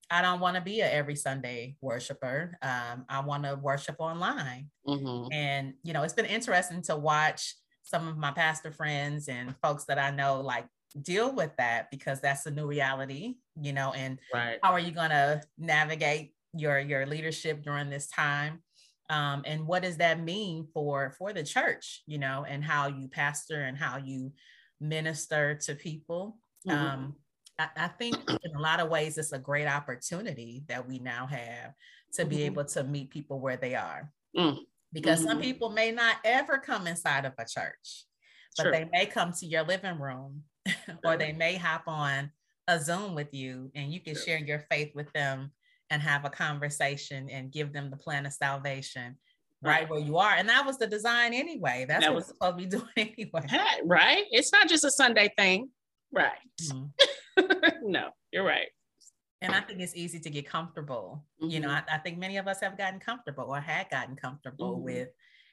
I 0.10 0.22
don't 0.22 0.39
want 0.39 0.56
to 0.56 0.62
be 0.62 0.82
a 0.82 0.91
every 0.91 1.16
Sunday 1.16 1.78
worshiper. 1.82 2.58
Um, 2.62 3.06
I 3.10 3.22
want 3.22 3.43
to 3.43 3.56
worship 3.56 3.95
online. 3.99 4.70
Mm-hmm. 4.88 5.34
And, 5.34 5.74
you 5.84 5.93
know, 5.93 6.03
it's 6.03 6.14
been 6.14 6.26
interesting 6.26 6.82
to 6.84 6.95
watch 6.95 7.56
some 7.84 8.08
of 8.08 8.18
my 8.18 8.32
pastor 8.32 8.72
friends 8.72 9.28
and 9.28 9.56
folks 9.62 9.86
that 9.86 9.97
I 9.99 10.12
know 10.12 10.41
like 10.41 10.66
deal 11.01 11.34
with 11.34 11.51
that 11.58 11.89
because 11.91 12.22
that's 12.22 12.45
a 12.45 12.51
new 12.51 12.68
reality, 12.68 13.36
you 13.60 13.74
know, 13.74 13.93
and 13.93 14.20
right. 14.34 14.60
how 14.62 14.72
are 14.72 14.80
you 14.80 14.91
going 14.91 15.10
to 15.10 15.41
navigate 15.58 16.34
your 16.53 16.80
your 16.80 17.06
leadership 17.06 17.64
during 17.64 17.89
this 17.89 18.08
time? 18.08 18.62
Um, 19.10 19.43
and 19.45 19.68
what 19.68 19.84
does 19.84 19.97
that 19.97 20.20
mean 20.20 20.68
for 20.74 21.14
for 21.18 21.34
the 21.34 21.43
church, 21.43 22.01
you 22.08 22.18
know, 22.18 22.45
and 22.47 22.64
how 22.64 22.88
you 22.88 23.08
pastor 23.08 23.62
and 23.62 23.78
how 23.78 23.97
you 23.97 24.34
minister 24.80 25.56
to 25.66 25.76
people? 25.76 26.38
Mm-hmm. 26.68 26.86
Um, 26.86 27.16
I, 27.58 27.70
I, 27.78 27.88
think 27.88 28.18
in 28.43 28.56
a 28.56 28.60
lot 28.60 28.80
of 28.80 28.89
ways 28.89 29.18
it's 29.18 29.32
a 29.32 29.39
great 29.39 29.68
opportunity 29.68 30.64
that 30.68 30.88
we 30.88 30.99
now 30.99 31.26
have 31.28 31.74
to 32.14 32.22
mm-hmm. 32.22 32.30
be 32.30 32.43
able 32.43 32.66
to 32.66 32.84
meet 32.84 33.10
people 33.10 33.39
where 33.39 33.58
they 33.58 33.76
are. 33.76 34.12
Mm 34.38 34.58
because 34.95 35.20
mm-hmm. 35.20 35.28
some 35.28 35.41
people 35.41 35.70
may 35.70 35.91
not 35.91 36.16
ever 36.24 36.58
come 36.58 36.88
inside 36.88 37.26
of 37.26 37.34
a 37.38 37.45
church, 37.45 38.06
but 38.58 38.64
sure. 38.64 38.72
they 38.72 38.88
may 38.91 39.06
come 39.06 39.34
to 39.34 39.45
your 39.45 39.64
living 39.64 39.99
room 39.99 40.41
or 41.03 41.18
they 41.18 41.34
may 41.34 41.56
hop 41.56 41.84
on 41.86 42.32
a 42.68 42.80
Zoom 42.80 43.14
with 43.14 43.32
you 43.34 43.70
and 43.76 43.91
you 43.93 43.99
can 43.99 44.16
sure. 44.16 44.24
share 44.24 44.38
your 44.39 44.64
faith 44.72 44.95
with 44.95 45.12
them 45.14 45.51
and 45.91 46.01
have 46.01 46.24
a 46.24 46.30
conversation 46.30 47.30
and 47.30 47.51
give 47.51 47.74
them 47.74 47.91
the 47.91 47.97
plan 47.97 48.26
of 48.26 48.34
salvation 48.34 49.18
right, 49.62 49.89
where 49.89 49.99
you 49.99 50.18
are. 50.18 50.32
And 50.32 50.47
that 50.47 50.66
was 50.66 50.78
the 50.78 50.88
design 50.88 51.34
anyway. 51.34 51.86
That's 51.88 52.06
that 52.06 52.12
what 52.12 52.18
was 52.18 52.28
supposed 52.28 52.58
to 52.58 52.64
be 52.64 52.70
doing 52.70 52.88
anyway. 53.18 53.47
Right. 53.84 54.24
It's 54.32 54.51
not 54.53 54.70
just 54.70 54.86
a 54.86 54.91
Sunday 54.91 55.30
thing. 55.38 55.70
Right. 56.14 56.32
Mm-hmm. 56.62 56.86
no, 57.83 58.09
you're 58.31 58.43
right 58.43 58.67
and 59.45 59.55
I 59.55 59.61
think 59.61 59.79
it's 59.81 59.95
easy 59.95 60.19
to 60.19 60.29
get 60.29 60.47
comfortable. 60.47 61.23
Mm-hmm. 61.41 61.51
You 61.51 61.59
know, 61.61 61.69
mm-hmm. 61.69 61.89
I, 61.89 61.95
I, 61.95 61.99
think 61.99 62.17
many 62.17 62.38
of 62.38 62.47
us 62.47 62.59
have 62.61 62.77
gotten 62.77 62.99
comfortable 62.99 63.45
or 63.45 63.59
had 63.59 63.89
gotten 63.89 64.15
comfortable 64.15 64.75
mm-hmm. 64.75 64.86
with, 64.86 65.09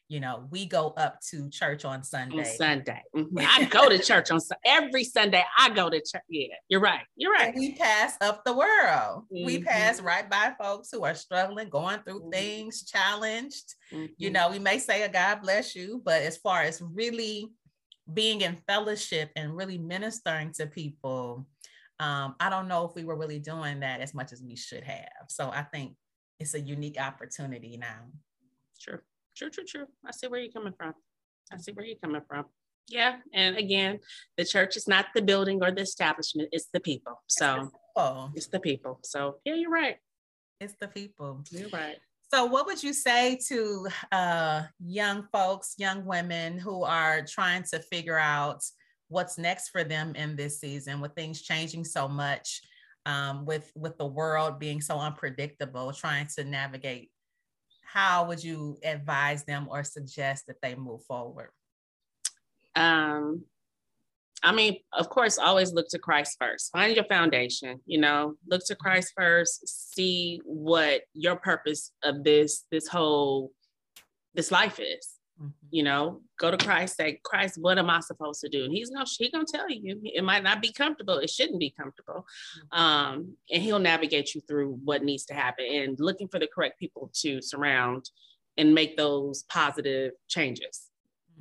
you 0.08 0.20
know, 0.20 0.46
we 0.50 0.66
go 0.66 0.88
up 0.96 1.18
to 1.30 1.48
church 1.48 1.84
on 1.84 2.02
Sunday. 2.02 2.38
On 2.38 2.44
Sunday. 2.44 3.02
Mm-hmm. 3.16 3.38
I 3.38 3.64
go 3.64 3.88
to 3.88 3.98
church 3.98 4.30
on 4.30 4.40
every 4.64 5.04
Sunday. 5.04 5.44
I 5.56 5.70
go 5.70 5.88
to 5.88 5.96
church. 5.98 6.22
Yeah, 6.28 6.48
you're 6.68 6.80
right. 6.80 7.04
You're 7.16 7.32
right. 7.32 7.48
And 7.48 7.58
we 7.58 7.74
pass 7.74 8.16
up 8.20 8.44
the 8.44 8.54
world. 8.54 9.24
We 9.30 9.56
mm-hmm. 9.56 9.64
pass 9.64 10.00
right 10.00 10.28
by 10.28 10.52
folks 10.60 10.90
who 10.92 11.04
are 11.04 11.14
struggling, 11.14 11.68
going 11.68 12.00
through 12.00 12.20
mm-hmm. 12.20 12.30
things, 12.30 12.84
challenged. 12.84 13.74
You 14.16 14.30
know, 14.30 14.50
we 14.50 14.58
may 14.58 14.78
say 14.78 15.02
a 15.02 15.08
God 15.08 15.42
bless 15.42 15.74
you, 15.74 16.02
but 16.04 16.22
as 16.22 16.36
far 16.38 16.62
as 16.62 16.82
really 16.82 17.50
being 18.12 18.40
in 18.40 18.56
fellowship 18.66 19.30
and 19.36 19.56
really 19.56 19.78
ministering 19.78 20.52
to 20.54 20.66
people, 20.66 21.46
um, 22.00 22.34
I 22.40 22.50
don't 22.50 22.68
know 22.68 22.84
if 22.84 22.94
we 22.94 23.04
were 23.04 23.16
really 23.16 23.38
doing 23.38 23.80
that 23.80 24.00
as 24.00 24.14
much 24.14 24.32
as 24.32 24.42
we 24.42 24.56
should 24.56 24.84
have. 24.84 25.26
So 25.28 25.50
I 25.50 25.62
think 25.62 25.94
it's 26.40 26.54
a 26.54 26.60
unique 26.60 27.00
opportunity 27.00 27.76
now. 27.76 28.00
True, 28.80 28.98
true, 29.36 29.50
true, 29.50 29.64
true. 29.64 29.86
I 30.06 30.10
see 30.10 30.26
where 30.26 30.40
you're 30.40 30.52
coming 30.52 30.74
from. 30.76 30.94
I 31.52 31.58
see 31.58 31.72
where 31.72 31.84
you're 31.84 31.96
coming 32.02 32.22
from. 32.28 32.46
Yeah. 32.88 33.16
And 33.32 33.56
again, 33.56 34.00
the 34.36 34.44
church 34.44 34.76
is 34.76 34.88
not 34.88 35.06
the 35.14 35.22
building 35.22 35.62
or 35.62 35.70
the 35.70 35.82
establishment, 35.82 36.48
it's 36.52 36.68
the 36.72 36.80
people. 36.80 37.22
So 37.28 37.70
it's, 37.96 38.30
it's 38.34 38.46
the 38.48 38.60
people. 38.60 38.98
So 39.04 39.36
yeah, 39.44 39.54
you're 39.54 39.70
right. 39.70 39.96
It's 40.60 40.74
the 40.80 40.88
people. 40.88 41.44
You're 41.50 41.68
right. 41.70 41.96
So, 42.32 42.46
what 42.46 42.64
would 42.64 42.82
you 42.82 42.94
say 42.94 43.38
to 43.48 43.88
uh, 44.10 44.62
young 44.80 45.26
folks, 45.32 45.74
young 45.76 46.06
women 46.06 46.56
who 46.56 46.82
are 46.82 47.26
trying 47.26 47.62
to 47.64 47.80
figure 47.80 48.18
out 48.18 48.62
what's 49.12 49.38
next 49.38 49.68
for 49.68 49.84
them 49.84 50.14
in 50.16 50.34
this 50.34 50.60
season 50.60 51.00
with 51.00 51.14
things 51.14 51.42
changing 51.42 51.84
so 51.84 52.08
much 52.08 52.62
um, 53.06 53.44
with 53.44 53.70
with 53.74 53.96
the 53.98 54.06
world 54.06 54.58
being 54.58 54.80
so 54.80 54.98
unpredictable 54.98 55.92
trying 55.92 56.26
to 56.26 56.44
navigate 56.44 57.10
how 57.84 58.26
would 58.26 58.42
you 58.42 58.78
advise 58.84 59.44
them 59.44 59.68
or 59.70 59.84
suggest 59.84 60.46
that 60.46 60.56
they 60.62 60.74
move 60.74 61.02
forward 61.04 61.50
um 62.74 63.44
I 64.44 64.50
mean, 64.50 64.78
of 64.92 65.08
course, 65.08 65.38
always 65.38 65.72
look 65.72 65.86
to 65.90 66.00
Christ 66.00 66.36
first. 66.40 66.72
Find 66.72 66.96
your 66.96 67.04
foundation, 67.04 67.80
you 67.86 68.00
know, 68.00 68.34
look 68.48 68.62
to 68.66 68.74
Christ 68.74 69.12
first, 69.16 69.94
see 69.94 70.40
what 70.44 71.02
your 71.14 71.36
purpose 71.36 71.92
of 72.02 72.24
this, 72.24 72.64
this 72.72 72.88
whole, 72.88 73.52
this 74.34 74.50
life 74.50 74.80
is. 74.80 75.08
Mm-hmm. 75.42 75.48
You 75.70 75.82
know, 75.82 76.20
go 76.38 76.50
to 76.50 76.56
Christ, 76.56 76.96
say, 76.96 77.20
Christ, 77.24 77.58
what 77.60 77.78
am 77.78 77.90
I 77.90 78.00
supposed 78.00 78.40
to 78.42 78.48
do? 78.48 78.64
And 78.64 78.72
he's 78.72 78.90
gonna 78.90 79.06
he 79.18 79.30
gonna 79.30 79.44
tell 79.44 79.68
you. 79.68 80.00
It 80.04 80.22
might 80.22 80.42
not 80.42 80.62
be 80.62 80.72
comfortable. 80.72 81.18
It 81.18 81.30
shouldn't 81.30 81.58
be 81.58 81.70
comfortable. 81.70 82.26
Mm-hmm. 82.74 82.78
Um, 82.78 83.36
and 83.50 83.62
he'll 83.62 83.78
navigate 83.78 84.34
you 84.34 84.40
through 84.42 84.78
what 84.84 85.02
needs 85.02 85.24
to 85.26 85.34
happen 85.34 85.64
and 85.66 85.98
looking 85.98 86.28
for 86.28 86.38
the 86.38 86.48
correct 86.52 86.78
people 86.78 87.10
to 87.22 87.42
surround 87.42 88.10
and 88.56 88.74
make 88.74 88.96
those 88.96 89.44
positive 89.44 90.12
changes. 90.28 90.88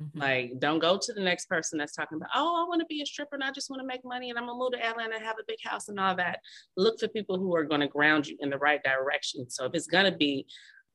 Mm-hmm. 0.02 0.18
Like, 0.18 0.58
don't 0.58 0.78
go 0.78 0.98
to 1.00 1.12
the 1.12 1.20
next 1.20 1.46
person 1.46 1.78
that's 1.78 1.94
talking 1.94 2.16
about, 2.16 2.30
oh, 2.34 2.64
I 2.64 2.68
want 2.68 2.80
to 2.80 2.86
be 2.86 3.02
a 3.02 3.06
stripper 3.06 3.34
and 3.34 3.44
I 3.44 3.52
just 3.52 3.70
want 3.70 3.80
to 3.80 3.86
make 3.86 4.04
money 4.04 4.30
and 4.30 4.38
I'm 4.38 4.46
gonna 4.46 4.58
move 4.58 4.72
to 4.72 4.84
Atlanta 4.84 5.14
and 5.14 5.24
have 5.24 5.36
a 5.38 5.44
big 5.46 5.58
house 5.62 5.88
and 5.88 6.00
all 6.00 6.16
that. 6.16 6.40
Look 6.76 6.98
for 6.98 7.08
people 7.08 7.38
who 7.38 7.54
are 7.54 7.64
going 7.64 7.82
to 7.82 7.88
ground 7.88 8.26
you 8.26 8.36
in 8.40 8.50
the 8.50 8.58
right 8.58 8.82
direction. 8.82 9.48
So 9.50 9.66
if 9.66 9.74
it's 9.74 9.86
gonna 9.86 10.16
be 10.16 10.46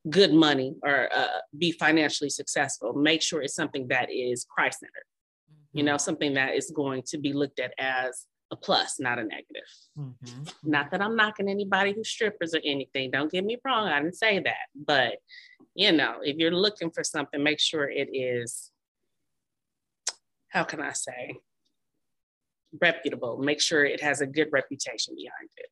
good 0.09 0.33
money 0.33 0.75
or 0.83 1.09
uh, 1.13 1.39
be 1.57 1.71
financially 1.71 2.29
successful, 2.29 2.93
make 2.93 3.21
sure 3.21 3.41
it's 3.41 3.55
something 3.55 3.87
that 3.89 4.09
is 4.11 4.45
Christ 4.49 4.79
centered. 4.79 4.93
Mm-hmm. 5.51 5.77
You 5.77 5.83
know, 5.83 5.97
something 5.97 6.33
that 6.35 6.55
is 6.55 6.71
going 6.71 7.03
to 7.07 7.17
be 7.17 7.33
looked 7.33 7.59
at 7.59 7.73
as 7.77 8.25
a 8.51 8.55
plus, 8.55 8.99
not 8.99 9.19
a 9.19 9.23
negative. 9.23 9.69
Mm-hmm. 9.97 10.43
Not 10.63 10.91
that 10.91 11.01
I'm 11.01 11.15
knocking 11.15 11.49
anybody 11.49 11.93
who's 11.93 12.07
strippers 12.07 12.53
or 12.53 12.61
anything. 12.63 13.11
Don't 13.11 13.31
get 13.31 13.43
me 13.43 13.57
wrong. 13.65 13.87
I 13.87 13.99
didn't 13.99 14.15
say 14.15 14.39
that. 14.39 14.67
But, 14.75 15.17
you 15.75 15.91
know, 15.91 16.19
if 16.21 16.37
you're 16.37 16.51
looking 16.51 16.91
for 16.91 17.03
something, 17.03 17.43
make 17.43 17.59
sure 17.59 17.89
it 17.89 18.09
is, 18.13 18.71
how 20.49 20.63
can 20.63 20.79
I 20.79 20.93
say, 20.93 21.37
reputable. 22.81 23.37
Make 23.37 23.61
sure 23.61 23.83
it 23.83 24.01
has 24.01 24.21
a 24.21 24.27
good 24.27 24.47
reputation 24.51 25.15
behind 25.15 25.49
it. 25.57 25.69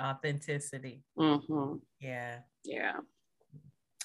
Authenticity. 0.00 1.02
Mm-hmm. 1.18 1.76
Yeah. 2.00 2.38
Yeah. 2.64 2.96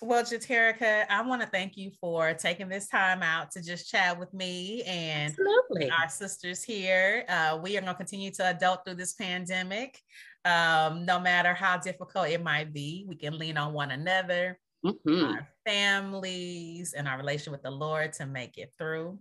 Well, 0.02 0.24
Jeterica, 0.24 1.06
I 1.10 1.22
want 1.22 1.42
to 1.42 1.48
thank 1.48 1.78
you 1.78 1.90
for 2.02 2.34
taking 2.34 2.68
this 2.68 2.90
time 2.90 3.24
out 3.24 3.52
to 3.52 3.62
just 3.62 3.90
chat 3.90 4.20
with 4.20 4.34
me 4.34 4.84
and 4.84 5.32
Absolutely. 5.32 5.90
our 5.90 6.10
sisters 6.10 6.64
here. 6.64 7.24
Uh, 7.30 7.60
we 7.64 7.78
are 7.78 7.82
going 7.82 7.94
to 7.94 7.98
continue 7.98 8.30
to 8.32 8.48
adult 8.50 8.84
through 8.84 8.96
this 8.96 9.14
pandemic. 9.14 9.98
Um, 10.44 11.06
no 11.06 11.20
matter 11.20 11.54
how 11.54 11.78
difficult 11.78 12.28
it 12.28 12.44
might 12.44 12.74
be, 12.74 13.06
we 13.08 13.16
can 13.16 13.38
lean 13.38 13.58
on 13.58 13.72
one 13.72 13.92
another, 13.92 14.60
mm-hmm. 14.86 15.34
our 15.34 15.48
families, 15.66 16.92
and 16.92 17.08
our 17.08 17.18
relation 17.18 17.54
with 17.54 17.64
the 17.64 17.72
Lord 17.72 18.12
to 18.14 18.26
make 18.26 18.58
it 18.58 18.74
through. 18.78 19.18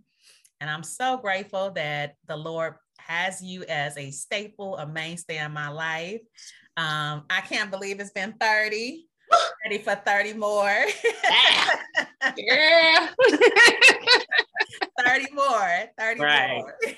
And 0.59 0.69
I'm 0.69 0.83
so 0.83 1.17
grateful 1.17 1.71
that 1.71 2.15
the 2.27 2.35
Lord 2.37 2.75
has 2.99 3.41
you 3.41 3.63
as 3.69 3.97
a 3.97 4.11
staple, 4.11 4.77
a 4.77 4.85
mainstay 4.85 5.37
in 5.37 5.53
my 5.53 5.69
life. 5.69 6.21
Um, 6.75 7.23
I 7.29 7.41
can't 7.47 7.71
believe 7.71 8.01
it's 8.01 8.11
been 8.11 8.33
30 8.33 9.05
ready 9.65 9.79
for 9.79 9.95
30 9.95 10.33
more. 10.33 10.67
yeah. 12.37 13.07
30 15.03 15.25
more. 15.33 15.83
30 15.97 16.21
right. 16.21 16.57
more. 16.57 16.75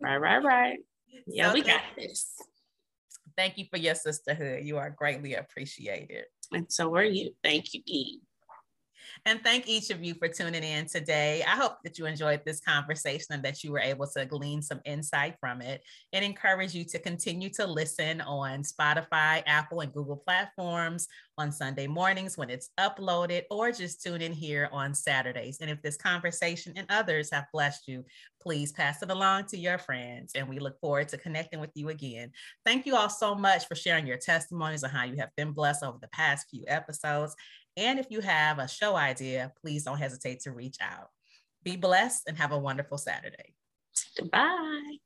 right, 0.00 0.20
right, 0.20 0.44
right. 0.44 0.78
Yeah, 1.26 1.48
so 1.48 1.54
we 1.54 1.62
got 1.62 1.80
this. 1.96 2.34
Thank 3.36 3.56
you 3.56 3.66
for 3.70 3.78
your 3.78 3.94
sisterhood. 3.94 4.64
You 4.64 4.78
are 4.78 4.90
greatly 4.90 5.34
appreciated. 5.34 6.24
And 6.52 6.66
so 6.70 6.94
are 6.94 7.04
you. 7.04 7.30
Thank 7.42 7.72
you, 7.72 7.82
Eve. 7.86 8.20
And 9.26 9.42
thank 9.42 9.68
each 9.68 9.90
of 9.90 10.02
you 10.02 10.14
for 10.14 10.28
tuning 10.28 10.62
in 10.62 10.86
today. 10.86 11.44
I 11.46 11.56
hope 11.56 11.76
that 11.84 11.98
you 11.98 12.06
enjoyed 12.06 12.42
this 12.44 12.60
conversation 12.60 13.26
and 13.30 13.42
that 13.42 13.62
you 13.62 13.72
were 13.72 13.80
able 13.80 14.06
to 14.08 14.26
glean 14.26 14.62
some 14.62 14.80
insight 14.84 15.36
from 15.40 15.60
it 15.60 15.82
and 16.12 16.24
encourage 16.24 16.74
you 16.74 16.84
to 16.84 16.98
continue 16.98 17.50
to 17.50 17.66
listen 17.66 18.20
on 18.20 18.62
Spotify, 18.62 19.42
Apple, 19.46 19.80
and 19.80 19.92
Google 19.92 20.16
platforms 20.16 21.08
on 21.36 21.52
Sunday 21.52 21.86
mornings 21.86 22.36
when 22.36 22.50
it's 22.50 22.70
uploaded, 22.80 23.44
or 23.50 23.70
just 23.70 24.02
tune 24.02 24.20
in 24.20 24.32
here 24.32 24.68
on 24.72 24.92
Saturdays. 24.92 25.58
And 25.60 25.70
if 25.70 25.80
this 25.82 25.96
conversation 25.96 26.72
and 26.76 26.86
others 26.90 27.30
have 27.32 27.46
blessed 27.52 27.86
you, 27.86 28.04
please 28.42 28.72
pass 28.72 29.02
it 29.02 29.10
along 29.10 29.44
to 29.46 29.58
your 29.58 29.78
friends. 29.78 30.32
And 30.34 30.48
we 30.48 30.58
look 30.58 30.80
forward 30.80 31.08
to 31.08 31.18
connecting 31.18 31.60
with 31.60 31.70
you 31.74 31.90
again. 31.90 32.32
Thank 32.64 32.86
you 32.86 32.96
all 32.96 33.08
so 33.08 33.34
much 33.34 33.68
for 33.68 33.76
sharing 33.76 34.06
your 34.06 34.16
testimonies 34.16 34.82
on 34.82 34.90
how 34.90 35.04
you 35.04 35.16
have 35.16 35.30
been 35.36 35.52
blessed 35.52 35.84
over 35.84 35.98
the 36.00 36.08
past 36.08 36.46
few 36.50 36.64
episodes. 36.66 37.36
And 37.76 37.98
if 37.98 38.06
you 38.10 38.20
have 38.20 38.58
a 38.58 38.68
show 38.68 38.96
idea, 38.96 39.52
please 39.60 39.84
don't 39.84 39.98
hesitate 39.98 40.40
to 40.40 40.52
reach 40.52 40.76
out. 40.80 41.08
Be 41.62 41.76
blessed 41.76 42.24
and 42.26 42.36
have 42.38 42.52
a 42.52 42.58
wonderful 42.58 42.98
Saturday. 42.98 43.54
Goodbye. 44.16 44.98